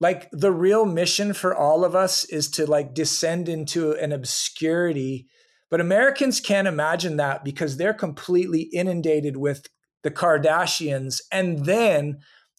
like 0.00 0.28
the 0.32 0.50
real 0.50 0.84
mission 0.84 1.32
for 1.32 1.54
all 1.54 1.84
of 1.84 1.94
us 1.94 2.24
is 2.24 2.50
to 2.50 2.66
like 2.66 2.92
descend 2.92 3.48
into 3.48 3.92
an 3.92 4.12
obscurity 4.12 5.26
but 5.70 5.80
americans 5.80 6.40
can't 6.40 6.68
imagine 6.68 7.16
that 7.16 7.44
because 7.44 7.76
they're 7.76 7.94
completely 7.94 8.62
inundated 8.62 9.36
with 9.36 9.66
the 10.02 10.10
kardashians 10.10 11.20
and 11.30 11.64
then 11.64 12.14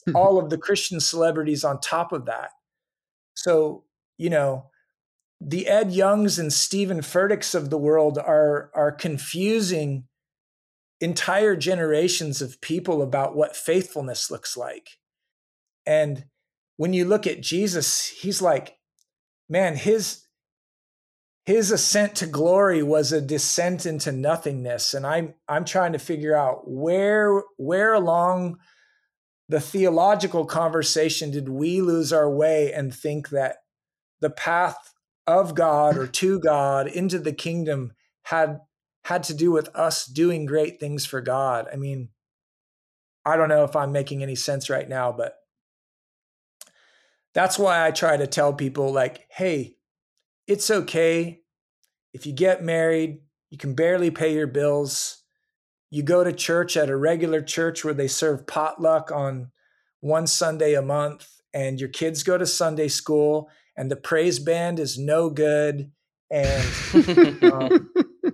mm-hmm. 0.07 0.15
all 0.15 0.37
of 0.37 0.49
the 0.49 0.57
christian 0.57 0.99
celebrities 0.99 1.63
on 1.63 1.79
top 1.79 2.11
of 2.11 2.25
that. 2.25 2.51
So 3.35 3.83
you 4.17 4.29
know 4.29 4.69
the 5.41 5.67
ed 5.67 5.91
youngs 5.91 6.39
and 6.39 6.53
Steven 6.53 7.01
Furticks 7.01 7.53
of 7.53 7.69
the 7.69 7.77
world 7.77 8.17
are 8.17 8.71
are 8.73 8.91
confusing 8.91 10.05
entire 11.03 11.55
generations 11.55 12.41
of 12.41 12.61
people 12.61 13.01
about 13.01 13.35
what 13.35 13.57
faithfulness 13.57 14.31
looks 14.31 14.55
like. 14.55 14.91
And 15.85 16.25
when 16.77 16.93
you 16.93 17.03
look 17.03 17.27
at 17.27 17.41
Jesus, 17.41 18.07
he's 18.07 18.41
like, 18.41 18.77
man, 19.49 19.75
his 19.75 20.21
his 21.45 21.71
ascent 21.71 22.15
to 22.15 22.25
glory 22.25 22.81
was 22.81 23.11
a 23.11 23.19
descent 23.19 23.85
into 23.85 24.13
nothingness. 24.13 24.93
And 24.93 25.05
I'm 25.05 25.33
I'm 25.49 25.65
trying 25.65 25.91
to 25.91 25.99
figure 25.99 26.35
out 26.35 26.69
where 26.69 27.43
where 27.57 27.93
along 27.93 28.59
the 29.49 29.59
theological 29.59 30.45
conversation 30.45 31.31
did 31.31 31.49
we 31.49 31.81
lose 31.81 32.13
our 32.13 32.29
way 32.29 32.71
and 32.71 32.93
think 32.93 33.29
that 33.29 33.57
the 34.21 34.29
path 34.29 34.93
of 35.27 35.53
God 35.53 35.97
or 35.97 36.07
to 36.07 36.39
God 36.39 36.87
into 36.87 37.19
the 37.19 37.33
kingdom 37.33 37.91
had 38.23 38.61
had 39.03 39.23
to 39.23 39.33
do 39.33 39.51
with 39.51 39.69
us 39.75 40.05
doing 40.05 40.45
great 40.45 40.79
things 40.79 41.05
for 41.05 41.21
God. 41.21 41.67
I 41.71 41.75
mean, 41.75 42.09
I 43.25 43.37
don't 43.37 43.49
know 43.49 43.63
if 43.63 43.75
I'm 43.75 43.91
making 43.91 44.23
any 44.23 44.35
sense 44.35 44.69
right 44.69 44.87
now, 44.87 45.11
but 45.11 45.35
that's 47.33 47.57
why 47.57 47.85
I 47.85 47.91
try 47.91 48.17
to 48.17 48.27
tell 48.27 48.53
people 48.53 48.91
like, 48.91 49.27
hey, 49.29 49.75
it's 50.47 50.69
okay 50.69 51.43
if 52.13 52.27
you 52.27 52.33
get 52.33 52.63
married, 52.63 53.19
you 53.49 53.57
can 53.57 53.73
barely 53.73 54.11
pay 54.11 54.33
your 54.33 54.47
bills. 54.47 55.23
You 55.89 56.03
go 56.03 56.23
to 56.23 56.31
church 56.31 56.77
at 56.77 56.89
a 56.89 56.95
regular 56.95 57.41
church 57.41 57.83
where 57.83 57.93
they 57.93 58.07
serve 58.07 58.47
potluck 58.47 59.11
on 59.11 59.51
one 59.99 60.27
Sunday 60.27 60.75
a 60.75 60.81
month, 60.81 61.29
and 61.53 61.79
your 61.79 61.89
kids 61.89 62.23
go 62.23 62.37
to 62.37 62.45
Sunday 62.45 62.87
school, 62.87 63.49
and 63.75 63.89
the 63.89 63.95
praise 63.95 64.39
band 64.39 64.79
is 64.79 64.97
no 64.97 65.29
good. 65.29 65.91
And 66.29 67.43
um, 67.43 67.91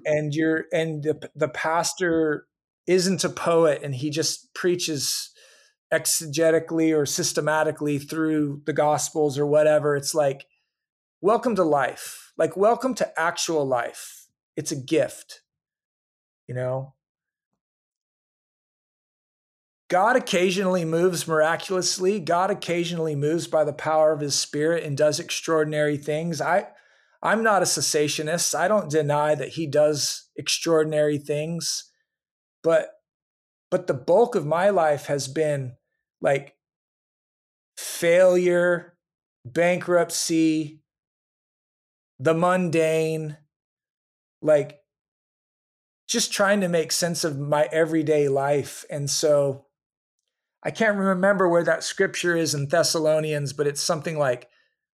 and 0.10 0.34
you're 0.34 0.66
and 0.74 1.04
the, 1.04 1.30
the 1.36 1.48
pastor 1.48 2.48
isn't 2.88 3.24
a 3.24 3.30
poet 3.30 3.82
and 3.84 3.94
he 3.94 4.10
just 4.10 4.52
preaches 4.56 5.30
exegetically 5.94 6.98
or 6.98 7.06
systematically 7.06 8.00
through 8.00 8.62
the 8.66 8.74
gospels 8.74 9.38
or 9.38 9.46
whatever 9.46 9.96
it's 9.96 10.16
like 10.16 10.46
welcome 11.22 11.56
to 11.56 11.64
life 11.64 12.34
like 12.38 12.58
welcome 12.58 12.96
to 12.96 13.20
actual 13.20 13.66
life 13.66 14.28
it's 14.56 14.72
a 14.72 14.76
gift 14.76 15.42
you 16.48 16.56
know 16.56 16.94
God 19.90 20.16
occasionally 20.16 20.86
moves 20.86 21.28
miraculously. 21.28 22.20
God 22.20 22.52
occasionally 22.52 23.16
moves 23.16 23.48
by 23.48 23.64
the 23.64 23.74
power 23.74 24.12
of 24.12 24.20
his 24.20 24.36
spirit 24.36 24.84
and 24.84 24.96
does 24.96 25.20
extraordinary 25.20 25.98
things. 25.98 26.42
I 26.42 26.68
I'm 27.22 27.44
not 27.44 27.62
a 27.62 27.66
cessationist. 27.66 28.56
I 28.56 28.68
don't 28.68 28.90
deny 28.90 29.36
that 29.36 29.50
he 29.50 29.68
does 29.68 30.30
extraordinary 30.36 31.18
things, 31.18 31.92
but 32.64 32.92
but 33.72 33.88
the 33.88 33.94
bulk 33.94 34.36
of 34.36 34.46
my 34.46 34.70
life 34.70 35.06
has 35.06 35.28
been 35.28 35.74
like 36.22 36.56
failure, 37.78 38.98
bankruptcy, 39.46 40.82
the 42.20 42.34
mundane, 42.34 43.38
like 44.42 44.80
just 46.08 46.34
trying 46.34 46.62
to 46.62 46.68
make 46.68 46.92
sense 46.92 47.24
of 47.24 47.38
my 47.38 47.70
everyday 47.72 48.28
life. 48.28 48.86
And 48.90 49.10
so 49.10 49.68
I 50.64 50.72
can't 50.72 50.98
remember 50.98 51.48
where 51.48 51.64
that 51.64 51.84
scripture 51.84 52.36
is 52.36 52.56
in 52.56 52.68
Thessalonians, 52.68 53.54
but 53.54 53.68
it's 53.68 53.82
something 53.82 54.18
like 54.18 54.50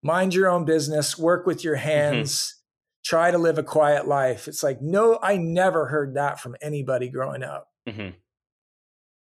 mind 0.03 0.33
your 0.33 0.49
own 0.49 0.65
business, 0.65 1.17
work 1.17 1.45
with 1.45 1.63
your 1.63 1.75
mm-hmm. 1.75 1.87
hands, 1.87 2.33
mm-hmm. 2.33 3.15
try 3.15 3.31
to 3.31 3.37
live 3.37 3.57
a 3.57 3.63
quiet 3.63 4.07
life. 4.07 4.47
It's 4.47 4.63
like, 4.63 4.81
no, 4.81 5.19
I 5.21 5.37
never 5.37 5.87
heard 5.87 6.15
that 6.15 6.39
from 6.39 6.55
anybody 6.61 7.09
growing 7.09 7.43
up. 7.43 7.67
Mm-hmm. 7.87 8.09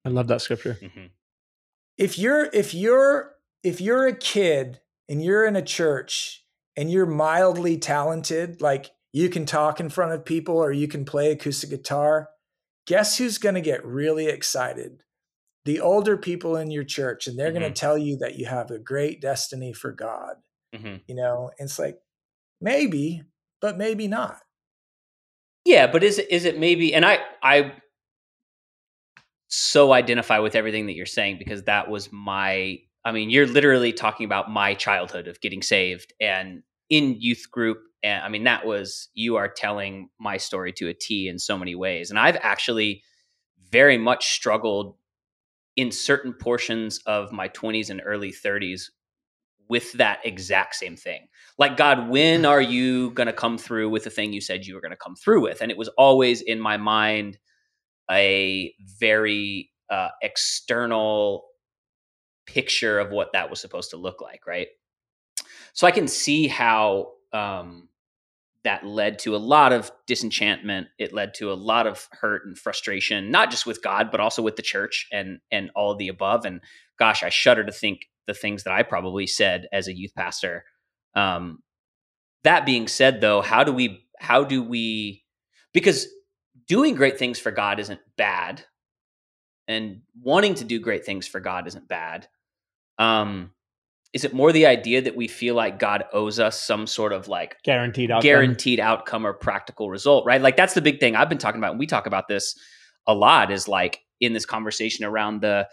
I 0.06 0.10
love 0.10 0.28
that 0.28 0.42
scripture. 0.42 0.78
Mm-hmm. 0.82 1.08
If 1.98 2.18
you're 2.18 2.50
if 2.54 2.74
you're 2.74 3.36
if 3.64 3.82
you're 3.82 4.08
a 4.08 4.16
kid 4.16 4.80
and 5.10 5.24
you're 5.24 5.46
in 5.46 5.56
a 5.56 5.62
church 5.62 6.46
and 6.78 6.90
you're 6.90 7.06
mildly 7.06 7.78
talented, 7.78 8.62
like 8.62 8.92
you 9.12 9.30
can 9.30 9.46
talk 9.46 9.80
in 9.80 9.90
front 9.90 10.14
of 10.14 10.24
people 10.24 10.58
or 10.58 10.72
you 10.72 10.88
can 10.88 11.04
play 11.04 11.32
acoustic 11.32 11.70
guitar, 11.70 12.30
guess 12.88 13.18
who's 13.18 13.38
going 13.38 13.56
to 13.56 13.62
get 13.62 13.86
really 13.86 14.28
excited? 14.28 15.02
The 15.66 15.82
older 15.82 16.16
people 16.16 16.56
in 16.56 16.72
your 16.72 16.86
church, 16.86 17.28
and 17.28 17.38
they're 17.38 17.52
mm-hmm. 17.52 17.60
going 17.60 17.74
to 17.74 17.80
tell 17.80 17.98
you 17.98 18.18
that 18.18 18.38
you 18.40 18.46
have 18.46 18.72
a 18.72 18.80
great 18.80 19.20
destiny 19.20 19.74
for 19.74 19.92
God. 19.92 20.36
Mm-hmm. 20.76 20.96
You 21.08 21.16
know, 21.16 21.52
it's 21.58 21.80
like 21.80 22.00
maybe, 22.62 23.24
but 23.62 23.78
maybe 23.78 24.08
not. 24.08 24.42
Yeah, 25.66 25.88
but 25.88 26.04
is 26.04 26.20
it 26.20 26.32
is 26.32 26.46
it 26.46 26.60
maybe? 26.60 26.94
And 26.94 27.06
I 27.06 27.20
I 27.44 27.74
so 29.48 29.92
identify 29.94 30.40
with 30.40 30.56
everything 30.56 30.86
that 30.88 30.94
you're 30.94 31.06
saying 31.06 31.38
because 31.40 31.64
that 31.64 31.90
was 31.90 32.12
my. 32.12 32.80
I 33.06 33.12
mean, 33.12 33.30
you're 33.30 33.48
literally 33.48 33.94
talking 33.94 34.26
about 34.26 34.52
my 34.52 34.74
childhood 34.74 35.28
of 35.28 35.40
getting 35.42 35.62
saved 35.62 36.14
and 36.20 36.64
in 36.90 37.16
youth 37.20 37.50
group. 37.50 37.80
And 38.04 38.24
I 38.24 38.30
mean, 38.30 38.44
that 38.44 38.66
was 38.66 39.10
you 39.14 39.38
are 39.38 39.48
telling 39.48 40.10
my 40.20 40.38
story 40.38 40.74
to 40.74 40.90
a 40.90 40.94
T 40.94 41.28
in 41.28 41.40
so 41.40 41.58
many 41.58 41.76
ways. 41.76 42.10
And 42.10 42.20
I've 42.20 42.38
actually 42.42 43.04
very 43.72 43.98
much 43.98 44.34
struggled 44.34 44.96
in 45.76 45.92
certain 45.92 46.34
portions 46.34 47.00
of 47.06 47.32
my 47.32 47.48
20s 47.50 47.90
and 47.90 48.02
early 48.06 48.32
30s 48.32 48.90
with 49.70 49.94
that 49.94 50.20
exact 50.26 50.76
same 50.76 50.98
thing. 50.98 51.28
Like, 51.58 51.78
God, 51.78 52.10
when 52.10 52.44
are 52.44 52.62
you 52.62 53.12
going 53.12 53.28
to 53.28 53.34
come 53.34 53.58
through 53.58 53.90
with 53.90 54.04
the 54.04 54.10
thing 54.10 54.34
you 54.34 54.42
said 54.42 54.66
you 54.66 54.74
were 54.74 54.82
going 54.82 54.92
to 54.92 54.98
come 54.98 55.16
through 55.16 55.42
with? 55.42 55.62
And 55.62 55.72
it 55.72 55.78
was 55.78 55.90
always 55.90 56.42
in 56.42 56.60
my 56.60 56.78
mind 56.78 57.38
a 58.10 58.74
very 59.00 59.70
uh, 59.90 60.10
external 60.22 61.46
picture 62.48 63.00
of 63.00 63.12
what 63.12 63.34
that 63.34 63.50
was 63.50 63.62
supposed 63.62 63.92
to 63.92 63.98
look 63.98 64.22
like, 64.22 64.48
right? 64.48 64.68
So 65.74 65.86
I 65.86 65.92
can 65.92 66.08
see 66.08 66.48
how 66.48 67.12
um, 67.32 67.90
that 68.64 68.86
led 68.86 69.20
to 69.20 69.36
a 69.36 69.38
lot 69.38 69.72
of 69.72 69.92
disenchantment. 70.08 70.88
It 70.98 71.14
led 71.14 71.36
to 71.36 71.52
a 71.52 71.54
lot 71.54 71.86
of 71.86 72.08
hurt 72.12 72.46
and 72.46 72.58
frustration, 72.58 73.30
not 73.30 73.52
just 73.52 73.68
with 73.68 73.84
God, 73.84 74.10
but 74.12 74.20
also 74.20 74.42
with 74.42 74.56
the 74.56 74.64
church 74.64 75.08
and 75.12 75.40
and 75.52 75.70
all 75.76 75.92
of 75.92 76.00
the 76.00 76.08
above. 76.08 76.46
And 76.46 76.62
gosh, 76.98 77.24
I 77.24 77.30
shudder 77.30 77.64
to 77.64 77.72
think 77.72 78.08
the 78.30 78.34
things 78.36 78.64
that 78.64 78.74
I 78.74 78.84
probably 78.84 79.28
said 79.28 79.68
as 79.74 79.88
a 79.88 79.96
youth 79.96 80.14
pastor. 80.16 80.64
Um, 81.16 81.60
that 82.44 82.66
being 82.66 82.88
said, 82.88 83.20
though, 83.20 83.42
how 83.42 83.64
do 83.64 83.74
we 83.74 84.06
how 84.20 84.44
do 84.44 84.64
we 84.64 85.26
because 85.74 86.08
doing 86.68 86.96
great 86.96 87.18
things 87.18 87.40
for 87.40 87.52
God 87.52 87.80
isn't 87.80 88.00
bad, 88.16 88.64
and 89.68 90.02
wanting 90.22 90.56
to 90.56 90.64
do 90.64 90.80
great 90.80 91.06
things 91.06 91.28
for 91.28 91.40
God 91.40 91.68
isn't 91.68 91.88
bad. 91.88 92.28
Um, 92.98 93.52
is 94.14 94.26
it 94.26 94.34
more 94.34 94.52
the 94.52 94.66
idea 94.66 95.02
that 95.02 95.16
we 95.16 95.28
feel 95.28 95.56
like 95.56 95.80
God 95.80 96.06
owes 96.14 96.40
us 96.40 96.62
some 96.62 96.88
sort 96.88 97.14
of 97.14 97.28
like 97.28 97.58
guaranteed 97.64 98.12
outcome. 98.12 98.24
guaranteed 98.24 98.80
outcome 98.80 99.26
or 99.26 99.34
practical 99.34 99.90
result, 99.90 100.26
right? 100.26 100.42
Like 100.42 100.58
that's 100.58 100.74
the 100.74 100.82
big 100.82 101.00
thing 101.00 101.16
I've 101.16 101.30
been 101.30 101.38
talking 101.38 101.60
about. 101.60 101.72
And 101.72 101.80
we 101.80 101.88
talk 101.88 102.08
about 102.08 102.28
this 102.28 102.56
a 103.06 103.14
lot 103.14 103.52
is 103.52 103.68
like 103.68 104.02
in 104.20 104.34
this 104.34 104.46
conversation 104.46 105.06
around 105.06 105.42
the 105.42 105.68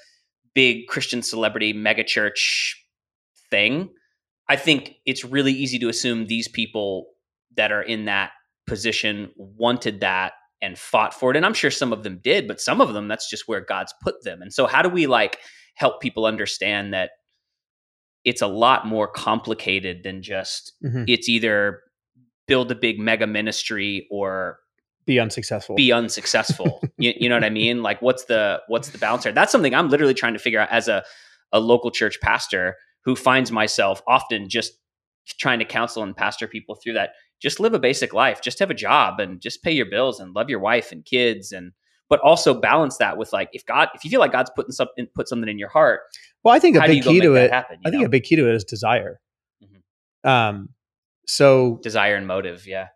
big 0.56 0.86
Christian 0.88 1.22
celebrity 1.22 1.74
megachurch 1.74 2.72
thing, 3.50 3.90
I 4.48 4.56
think 4.56 4.94
it's 5.04 5.22
really 5.24 5.52
easy 5.52 5.78
to 5.80 5.88
assume 5.88 6.26
these 6.26 6.48
people 6.48 7.08
that 7.56 7.70
are 7.70 7.82
in 7.82 8.06
that 8.06 8.30
position 8.66 9.30
wanted 9.36 10.00
that 10.00 10.32
and 10.62 10.78
fought 10.78 11.12
for 11.12 11.30
it. 11.30 11.36
And 11.36 11.44
I'm 11.44 11.52
sure 11.52 11.70
some 11.70 11.92
of 11.92 12.02
them 12.02 12.20
did, 12.24 12.48
but 12.48 12.60
some 12.60 12.80
of 12.80 12.94
them, 12.94 13.06
that's 13.06 13.28
just 13.28 13.46
where 13.46 13.60
God's 13.60 13.92
put 14.02 14.24
them. 14.24 14.40
And 14.40 14.52
so, 14.52 14.66
how 14.66 14.80
do 14.80 14.88
we 14.88 15.06
like 15.06 15.38
help 15.74 16.00
people 16.00 16.24
understand 16.24 16.94
that 16.94 17.10
it's 18.24 18.40
a 18.42 18.46
lot 18.46 18.86
more 18.86 19.06
complicated 19.06 20.02
than 20.04 20.22
just 20.22 20.72
mm-hmm. 20.82 21.04
it's 21.06 21.28
either 21.28 21.80
build 22.48 22.72
a 22.72 22.74
big 22.74 22.98
mega 22.98 23.26
ministry 23.26 24.08
or 24.10 24.58
be 25.06 25.20
unsuccessful. 25.20 25.76
be 25.76 25.92
unsuccessful. 25.92 26.82
you, 26.98 27.14
you 27.16 27.28
know 27.28 27.36
what 27.36 27.44
I 27.44 27.50
mean? 27.50 27.82
Like 27.82 28.02
what's 28.02 28.24
the 28.24 28.60
what's 28.68 28.90
the 28.90 28.98
balance 28.98 29.24
there? 29.24 29.32
That's 29.32 29.52
something 29.52 29.74
I'm 29.74 29.88
literally 29.88 30.14
trying 30.14 30.32
to 30.34 30.38
figure 30.38 30.60
out 30.60 30.70
as 30.70 30.88
a 30.88 31.04
a 31.52 31.60
local 31.60 31.90
church 31.90 32.20
pastor 32.20 32.76
who 33.04 33.14
finds 33.14 33.52
myself 33.52 34.02
often 34.08 34.48
just 34.48 34.72
trying 35.38 35.58
to 35.60 35.64
counsel 35.64 36.02
and 36.02 36.16
pastor 36.16 36.48
people 36.48 36.74
through 36.74 36.94
that. 36.94 37.10
Just 37.40 37.60
live 37.60 37.74
a 37.74 37.78
basic 37.78 38.12
life, 38.14 38.40
just 38.40 38.58
have 38.58 38.70
a 38.70 38.74
job 38.74 39.20
and 39.20 39.40
just 39.40 39.62
pay 39.62 39.70
your 39.70 39.86
bills 39.86 40.20
and 40.20 40.34
love 40.34 40.48
your 40.48 40.58
wife 40.58 40.90
and 40.90 41.04
kids 41.04 41.52
and 41.52 41.72
but 42.08 42.20
also 42.20 42.54
balance 42.54 42.98
that 42.98 43.18
with 43.18 43.32
like 43.32 43.48
if 43.52 43.64
God 43.66 43.88
if 43.94 44.04
you 44.04 44.10
feel 44.10 44.20
like 44.20 44.32
God's 44.32 44.50
putting 44.54 44.72
something 44.72 45.06
put 45.14 45.28
something 45.28 45.48
in 45.48 45.58
your 45.58 45.68
heart, 45.68 46.00
well, 46.42 46.54
I 46.54 46.58
think 46.58 46.76
a 46.76 46.86
big 46.86 47.02
key 47.02 47.20
to 47.20 47.34
it. 47.34 47.50
happen? 47.50 47.78
I 47.84 47.90
think 47.90 48.02
know? 48.02 48.06
a 48.06 48.10
big 48.10 48.24
key 48.24 48.36
to 48.36 48.48
it 48.48 48.54
is 48.54 48.64
desire. 48.64 49.20
Mhm. 49.62 50.28
Um, 50.28 50.68
so 51.26 51.80
desire 51.82 52.14
and 52.16 52.26
motive, 52.26 52.66
yeah. 52.66 52.88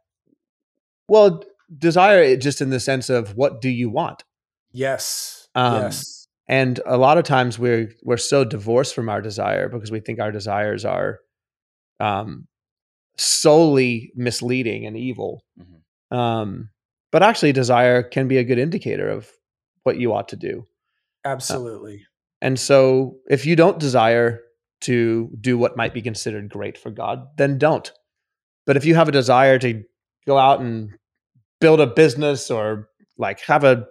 well, 1.08 1.42
desire 1.78 2.22
it 2.22 2.40
just 2.40 2.60
in 2.60 2.70
the 2.70 2.80
sense 2.80 3.08
of 3.10 3.36
what 3.36 3.60
do 3.60 3.68
you 3.68 3.90
want, 3.90 4.24
Yes. 4.72 5.48
Um, 5.54 5.82
yes. 5.82 6.26
and 6.48 6.80
a 6.86 6.96
lot 6.96 7.18
of 7.18 7.24
times 7.24 7.58
we're 7.58 7.90
we're 8.02 8.16
so 8.16 8.44
divorced 8.44 8.94
from 8.94 9.08
our 9.08 9.20
desire 9.20 9.68
because 9.68 9.90
we 9.90 10.00
think 10.00 10.20
our 10.20 10.32
desires 10.32 10.84
are, 10.84 11.18
um, 11.98 12.46
solely 13.16 14.12
misleading 14.14 14.86
and 14.86 14.96
evil. 14.96 15.44
Mhm. 15.58 16.16
Um, 16.16 16.70
but 17.12 17.22
actually, 17.22 17.52
desire 17.52 18.02
can 18.02 18.28
be 18.28 18.38
a 18.38 18.44
good 18.44 18.58
indicator 18.58 19.08
of 19.08 19.30
what 19.82 19.98
you 19.98 20.12
ought 20.12 20.28
to 20.28 20.36
do. 20.36 20.66
Absolutely. 21.24 22.06
And 22.40 22.58
so, 22.58 23.16
if 23.28 23.44
you 23.44 23.56
don't 23.56 23.78
desire 23.78 24.40
to 24.82 25.30
do 25.40 25.58
what 25.58 25.76
might 25.76 25.92
be 25.92 26.00
considered 26.00 26.48
great 26.48 26.78
for 26.78 26.90
God, 26.90 27.26
then 27.36 27.58
don't. 27.58 27.92
But 28.66 28.76
if 28.76 28.84
you 28.86 28.94
have 28.94 29.08
a 29.08 29.12
desire 29.12 29.58
to 29.58 29.82
go 30.26 30.38
out 30.38 30.60
and 30.60 30.96
build 31.60 31.80
a 31.80 31.86
business 31.86 32.50
or 32.50 32.88
like 33.18 33.40
have 33.42 33.64
a 33.64 33.86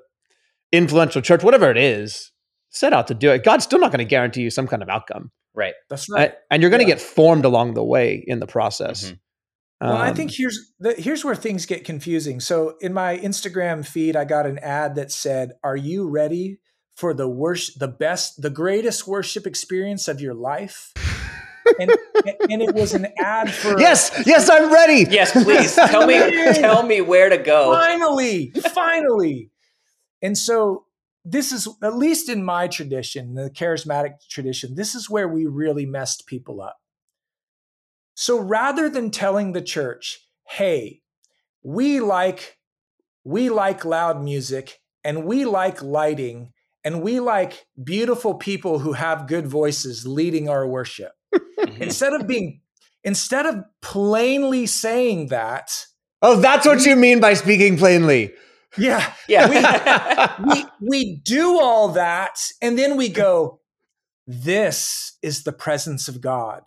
influential 0.72 1.22
church, 1.22 1.44
whatever 1.44 1.70
it 1.72 1.78
is, 1.78 2.32
set 2.70 2.94
out 2.94 3.08
to 3.08 3.14
do 3.14 3.32
it. 3.32 3.44
God's 3.44 3.64
still 3.64 3.80
not 3.80 3.92
going 3.92 4.00
to 4.00 4.06
guarantee 4.06 4.42
you 4.42 4.50
some 4.50 4.68
kind 4.68 4.84
of 4.84 4.90
outcome, 4.90 5.32
Right. 5.56 5.74
That's 5.90 6.08
A- 6.10 6.14
right. 6.14 6.34
and 6.52 6.62
you're 6.62 6.70
going 6.70 6.82
to 6.82 6.88
Yeah. 6.88 6.96
get 6.96 7.02
formed 7.02 7.44
along 7.46 7.74
the 7.74 7.84
way 7.84 8.24
in 8.26 8.40
the 8.40 8.48
process. 8.48 9.06
Mhm. 9.12 9.20
Well, 9.82 9.94
I 9.98 10.10
Um, 10.10 10.16
think 10.16 10.32
here's 10.36 10.74
the, 10.80 10.94
here's 10.94 11.24
where 11.26 11.36
things 11.36 11.66
get 11.66 11.86
confusing. 11.86 12.40
So 12.40 12.76
in 12.82 12.94
my 12.94 13.18
Instagram 13.18 13.86
feed, 13.88 14.16
I 14.16 14.26
got 14.26 14.46
an 14.46 14.60
ad 14.60 14.96
that 14.96 15.12
said, 15.12 15.54
"Are 15.64 15.78
you 15.78 16.08
ready 16.10 16.60
for 16.96 17.14
the 17.14 17.30
worst, 17.30 17.80
the 17.80 17.88
best, 17.88 18.42
the 18.42 18.50
greatest 18.50 19.08
worship 19.08 19.48
experience 19.48 20.08
of 20.08 20.20
your 20.22 20.34
life?" 20.34 20.92
And 21.80 21.92
and 22.50 22.62
it 22.62 22.74
was 22.74 22.94
an 22.94 23.08
ad 23.18 23.52
for 23.52 23.80
yes, 23.80 24.12
yes, 24.26 24.50
I'm 24.50 24.72
ready. 24.72 25.06
Yes, 25.10 25.32
please 25.32 25.76
tell 25.76 26.06
me 26.06 26.20
tell 26.54 26.84
me 26.84 27.02
where 27.02 27.30
to 27.30 27.38
go. 27.38 27.72
finally, 27.74 28.52
finally. 28.74 29.50
And 30.22 30.38
so 30.38 30.86
this 31.26 31.52
is 31.52 31.68
at 31.84 31.96
least 31.96 32.30
in 32.30 32.44
my 32.44 32.68
tradition, 32.68 33.36
the 33.36 33.50
charismatic 33.50 34.28
tradition, 34.30 34.76
this 34.76 34.96
is 34.96 35.10
where 35.10 35.28
we 35.28 35.46
really 35.46 35.86
messed 35.86 36.26
people 36.26 36.62
up. 36.62 36.80
So 38.16 38.40
rather 38.40 38.90
than 38.90 39.12
telling 39.12 39.54
the 39.54 39.62
church, 39.62 40.28
"Hey, 40.48 41.02
we 41.64 42.00
like 42.00 42.58
we 43.24 43.50
like 43.50 43.86
loud 43.86 44.24
music 44.24 44.82
and 45.04 45.26
we 45.26 45.46
like 45.46 45.82
lighting 45.82 46.54
and 46.84 47.02
we 47.02 47.20
like 47.20 47.68
beautiful 47.82 48.36
people 48.36 48.80
who 48.80 48.94
have 48.94 49.28
good 49.28 49.48
voices 49.48 50.08
leading 50.08 50.50
our 50.50 50.68
worship." 50.68 51.14
Mhm. 51.36 51.82
Instead 51.82 52.14
of 52.14 52.28
being 52.28 52.62
instead 53.04 53.46
of 53.46 53.64
plainly 53.82 54.66
saying 54.66 55.28
that, 55.28 55.86
Oh, 56.22 56.36
that's 56.40 56.66
what 56.66 56.86
you 56.86 56.96
mean 56.98 57.20
by 57.22 57.34
speaking 57.34 57.78
plainly. 57.78 58.34
yeah, 58.78 59.14
yeah. 59.28 60.36
we 60.44 60.66
we 60.82 61.16
do 61.24 61.60
all 61.60 61.90
that 61.90 62.40
and 62.62 62.78
then 62.78 62.98
we 62.98 63.10
go 63.10 63.62
this 64.28 65.18
is 65.24 65.44
the 65.44 65.52
presence 65.52 66.08
of 66.08 66.22
god 66.22 66.62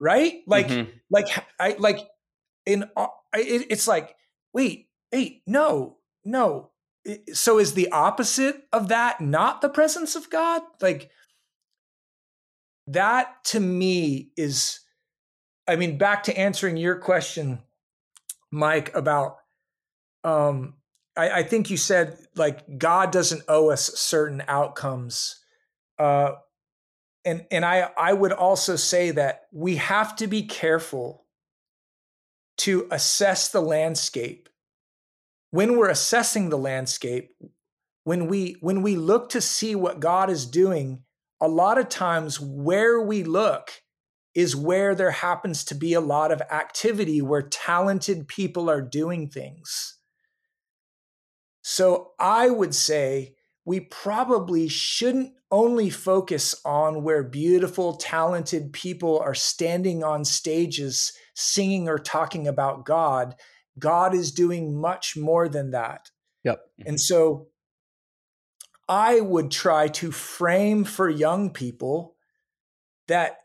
right 0.00 0.42
like 0.46 0.68
Mhm. 0.68 0.88
like 1.10 1.26
i 1.58 1.74
like 1.78 1.98
in 2.66 2.82
it, 3.34 3.66
it's 3.70 3.88
like 3.88 4.14
wait 4.52 4.88
wait 5.12 5.42
no 5.46 5.96
no 6.24 6.70
so 7.32 7.58
is 7.58 7.74
the 7.74 7.90
opposite 7.90 8.62
of 8.72 8.88
that 8.88 9.20
not 9.20 9.60
the 9.62 9.68
presence 9.68 10.14
of 10.14 10.30
god 10.30 10.62
like 10.80 11.10
that 12.86 13.44
to 13.44 13.60
me 13.60 14.30
is 14.36 14.80
i 15.66 15.76
mean 15.76 15.98
back 15.98 16.24
to 16.24 16.38
answering 16.38 16.76
your 16.76 16.96
question 16.96 17.60
mike 18.50 18.94
about 18.94 19.38
um 20.24 20.74
I, 21.16 21.30
I 21.30 21.42
think 21.42 21.70
you 21.70 21.76
said 21.76 22.18
like 22.36 22.78
God 22.78 23.10
doesn't 23.10 23.42
owe 23.48 23.70
us 23.70 23.86
certain 23.98 24.42
outcomes. 24.46 25.42
Uh 25.98 26.32
and 27.24 27.44
and 27.50 27.64
I 27.64 27.90
I 27.96 28.12
would 28.12 28.32
also 28.32 28.76
say 28.76 29.10
that 29.12 29.46
we 29.52 29.76
have 29.76 30.14
to 30.16 30.26
be 30.26 30.42
careful 30.42 31.24
to 32.58 32.86
assess 32.90 33.48
the 33.48 33.60
landscape. 33.60 34.48
When 35.50 35.76
we're 35.76 35.88
assessing 35.88 36.50
the 36.50 36.58
landscape, 36.58 37.34
when 38.04 38.28
we 38.28 38.56
when 38.60 38.82
we 38.82 38.96
look 38.96 39.30
to 39.30 39.40
see 39.40 39.74
what 39.74 40.00
God 40.00 40.30
is 40.30 40.46
doing, 40.46 41.02
a 41.40 41.48
lot 41.48 41.78
of 41.78 41.88
times 41.88 42.40
where 42.40 43.00
we 43.00 43.22
look 43.22 43.70
is 44.34 44.54
where 44.54 44.94
there 44.94 45.10
happens 45.10 45.64
to 45.64 45.74
be 45.74 45.94
a 45.94 46.00
lot 46.00 46.30
of 46.30 46.42
activity 46.50 47.22
where 47.22 47.42
talented 47.42 48.28
people 48.28 48.68
are 48.68 48.82
doing 48.82 49.28
things. 49.28 49.98
So 51.62 52.12
I 52.18 52.50
would 52.50 52.74
say 52.74 53.34
we 53.64 53.80
probably 53.80 54.68
shouldn't 54.68 55.32
only 55.50 55.90
focus 55.90 56.54
on 56.64 57.02
where 57.02 57.22
beautiful, 57.22 57.96
talented 57.96 58.72
people 58.72 59.18
are 59.18 59.34
standing 59.34 60.04
on 60.04 60.24
stages 60.24 61.12
singing 61.34 61.88
or 61.88 61.98
talking 61.98 62.46
about 62.46 62.84
God. 62.84 63.34
God 63.78 64.14
is 64.14 64.32
doing 64.32 64.80
much 64.80 65.16
more 65.16 65.48
than 65.48 65.70
that. 65.72 66.10
Yep. 66.44 66.60
And 66.78 66.86
mm-hmm. 66.88 66.96
so 66.96 67.48
I 68.88 69.20
would 69.20 69.50
try 69.50 69.88
to 69.88 70.12
frame 70.12 70.84
for 70.84 71.08
young 71.08 71.52
people 71.52 72.16
that 73.08 73.38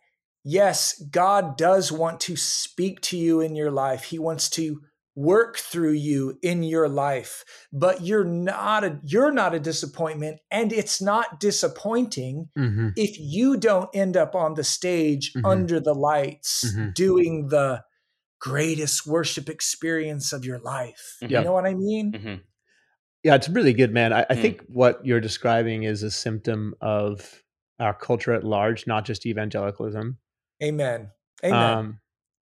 yes, 0.43 0.99
God 1.11 1.57
does 1.57 1.91
want 1.91 2.19
to 2.21 2.35
speak 2.35 3.01
to 3.01 3.17
you 3.17 3.41
in 3.41 3.55
your 3.55 3.71
life. 3.71 4.05
He 4.05 4.19
wants 4.19 4.49
to 4.51 4.81
work 5.13 5.57
through 5.57 5.91
you 5.91 6.39
in 6.41 6.63
your 6.63 6.87
life 6.87 7.43
but 7.73 7.99
you're 8.01 8.23
not 8.23 8.85
a 8.85 8.97
you're 9.03 9.29
not 9.29 9.53
a 9.53 9.59
disappointment 9.59 10.39
and 10.49 10.71
it's 10.71 11.01
not 11.01 11.37
disappointing 11.37 12.47
Mm-hmm. 12.57 12.87
if 12.95 13.17
you 13.19 13.57
don't 13.57 13.89
end 13.93 14.15
up 14.15 14.35
on 14.35 14.53
the 14.53 14.63
stage 14.63 15.33
Mhm. 15.35 15.45
under 15.45 15.81
the 15.81 15.93
lights 15.93 16.63
Mhm. 16.65 16.93
doing 16.93 17.49
the 17.49 17.83
greatest 18.39 19.05
worship 19.07 19.49
experience 19.49 20.33
of 20.33 20.45
your 20.45 20.59
life 20.59 21.17
you 21.21 21.41
know 21.41 21.51
what 21.53 21.65
i 21.65 21.73
mean 21.75 22.13
Mhm. 22.13 22.41
Yeah, 23.24 23.36
it's 23.36 23.49
really 23.49 23.74
good, 23.74 23.93
man. 23.93 24.13
I, 24.13 24.26
I 24.30 24.36
Mm. 24.36 24.41
think 24.41 24.61
what 24.67 25.05
you're 25.05 25.19
describing 25.19 25.84
is 25.84 26.01
a 26.03 26.09
symptom 26.11 26.74
of 26.82 27.43
our 27.80 27.93
culture 27.93 28.34
at 28.34 28.43
large, 28.43 28.88
not 28.88 29.05
just 29.05 29.26
evangelicalism. 29.26 30.17
amen 30.63 31.09
amen 31.43 31.78
Um, 31.78 31.99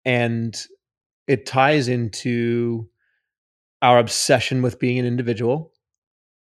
and 0.07 0.67
it 1.27 1.45
ties 1.45 1.89
into 1.89 2.89
our 3.83 3.99
obsession 3.99 4.63
with 4.63 4.79
being 4.79 4.99
an 4.99 5.05
individual. 5.05 5.73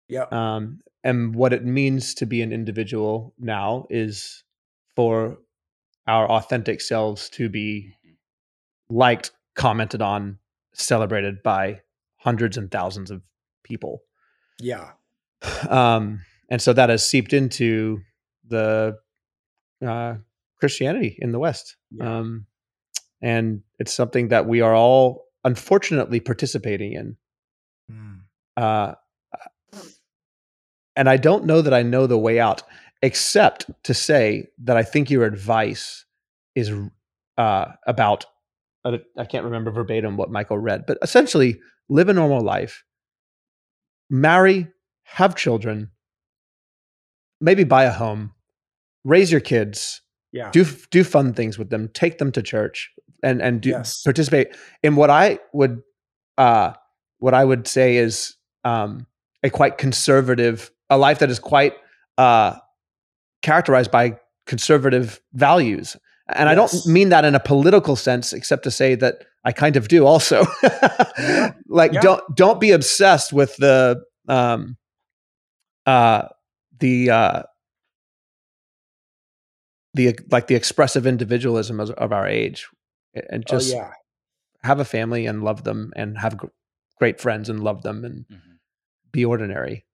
Yeah. 0.08 0.26
Um, 0.32 0.80
and 1.04 1.36
what 1.36 1.52
it 1.52 1.66
means 1.66 2.14
to 2.16 2.26
be 2.26 2.42
an 2.42 2.54
individual 2.54 3.34
now 3.38 3.88
is 3.90 4.44
for 4.96 5.40
our 6.08 6.30
authentic 6.30 6.80
selves 6.80 7.30
to 7.32 7.50
be 7.50 7.94
liked, 8.90 9.32
commented 9.56 10.02
on, 10.02 10.38
celebrated 10.74 11.44
by 11.44 11.82
hundreds 12.18 12.56
and 12.58 12.72
thousands 12.72 13.12
of 13.12 13.22
people. 13.72 13.94
yeah 14.60 14.88
Um, 15.70 16.22
and 16.50 16.62
so 16.62 16.74
that 16.74 16.90
has 16.90 17.08
seeped 17.08 17.34
into 17.34 18.02
the 18.48 18.98
uh, 19.86 20.16
Christianity 20.60 21.18
in 21.20 21.32
the 21.32 21.40
West. 21.40 21.78
Yeah. 21.92 22.18
Um, 22.18 22.46
and 23.22 23.62
it's 23.80 23.94
something 23.94 24.30
that 24.30 24.48
we 24.48 24.62
are 24.62 24.76
all 24.76 25.26
unfortunately 25.44 26.20
participating 26.20 26.94
in. 26.94 27.18
Mm. 27.92 28.20
Uh, 28.58 28.94
and 30.96 31.10
I 31.10 31.18
don't 31.18 31.46
know 31.46 31.62
that 31.62 31.74
I 31.74 31.84
know 31.84 32.06
the 32.06 32.18
way 32.18 32.40
out, 32.40 32.64
except 33.02 33.66
to 33.84 33.94
say 33.94 34.48
that 34.64 34.78
I 34.78 34.84
think 34.84 35.10
your 35.10 35.26
advice 35.26 36.06
is 36.54 36.72
uh, 37.38 37.66
about, 37.88 38.26
I 38.86 39.26
can't 39.26 39.46
remember 39.46 39.72
verbatim 39.72 40.18
what 40.18 40.32
Michael 40.32 40.58
read, 40.58 40.86
but 40.86 40.98
essentially 41.02 41.60
live 41.90 42.10
a 42.10 42.14
normal 42.14 42.42
life, 42.42 42.84
marry, 44.12 44.68
have 45.04 45.36
children, 45.36 45.90
maybe 47.40 47.64
buy 47.64 47.86
a 47.86 47.92
home, 47.92 48.34
raise 49.04 49.32
your 49.32 49.42
kids, 49.42 50.02
yeah 50.34 50.52
do 50.52 50.64
do 50.92 51.04
fun 51.04 51.34
things 51.34 51.58
with 51.58 51.70
them, 51.70 51.90
take 51.94 52.18
them 52.20 52.32
to 52.34 52.42
church, 52.42 52.92
and 53.24 53.42
and 53.42 53.62
do 53.62 53.70
Yes. 53.70 54.04
participate 54.04 54.56
in 54.84 54.96
what 54.96 55.10
I 55.10 55.40
would 55.54 55.82
uh, 56.38 56.74
what 57.20 57.34
I 57.34 57.44
would 57.46 57.68
say 57.68 57.98
is 57.98 58.36
um, 58.64 59.08
a 59.44 59.50
quite 59.50 59.78
conservative, 59.78 60.72
a 60.90 60.98
life 60.98 61.20
that 61.20 61.30
is 61.30 61.40
quite 61.40 61.74
uh, 62.18 62.56
characterized 63.42 63.92
by 63.92 64.18
conservative 64.46 65.22
values. 65.34 65.96
And 66.28 66.48
yes. 66.48 66.52
I 66.52 66.56
don't 66.56 66.94
mean 66.94 67.10
that 67.10 67.26
in 67.26 67.36
a 67.36 67.40
political 67.40 67.96
sense, 67.96 68.34
except 68.34 68.64
to 68.64 68.72
say 68.72 68.96
that 68.96 69.26
I 69.44 69.52
kind 69.52 69.76
of 69.76 69.88
do 69.88 70.06
also. 70.06 70.46
like 71.68 71.94
yeah. 71.94 72.02
don't 72.02 72.36
don't 72.36 72.60
be 72.60 72.72
obsessed 72.72 73.34
with 73.34 73.56
the 73.58 74.04
um 74.28 74.78
uh 75.86 76.28
the 76.80 77.10
uh 77.10 77.44
the 79.94 80.18
like 80.30 80.48
the 80.48 80.56
expressive 80.56 81.06
individualism 81.06 81.80
of, 81.80 81.90
of 81.92 82.12
our 82.12 82.28
age 82.28 82.68
and 83.14 83.44
oh, 83.48 83.52
just 83.52 83.74
oh, 83.74 83.78
yeah. 83.78 83.92
have 84.64 84.80
a 84.80 84.86
family 84.86 85.26
and 85.26 85.44
love 85.44 85.64
them 85.64 85.92
and 85.96 86.18
have 86.18 86.40
great 86.98 87.20
friends 87.20 87.50
and 87.50 87.64
love 87.64 87.82
them 87.82 88.06
and 88.06 88.26
mm-hmm. 88.32 88.54
be 89.12 89.26
ordinary 89.26 89.86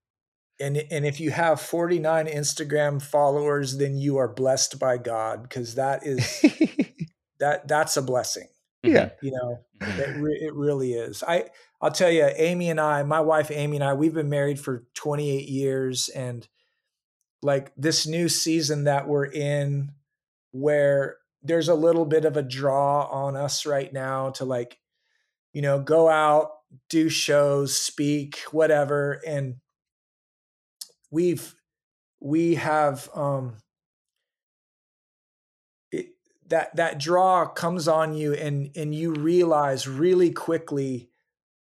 and 0.59 0.77
and 0.91 1.05
if 1.05 1.19
you 1.19 1.31
have 1.31 1.59
49 1.61 2.27
Instagram 2.27 3.01
followers 3.01 3.77
then 3.77 3.97
you 3.97 4.17
are 4.17 4.27
blessed 4.27 4.79
by 4.79 4.97
God 4.97 5.49
cuz 5.49 5.75
that 5.75 6.05
is 6.05 6.41
that 7.39 7.67
that's 7.67 7.97
a 7.97 8.01
blessing 8.01 8.49
yeah. 8.87 9.09
you 9.21 9.31
know 9.31 9.59
it, 9.81 10.17
re- 10.19 10.39
it 10.41 10.53
really 10.53 10.93
is. 10.93 11.23
I 11.23 11.45
i'll 11.81 11.91
tell 11.91 12.11
you 12.11 12.29
amy 12.35 12.69
and 12.69 12.79
i 12.79 13.03
my 13.03 13.19
wife 13.19 13.51
amy 13.51 13.77
and 13.77 13.83
i 13.83 13.93
we've 13.93 14.13
been 14.13 14.29
married 14.29 14.59
for 14.59 14.85
28 14.95 15.47
years 15.47 16.09
and 16.09 16.47
like 17.43 17.71
this 17.77 18.07
new 18.07 18.27
season 18.27 18.85
that 18.85 19.07
we're 19.07 19.25
in 19.25 19.91
where 20.51 21.17
there's 21.43 21.69
a 21.69 21.75
little 21.75 22.05
bit 22.05 22.25
of 22.25 22.35
a 22.35 22.41
draw 22.41 23.05
on 23.05 23.35
us 23.35 23.65
right 23.65 23.93
now 23.93 24.31
to 24.31 24.43
like 24.45 24.79
you 25.53 25.61
know 25.61 25.79
go 25.79 26.09
out 26.09 26.51
do 26.89 27.09
shows 27.09 27.77
speak 27.77 28.39
whatever 28.51 29.21
and 29.25 29.55
we've 31.11 31.55
we 32.19 32.55
have 32.55 33.09
um 33.13 33.55
that 36.49 36.75
that 36.75 36.99
draw 36.99 37.45
comes 37.45 37.87
on 37.87 38.13
you 38.13 38.33
and 38.33 38.69
and 38.75 38.93
you 38.95 39.13
realize 39.13 39.87
really 39.87 40.31
quickly 40.31 41.09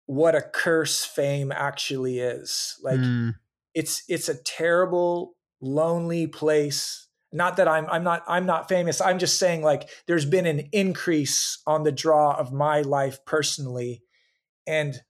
what 0.06 0.34
a 0.34 0.42
curse 0.42 1.04
fame 1.04 1.52
actually 1.52 2.18
is. 2.18 2.76
Like 2.82 2.98
mm. 2.98 3.34
it's 3.74 4.02
it's 4.08 4.28
a 4.28 4.42
terrible 4.42 5.36
lonely 5.60 6.26
place. 6.26 7.06
Not 7.32 7.58
that 7.58 7.68
i'm 7.68 7.86
i'm 7.90 8.02
not 8.02 8.24
i'm 8.26 8.46
not 8.46 8.68
famous. 8.68 9.00
I'm 9.00 9.18
just 9.18 9.38
saying 9.38 9.62
like 9.62 9.88
there's 10.06 10.24
been 10.24 10.46
an 10.46 10.68
increase 10.72 11.60
on 11.66 11.84
the 11.84 11.92
draw 11.92 12.34
of 12.34 12.52
my 12.52 12.80
life 12.80 13.24
personally. 13.24 14.02
And 14.66 15.00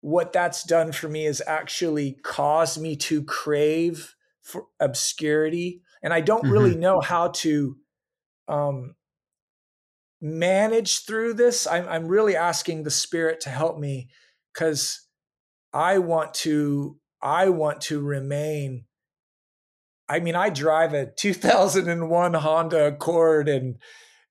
what 0.00 0.32
that's 0.32 0.62
done 0.62 0.92
for 0.92 1.08
me 1.08 1.26
is 1.26 1.42
actually 1.46 2.16
caused 2.22 2.80
me 2.80 2.96
to 2.96 3.24
crave 3.24 4.14
for 4.40 4.66
obscurity. 4.78 5.82
And 6.02 6.14
i 6.14 6.20
don't 6.20 6.44
mm-hmm. 6.44 6.52
really 6.52 6.76
know 6.76 7.00
how 7.00 7.28
to 7.28 7.76
um 8.48 8.94
manage 10.20 11.04
through 11.04 11.34
this 11.34 11.66
i'm, 11.66 11.88
I'm 11.88 12.08
really 12.08 12.34
asking 12.36 12.82
the 12.82 12.90
spirit 12.90 13.40
to 13.42 13.50
help 13.50 13.78
me 13.78 14.08
because 14.52 15.06
i 15.72 15.98
want 15.98 16.34
to 16.34 16.98
i 17.22 17.48
want 17.48 17.80
to 17.82 18.00
remain 18.00 18.84
I 20.08 20.20
mean, 20.20 20.34
I 20.34 20.48
drive 20.48 20.94
a 20.94 21.06
2001 21.06 22.34
Honda 22.34 22.86
Accord, 22.86 23.48
and 23.48 23.76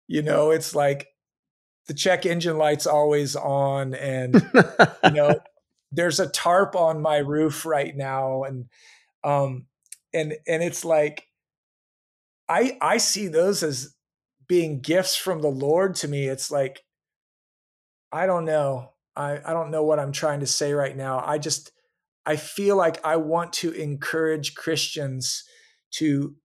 you 0.07 0.22
know, 0.24 0.49
it's 0.51 0.74
like 0.74 1.07
the 1.88 1.93
check 1.93 2.26
engine 2.26 2.57
light's 2.57 2.88
always 2.88 3.36
on, 3.36 3.93
and 3.93 4.36
you 5.03 5.11
know, 5.11 5.39
there's 5.91 6.20
a 6.20 6.30
tarp 6.30 6.76
on 6.76 7.01
my 7.01 7.18
roof 7.18 7.65
right 7.65 7.95
now, 7.95 8.43
and 8.43 8.65
um, 9.24 9.68
and 10.13 10.34
and 10.47 10.63
it's 10.63 10.84
like, 10.84 11.28
I 12.49 12.78
I 12.82 12.97
see 12.97 13.28
those 13.28 13.61
as 13.61 13.93
being 14.47 14.81
gifts 14.81 15.15
from 15.15 15.41
the 15.41 15.49
Lord 15.49 15.95
to 15.95 16.07
me. 16.07 16.27
It's 16.27 16.49
like, 16.49 16.83
I 18.11 18.25
don't 18.25 18.45
know, 18.45 18.91
I 19.15 19.39
I 19.45 19.53
don't 19.53 19.71
know 19.71 19.83
what 19.83 19.99
I'm 19.99 20.11
trying 20.11 20.39
to 20.39 20.47
say 20.47 20.73
right 20.73 20.95
now. 20.95 21.21
I 21.25 21.37
just 21.37 21.71
I 22.25 22.35
feel 22.35 22.75
like 22.75 23.03
I 23.05 23.15
want 23.17 23.53
to 23.53 23.71
encourage 23.71 24.55
Christians 24.55 25.43
to 25.91 26.35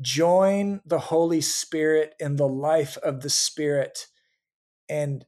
join 0.00 0.80
the 0.84 0.98
Holy 0.98 1.40
Spirit 1.40 2.14
in 2.18 2.36
the 2.36 2.48
life 2.48 2.96
of 2.98 3.22
the 3.22 3.30
Spirit. 3.30 4.06
And 4.88 5.24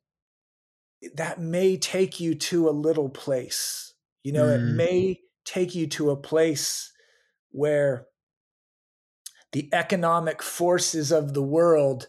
that 1.14 1.40
may 1.40 1.76
take 1.76 2.20
you 2.20 2.34
to 2.34 2.68
a 2.68 2.70
little 2.70 3.08
place. 3.08 3.94
You 4.22 4.32
know, 4.32 4.46
mm. 4.46 4.56
it 4.56 4.60
may 4.60 5.20
take 5.44 5.74
you 5.74 5.86
to 5.88 6.10
a 6.10 6.16
place 6.16 6.92
where 7.50 8.06
the 9.52 9.68
economic 9.72 10.42
forces 10.42 11.10
of 11.10 11.34
the 11.34 11.42
world, 11.42 12.08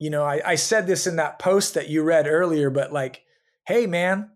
you 0.00 0.08
know, 0.10 0.24
I, 0.24 0.40
I 0.44 0.54
said 0.56 0.86
this 0.86 1.06
in 1.06 1.16
that 1.16 1.38
post 1.38 1.74
that 1.74 1.90
you 1.90 2.02
read 2.02 2.26
earlier, 2.26 2.70
but 2.70 2.92
like, 2.92 3.22
hey 3.66 3.86
man, 3.86 4.30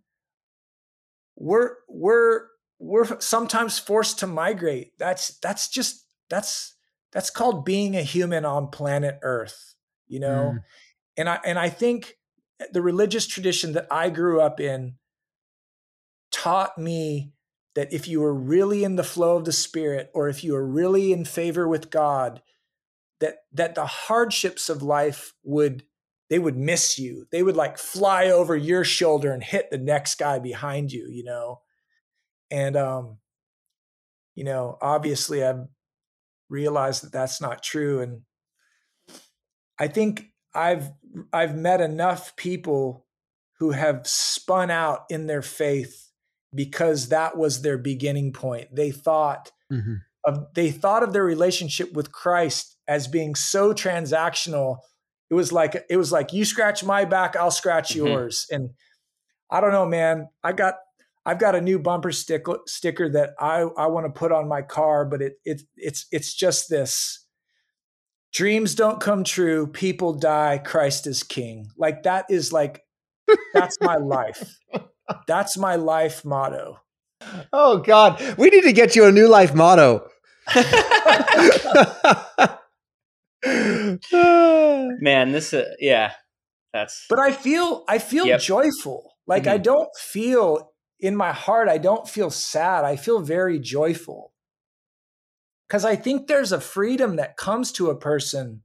we're 1.37 1.77
we're 1.89 2.43
we're 2.79 3.19
sometimes 3.21 3.79
forced 3.79 4.19
to 4.21 4.27
migrate. 4.27 4.93
That's 4.99 5.39
that's 5.39 5.69
just 5.69 6.05
that's 6.29 6.75
that's 7.12 7.31
called 7.31 7.65
being 7.65 7.97
a 7.97 8.03
human 8.03 8.45
on 8.45 8.69
planet 8.69 9.19
Earth, 9.23 9.75
you 10.07 10.21
know? 10.21 10.53
Mm. 10.55 10.62
And 11.17 11.29
I 11.31 11.41
and 11.47 11.59
I 11.59 11.71
think 11.71 12.19
the 12.73 12.83
religious 12.83 13.27
tradition 13.27 13.73
that 13.73 13.87
I 13.91 14.11
grew 14.11 14.43
up 14.43 14.61
in 14.61 14.97
taught 16.31 16.77
me 16.77 17.33
that 17.75 17.93
if 17.93 18.07
you 18.07 18.21
were 18.21 18.35
really 18.35 18.85
in 18.85 18.97
the 18.97 19.03
flow 19.03 19.37
of 19.37 19.47
the 19.47 19.53
spirit 19.53 20.11
or 20.12 20.29
if 20.29 20.45
you 20.45 20.53
were 20.53 20.67
really 20.67 21.12
in 21.12 21.25
favor 21.25 21.67
with 21.67 21.91
God, 21.91 22.43
that 23.25 23.39
that 23.53 23.75
the 23.75 23.87
hardships 23.87 24.68
of 24.68 24.83
life 24.83 25.33
would 25.43 25.85
they 26.31 26.39
would 26.39 26.57
miss 26.57 26.99
you. 26.99 27.27
They 27.31 27.43
would 27.43 27.57
like 27.57 27.79
fly 27.79 28.27
over 28.27 28.57
your 28.57 28.85
shoulder 28.85 29.33
and 29.33 29.43
hit 29.43 29.70
the 29.70 29.79
next 29.79 30.16
guy 30.16 30.39
behind 30.39 30.93
you, 30.93 31.09
you 31.11 31.25
know. 31.25 31.61
And, 32.51 32.77
um, 32.77 33.18
you 34.35 34.45
know, 34.45 34.79
obviously 34.81 35.45
I've 35.45 35.66
realized 36.49 37.05
that 37.05 37.12
that's 37.12 37.41
not 37.41 37.62
true. 37.62 38.01
And 38.01 38.22
I 39.79 39.87
think 39.87 40.33
I've, 40.55 40.91
I've 41.33 41.57
met 41.57 41.81
enough 41.81 42.37
people 42.37 43.07
who 43.59 43.72
have 43.72 44.07
spun 44.07 44.70
out 44.70 45.05
in 45.11 45.27
their 45.27 45.43
faith 45.43 46.11
because 46.55 47.11
that 47.11 47.37
was 47.37 47.61
their 47.61 47.79
beginning 47.79 48.33
point. 48.33 48.75
They 48.75 48.91
thought 48.91 49.53
mm-hmm. 49.70 49.97
of, 50.25 50.47
they 50.55 50.70
thought 50.70 51.03
of 51.03 51.12
their 51.12 51.25
relationship 51.25 51.93
with 51.93 52.12
Christ 52.12 52.74
as 52.89 53.09
being 53.09 53.35
so 53.35 53.72
transactional. 53.72 54.78
It 55.30 55.35
was 55.35 55.53
like, 55.53 55.85
it 55.89 55.97
was 55.97 56.12
like, 56.12 56.32
you 56.32 56.45
scratch 56.45 56.85
my 56.85 57.05
back, 57.05 57.37
I'll 57.37 57.51
scratch 57.51 57.91
mm-hmm. 57.91 58.07
yours. 58.07 58.47
And 58.51 58.70
I 59.51 59.61
don't 59.61 59.72
know, 59.72 59.87
man, 59.87 60.28
I 60.43 60.53
got, 60.53 60.74
I've 61.26 61.39
got 61.39 61.55
a 61.55 61.61
new 61.61 61.78
bumper 61.78 62.12
stick, 62.12 62.45
sticker 62.66 63.09
that 63.11 63.30
I, 63.41 63.61
I 63.61 63.87
want 63.87 64.07
to 64.07 64.12
put 64.12 64.32
on 64.32 64.49
my 64.49 64.62
car, 64.62 65.05
but 65.05 65.22
it, 65.22 65.35
it 65.45 65.62
it's 65.76 66.07
it's 66.12 66.35
just 66.35 66.68
this. 66.68 67.24
Dreams 68.32 68.74
don't 68.74 69.01
come 69.01 69.24
true, 69.24 69.66
people 69.66 70.12
die, 70.12 70.61
Christ 70.62 71.07
is 71.07 71.22
king. 71.22 71.70
Like 71.78 72.03
that 72.03 72.26
is 72.28 72.53
like 72.53 72.82
that's 73.55 73.78
my 73.80 73.97
life. 73.97 74.59
That's 75.26 75.57
my 75.57 75.76
life 75.76 76.24
motto. 76.24 76.78
Oh 77.53 77.78
God, 77.78 78.20
we 78.37 78.51
need 78.51 78.64
to 78.64 78.72
get 78.72 78.97
you 78.97 79.07
a 79.07 79.12
new 79.12 79.28
life 79.28 79.55
motto. 79.55 80.09
Man, 85.00 85.32
this 85.32 85.52
uh, 85.55 85.74
yeah, 85.80 86.12
that's. 86.72 87.07
But 87.09 87.18
I 87.18 87.32
feel 87.32 87.84
I 87.88 87.98
feel 87.98 88.26
yep. 88.26 88.40
joyful. 88.40 89.12
Like 89.26 89.44
mm-hmm. 89.44 89.52
I 89.52 89.59
don't 89.59 89.88
feel 89.96 90.74
in 91.05 91.16
my 91.16 91.32
heart, 91.32 91.68
I 91.68 91.76
don't 91.76 92.09
feel 92.09 92.30
sad. 92.30 92.84
I 92.84 92.96
feel 92.96 93.20
very 93.20 93.59
joyful. 93.59 94.32
Because 95.68 95.84
I 95.84 95.96
think 95.96 96.26
there's 96.26 96.50
a 96.50 96.61
freedom 96.61 97.16
that 97.16 97.36
comes 97.36 97.72
to 97.72 97.90
a 97.90 97.98
person 97.98 98.62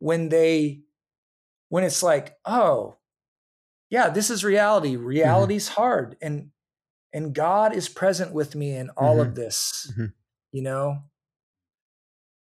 when 0.00 0.30
they, 0.30 0.80
when 1.68 1.84
it's 1.84 2.02
like, 2.02 2.36
oh, 2.44 2.96
yeah, 3.88 4.08
this 4.08 4.30
is 4.30 4.44
reality. 4.44 4.96
Reality's 4.96 5.68
mm-hmm. 5.68 5.80
hard. 5.80 6.16
And, 6.20 6.50
and 7.12 7.34
God 7.34 7.74
is 7.74 7.88
present 7.88 8.32
with 8.32 8.56
me 8.56 8.74
in 8.74 8.90
all 8.96 9.18
mm-hmm. 9.18 9.28
of 9.28 9.34
this, 9.34 9.92
mm-hmm. 9.92 10.06
you 10.52 10.62
know? 10.62 10.98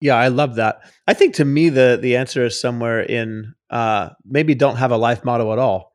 Yeah, 0.02 0.16
I 0.16 0.28
love 0.28 0.56
that. 0.56 0.80
I 1.06 1.14
think 1.14 1.34
to 1.36 1.44
me 1.44 1.68
the 1.68 1.98
the 2.00 2.16
answer 2.16 2.44
is 2.44 2.60
somewhere 2.60 3.00
in 3.00 3.54
uh 3.70 4.10
maybe 4.24 4.54
don't 4.54 4.76
have 4.76 4.90
a 4.90 4.96
life 4.96 5.24
motto 5.24 5.52
at 5.52 5.58
all. 5.58 5.94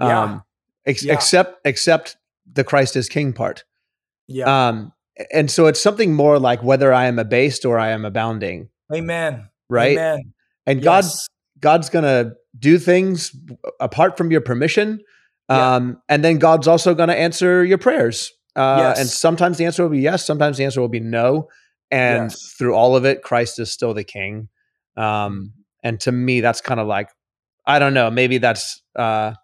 Yeah. 0.00 0.22
Um 0.22 0.42
ex- 0.84 1.04
yeah. 1.04 1.14
except 1.14 1.66
except 1.66 2.16
the 2.52 2.64
Christ 2.64 2.96
is 2.96 3.08
King 3.08 3.32
part. 3.32 3.64
Yeah. 4.26 4.68
Um, 4.68 4.92
and 5.32 5.50
so 5.50 5.66
it's 5.66 5.80
something 5.80 6.14
more 6.14 6.38
like 6.38 6.62
whether 6.62 6.92
I 6.92 7.06
am 7.06 7.18
abased 7.18 7.64
or 7.64 7.78
I 7.78 7.90
am 7.90 8.04
abounding. 8.04 8.68
Amen. 8.92 9.48
Right. 9.68 9.92
Amen. 9.92 10.32
And 10.66 10.82
yes. 10.82 11.28
God, 11.60 11.60
God's 11.60 11.90
gonna 11.90 12.32
do 12.58 12.78
things 12.78 13.34
apart 13.78 14.16
from 14.16 14.30
your 14.30 14.40
permission. 14.40 15.00
Yeah. 15.48 15.76
Um, 15.76 16.02
and 16.08 16.24
then 16.24 16.38
God's 16.38 16.68
also 16.68 16.94
going 16.94 17.08
to 17.08 17.16
answer 17.16 17.64
your 17.64 17.78
prayers. 17.78 18.32
Uh, 18.56 18.76
Yes. 18.80 19.00
And 19.00 19.08
sometimes 19.08 19.58
the 19.58 19.64
answer 19.64 19.82
will 19.82 19.90
be 19.90 20.00
yes, 20.00 20.24
sometimes 20.24 20.56
the 20.58 20.64
answer 20.64 20.80
will 20.80 20.88
be 20.88 21.00
no. 21.00 21.48
And 21.90 22.30
Yes. 22.30 22.54
through 22.56 22.74
all 22.74 22.94
of 22.96 23.04
it, 23.04 23.22
Christ 23.22 23.58
is 23.58 23.70
still 23.70 23.94
the 23.94 24.04
king. 24.04 24.48
Mm-hmm. 24.96 25.02
Um, 25.02 25.52
and 25.82 25.98
to 26.00 26.12
me, 26.12 26.40
that's 26.40 26.60
kind 26.60 26.78
of 26.80 26.86
like, 26.86 27.08
I 27.66 27.78
don't 27.78 27.94
know, 27.94 28.10
maybe 28.10 28.38
that's 28.38 28.82
uh, 28.96 29.34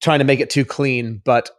trying 0.00 0.18
to 0.20 0.24
make 0.24 0.40
it 0.40 0.50
too 0.50 0.64
clean. 0.64 1.20
But 1.24 1.50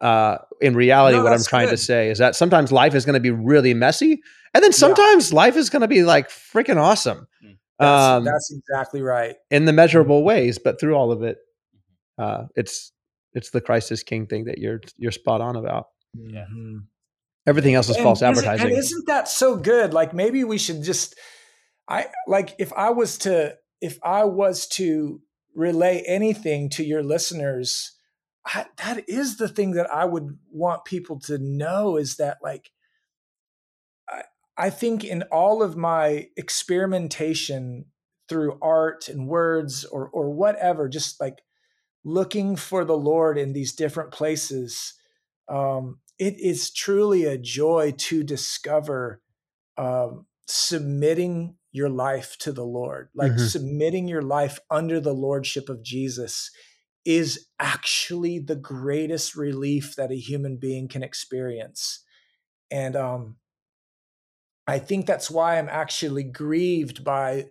uh, 0.00 0.38
in 0.60 0.74
reality, 0.74 1.16
No, 1.16 1.22
what 1.22 1.32
I'm 1.32 1.38
that's 1.38 1.48
trying 1.48 1.68
to 1.68 1.76
say 1.76 2.10
is 2.10 2.18
that 2.18 2.36
sometimes 2.36 2.72
life 2.72 2.94
is 2.94 3.04
going 3.06 3.14
to 3.14 3.20
be 3.20 3.30
really 3.30 3.74
messy. 3.74 4.20
And 4.54 4.62
then 4.62 4.72
sometimes 4.72 5.32
life 5.32 5.56
is 5.56 5.70
going 5.70 5.80
to 5.82 5.88
be 5.88 6.02
like 6.02 6.28
freaking 6.28 6.76
awesome. 6.76 7.26
That's, 7.78 8.02
Um, 8.04 8.24
that's 8.24 8.52
exactly 8.52 9.00
right. 9.02 9.34
in 9.50 9.64
the 9.64 9.72
measurable 9.72 10.24
ways, 10.24 10.58
but 10.58 10.78
through 10.78 10.94
all 10.94 11.10
of 11.10 11.22
it, 11.22 11.38
uh, 12.18 12.44
it's 12.54 12.92
it's 13.34 13.50
the 13.50 13.62
Christ 13.62 13.90
is 13.90 14.02
King 14.02 14.26
thing 14.26 14.44
that 14.44 14.58
you're 14.58 14.80
you're 14.98 15.10
spot 15.10 15.40
on 15.40 15.56
about. 15.56 15.86
Yeah. 16.14 16.44
Mhm. 16.54 16.84
Everything 17.46 17.74
else 17.74 17.88
is 17.88 17.96
And 17.96 18.04
false 18.04 18.22
advertising. 18.22 18.68
And 18.68 18.76
isn't 18.76 19.06
that 19.06 19.28
so 19.28 19.56
good? 19.56 19.92
Like 19.92 20.14
maybe 20.14 20.44
we 20.44 20.58
should 20.58 20.82
just 20.82 21.16
I 21.88 22.06
like 22.26 22.54
if 22.58 22.72
I 22.72 22.90
was 22.90 23.18
to 23.18 23.56
if 23.80 23.98
I 24.02 24.24
was 24.24 24.66
to 24.68 25.20
relay 25.54 26.02
anything 26.06 26.70
to 26.70 26.84
your 26.84 27.02
listeners, 27.02 27.96
I, 28.46 28.66
that 28.78 29.08
is 29.08 29.36
the 29.36 29.48
thing 29.48 29.72
that 29.72 29.92
I 29.92 30.04
would 30.04 30.38
want 30.50 30.84
people 30.84 31.18
to 31.20 31.38
know 31.38 31.96
is 31.96 32.16
that 32.16 32.38
like 32.42 32.70
I 34.08 34.22
I 34.56 34.70
think 34.70 35.04
in 35.04 35.22
all 35.32 35.62
of 35.62 35.76
my 35.76 36.28
experimentation 36.36 37.86
through 38.28 38.58
art 38.62 39.08
and 39.08 39.26
words 39.26 39.84
or 39.84 40.08
or 40.08 40.30
whatever, 40.30 40.88
just 40.88 41.20
like 41.20 41.42
looking 42.04 42.54
for 42.54 42.84
the 42.84 42.96
Lord 42.96 43.36
in 43.36 43.52
these 43.52 43.72
different 43.72 44.12
places, 44.12 44.94
um, 45.48 45.98
it 46.18 46.38
is 46.40 46.70
truly 46.72 47.24
a 47.24 47.38
joy 47.38 47.92
to 47.98 48.22
discover 48.22 49.20
um, 49.76 50.26
submitting 50.46 51.56
your 51.72 51.88
life 51.88 52.36
to 52.38 52.52
the 52.52 52.64
Lord, 52.66 53.10
like 53.14 53.32
Mhm. 53.32 53.48
submitting 53.48 54.08
your 54.08 54.22
life 54.22 54.60
under 54.70 55.00
the 55.00 55.14
lordship 55.14 55.68
of 55.68 55.82
Jesus 55.82 56.50
is 57.04 57.48
actually 57.60 58.38
the 58.38 58.56
greatest 58.56 59.36
relief 59.36 59.96
that 59.96 60.12
a 60.12 60.16
human 60.16 60.58
being 60.58 60.88
can 60.88 61.02
experience. 61.02 62.04
And 62.70 62.96
um, 62.96 63.38
I 64.66 64.78
think 64.78 65.06
that's 65.06 65.30
why 65.30 65.58
I'm 65.58 65.68
actually 65.68 66.22
grieved 66.24 67.04
by 67.04 67.50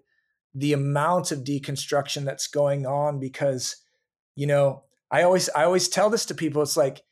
the 0.56 0.74
amount 0.74 1.32
of 1.32 1.42
deconstruction 1.46 2.26
that's 2.26 2.48
going 2.48 2.86
on 2.86 3.20
because 3.20 3.78
you 4.36 4.48
know 4.48 4.84
i 5.12 5.24
always 5.24 5.50
i 5.52 5.64
always 5.66 5.90
tell 5.90 6.10
this 6.12 6.26
to 6.28 6.36
people 6.36 6.62
it's 6.62 6.78
like 6.78 7.04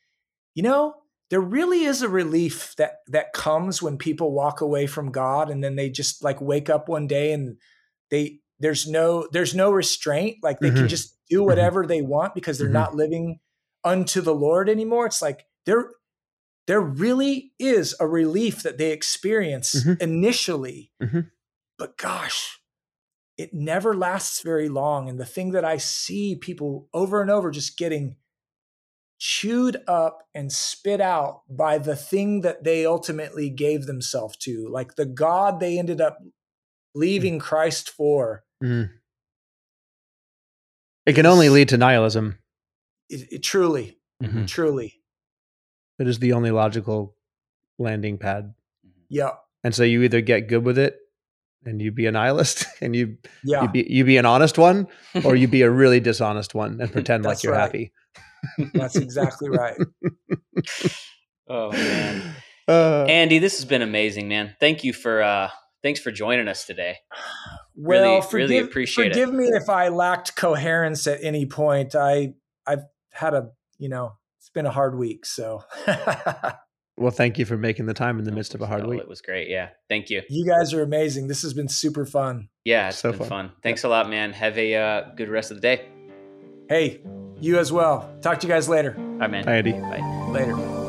you 0.54 0.62
know 0.62 0.94
there 1.30 1.40
really 1.40 1.84
is 1.84 2.02
a 2.02 2.08
relief 2.08 2.74
that 2.76 2.98
that 3.08 3.32
comes 3.32 3.80
when 3.80 3.96
people 3.96 4.32
walk 4.32 4.60
away 4.60 4.86
from 4.86 5.10
god 5.12 5.50
and 5.50 5.62
then 5.64 5.76
they 5.76 5.88
just 5.90 6.22
like 6.22 6.40
wake 6.40 6.68
up 6.68 6.88
one 6.88 7.06
day 7.06 7.32
and 7.32 7.56
they 8.10 8.40
there's 8.58 8.86
no 8.88 9.26
there's 9.32 9.54
no 9.54 9.70
restraint 9.70 10.36
like 10.42 10.58
they 10.60 10.70
can 10.70 10.84
Mhm. 10.86 10.88
just 10.88 11.16
do 11.28 11.42
whatever 11.44 11.86
they 11.86 12.02
want 12.02 12.34
because 12.34 12.58
they're 12.58 12.68
Mhm. 12.68 12.72
not 12.72 12.94
living 12.94 13.40
unto 13.84 14.20
the 14.20 14.34
lord 14.34 14.68
anymore 14.68 15.06
it's 15.06 15.22
like 15.22 15.46
there 15.66 15.90
there 16.66 16.80
really 16.80 17.52
is 17.58 17.94
a 17.98 18.06
relief 18.06 18.62
that 18.62 18.76
they 18.78 18.92
experience 18.92 19.74
Mhm. 19.84 20.00
initially 20.02 20.92
Mhm. 21.02 21.30
but 21.78 21.96
gosh 21.96 22.58
it 23.38 23.54
never 23.54 23.96
lasts 23.96 24.42
very 24.42 24.68
long. 24.68 25.08
And 25.08 25.18
the 25.18 25.24
thing 25.24 25.52
that 25.52 25.64
I 25.64 25.78
see 25.78 26.36
people 26.36 26.90
over 26.92 27.22
and 27.22 27.30
over 27.30 27.50
just 27.50 27.78
getting 27.78 28.16
chewed 29.20 29.76
up 29.86 30.22
and 30.34 30.50
spit 30.50 30.98
out 31.00 31.42
by 31.48 31.76
the 31.76 31.94
thing 31.94 32.40
that 32.40 32.64
they 32.64 32.86
ultimately 32.86 33.50
gave 33.50 33.84
themselves 33.84 34.34
to, 34.38 34.66
like 34.68 34.96
the 34.96 35.04
God 35.04 35.60
they 35.60 35.78
ended 35.78 36.00
up 36.00 36.18
leaving 36.94 37.38
Christ 37.38 37.90
for. 37.90 38.44
Mhm. 38.64 38.90
It 41.06 41.12
can 41.14 41.26
only 41.26 41.50
lead 41.50 41.68
to 41.68 41.76
nihilism. 41.76 42.38
It, 43.10 43.30
it 43.32 43.42
truly, 43.42 43.98
Mhm. 44.22 44.46
truly, 44.48 44.96
It 45.98 46.08
is 46.08 46.18
the 46.18 46.32
only 46.32 46.50
logical 46.50 47.14
landing 47.78 48.16
pad. 48.16 48.54
yeah, 49.10 49.32
And 49.62 49.74
so 49.74 49.82
you 49.82 50.02
either 50.02 50.22
get 50.22 50.48
good 50.48 50.64
with 50.64 50.78
it 50.78 50.96
and 51.66 51.82
you 51.82 51.92
be 51.92 52.06
a 52.06 52.12
nihilist 52.12 52.64
and 52.80 52.96
you 52.96 53.18
yeah, 53.44 53.62
you 53.62 53.68
be 53.68 53.86
you 53.90 54.04
be 54.04 54.16
an 54.16 54.24
honest 54.24 54.56
one, 54.56 54.86
or 55.24 55.36
you 55.36 55.46
be 55.46 55.60
a 55.60 55.70
really 55.82 56.00
dishonest 56.00 56.54
one 56.54 56.80
and 56.80 56.90
pretend 56.90 57.24
like 57.24 57.42
you're 57.42 57.52
right. 57.52 57.60
happy. 57.60 57.92
That's 58.74 58.96
exactly 58.96 59.48
right. 59.50 59.76
oh 61.48 61.72
man, 61.72 62.34
Uh, 62.68 63.04
Andy, 63.08 63.38
this 63.38 63.56
has 63.56 63.64
been 63.64 63.82
amazing, 63.82 64.28
man. 64.28 64.54
Thank 64.60 64.84
you 64.84 64.92
for 64.92 65.22
uh, 65.22 65.48
thanks 65.82 66.00
for 66.00 66.10
joining 66.10 66.48
us 66.48 66.64
today. 66.66 66.96
Well, 67.74 68.02
Really- 68.16 68.22
forgive, 68.22 68.50
really 68.50 68.58
appreciate 68.64 69.06
it. 69.08 69.14
forgive 69.14 69.32
me 69.32 69.46
if 69.46 69.68
I 69.68 69.88
lacked 69.88 70.36
coherence 70.36 71.06
at 71.06 71.18
any 71.22 71.46
point. 71.46 71.94
I 71.94 72.34
I've 72.66 72.82
had 73.12 73.34
a 73.34 73.48
you 73.78 73.88
know 73.88 74.12
it's 74.38 74.50
been 74.50 74.66
a 74.66 74.70
hard 74.70 74.96
week, 74.98 75.26
so 75.26 75.62
well, 76.96 77.10
thank 77.10 77.38
you 77.38 77.44
for 77.44 77.56
making 77.56 77.86
the 77.86 77.94
time 77.94 78.18
in 78.18 78.24
the 78.24 78.32
midst 78.32 78.54
of 78.54 78.60
a 78.62 78.66
hard 78.66 78.84
Oh, 78.84 78.88
week. 78.88 79.00
It 79.00 79.08
was 79.08 79.20
great. 79.22 79.48
Yeah, 79.48 79.70
thank 79.88 80.10
you. 80.10 80.22
you 80.28 80.46
guys 80.46 80.72
are 80.74 80.82
amazing. 80.82 81.28
This 81.28 81.42
has 81.42 81.54
been 81.54 81.68
super 81.68 82.04
fun. 82.06 82.48
Yeah, 82.64 82.88
it's 82.88 82.98
So 82.98 83.10
been 83.10 83.18
fun. 83.20 83.28
fun. 83.28 83.52
Thanks 83.62 83.84
a 83.84 83.88
lot, 83.88 84.08
man. 84.10 84.32
Have 84.32 84.56
a 84.58 84.74
uh, 84.76 85.02
good 85.16 85.28
rest 85.28 85.50
of 85.50 85.56
the 85.56 85.60
day. 85.62 85.88
Hey, 86.68 87.00
you 87.40 87.58
as 87.58 87.72
well. 87.72 88.12
Talk 88.20 88.40
to 88.40 88.46
you 88.46 88.52
guys 88.52 88.68
later. 88.68 88.94
All 88.96 89.04
right, 89.18 89.30
man. 89.30 89.44
Hi, 89.44 89.56
Andy. 89.56 89.72
Bye. 89.72 90.26
Later. 90.30 90.79